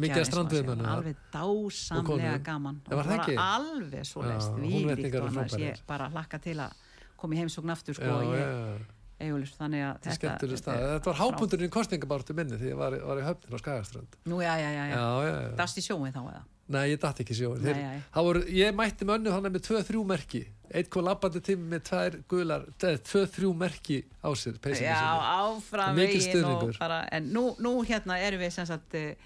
Mikið 0.00 0.20
að 0.20 0.54
þar. 0.54 0.86
alveg 0.94 1.16
dásamlega 1.34 2.38
gaman. 2.44 2.80
Já, 2.86 2.94
var 2.96 3.10
það 3.10 3.18
ekki? 3.18 3.36
alveg 3.44 4.06
svo 4.08 4.22
leist 4.26 4.54
Húnvetningar 4.60 5.26
og 5.26 5.28
annars 5.34 5.58
ég 5.60 5.82
bara 5.86 6.08
hlakka 6.14 6.40
til 6.42 6.56
að 6.60 6.72
koma 7.20 7.36
í 7.36 7.42
heimsókn 7.42 7.70
aftur 7.74 7.94
sko, 7.94 8.08
Já, 8.08 8.40
ég, 8.40 8.86
Egil, 9.20 9.42
þannig 9.58 9.82
að 9.84 10.06
þetta 10.06 10.56
stað 10.56 10.78
þetta 10.80 11.10
var 11.10 11.18
hápundurinn 11.20 11.68
í 11.68 11.72
kostningabartu 11.74 12.36
minni 12.38 12.56
því 12.56 12.70
ég 12.70 12.78
var, 12.80 12.96
var 13.04 13.20
í 13.20 13.26
höfnin 13.26 13.52
á 13.52 13.58
Skagaströnd. 13.60 14.16
Nú, 14.24 14.38
já, 14.40 14.54
já, 14.56 14.70
já, 14.72 14.84
já. 14.88 14.96
já, 14.96 15.34
dast 15.58 15.76
í 15.76 15.84
sjóin 15.84 16.14
þá 16.14 16.22
eða? 16.22 16.40
Nei, 16.70 16.84
ég 16.92 17.00
dætti 17.02 17.24
ekki 17.24 17.34
sjóin 17.34 17.58
Nei, 17.58 17.66
Þeir, 17.66 17.78
nei. 17.82 18.02
það 18.14 18.26
voru, 18.28 18.42
Ég 18.54 18.74
mætti 18.78 19.06
mönnu 19.08 19.32
þannig 19.34 19.54
með 19.56 19.64
2-3 19.66 20.02
merki. 20.06 20.40
Eitt 20.70 20.90
kom 20.94 21.02
labbandi 21.02 21.40
tími 21.42 21.66
með 21.72 21.82
tvær 21.88 22.16
gular 22.30 22.66
2-3 22.78 23.50
merki 23.58 23.96
á 24.22 24.30
sér 24.38 24.56
já, 24.86 25.00
áfram 25.42 25.98
veginn 25.98 26.20
og 26.20 26.26
stuðningur. 26.28 26.78
bara, 26.78 27.00
en 27.10 27.26
nú, 27.34 27.44
nú 27.58 27.72
hérna 27.82 28.20
erum 28.22 28.40
við 28.44 28.54
sem 28.54 28.68
sagt 28.70 28.94
eh, 28.94 29.16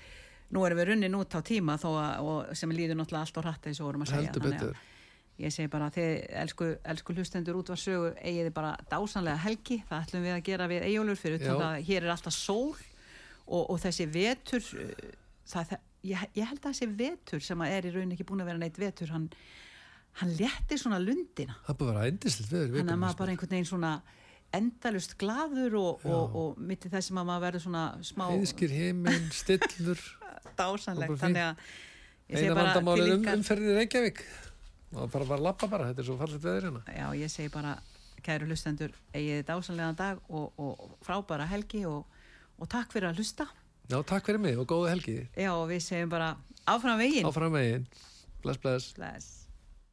nú 0.52 0.64
erum 0.66 0.80
við 0.80 0.90
runnin 0.90 1.16
út 1.18 1.34
á 1.34 1.40
tíma 1.44 1.76
þó 1.80 1.88
að, 2.00 2.50
sem 2.58 2.74
líður 2.74 2.98
náttúrulega 3.00 3.24
allt 3.24 3.38
á 3.40 3.42
hratt 3.46 3.68
eins 3.70 3.80
og 3.80 3.88
vorum 3.88 4.04
að 4.04 4.12
segja 4.12 4.34
Þannig 4.34 4.44
að 4.44 4.60
betur. 4.60 4.82
ég 5.44 5.54
segi 5.54 5.70
bara 5.72 5.90
þið 5.94 6.10
elsku, 6.44 6.70
elsku 6.92 7.16
hlustendur 7.16 7.58
út 7.58 7.72
var 7.72 7.80
sögu 7.80 8.12
eigið 8.20 8.48
þið 8.48 8.54
bara 8.58 8.72
dásanlega 8.90 9.42
helgi. 9.46 9.80
Það 9.88 10.04
ætlum 10.04 10.26
við 10.28 10.36
að 10.36 10.44
gera 10.50 10.70
við 10.70 10.86
eigólur 10.90 11.20
fyrir 11.20 11.40
utan 11.40 11.66
að 11.70 11.80
hér 11.88 12.06
er 12.06 12.14
alltaf 12.14 12.36
sól 12.36 12.76
og, 13.46 13.62
og 13.64 13.76
þessi 13.82 14.06
vetur 14.14 14.68
uh, 14.84 15.12
það, 15.50 15.76
ég, 16.06 16.26
ég 16.38 16.50
held 16.52 16.60
að 16.62 16.70
þessi 16.70 16.90
vetur 17.00 17.44
sem 17.44 17.64
að 17.64 17.76
er 17.78 17.88
í 17.88 17.94
raun 17.96 18.14
ekki 18.14 18.28
búin 18.28 18.44
að 18.44 18.52
vera 18.52 18.62
neitt 18.62 18.78
vetur 18.80 19.14
hann, 19.14 19.30
hann 20.20 20.36
léttir 20.38 20.80
svona 20.80 21.00
lundina. 21.02 21.56
Það 21.66 21.80
búið 21.80 21.90
að 21.90 21.96
vera 21.96 22.12
ændislega 22.12 22.54
veður 22.54 22.78
hann 22.82 22.94
er 22.94 23.02
maður 23.02 23.20
bara 23.22 23.34
einhvern 23.34 23.56
veginn 23.56 23.72
svona 23.72 23.94
endalust 24.54 25.16
glaður 25.20 25.76
og, 25.80 26.04
og, 26.06 26.36
og 26.40 26.60
mitt 26.62 26.86
í 26.86 26.92
þessum 26.92 27.20
að 27.22 27.28
maður 27.30 27.44
verður 27.48 27.64
svona 27.66 27.84
smá 28.06 28.24
Heiðskir 28.30 28.74
heiminn, 28.74 29.26
stillur. 29.34 30.00
Dásanlegt 30.60 31.18
þannig 31.20 31.44
að 31.48 31.66
Eina 32.34 32.70
til 32.72 33.02
um, 33.12 33.42
í 33.68 33.74
Reykjavík. 33.76 34.22
Og 34.94 35.10
bara 35.12 35.26
bara 35.28 35.44
lappa 35.50 35.68
bara, 35.68 35.90
þetta 35.90 36.00
er 36.00 36.08
svo 36.08 36.16
fallit 36.20 36.40
veður 36.44 36.68
hérna. 36.70 36.82
Já 36.88 37.06
ég 37.18 37.32
segi 37.32 37.52
bara 37.52 37.74
kæru 38.24 38.48
hlustendur 38.48 38.94
eigið 39.12 39.42
þið 39.42 39.46
dásanlega 39.50 39.98
dag 39.98 40.32
og, 40.32 40.56
og 40.56 40.96
frábæra 41.04 41.48
helgi 41.50 41.84
og, 41.90 42.08
og 42.56 42.70
takk 42.72 42.94
fyrir 42.94 43.10
að 43.10 43.20
hlusta. 43.20 43.48
Já, 43.90 43.98
takk 44.00 44.24
fyrir 44.30 44.40
mig 44.40 44.56
og 44.56 44.68
góða 44.70 44.94
helgi. 44.94 45.20
Já 45.36 45.52
og 45.52 45.68
við 45.68 45.84
segjum 45.84 46.14
bara 46.14 46.34
áfram 46.64 47.00
veginn. 47.02 47.28
Áfram 47.28 47.52
megin 47.52 47.88
Bless, 48.44 48.60
bless. 48.60 48.92
Bless 48.96 49.43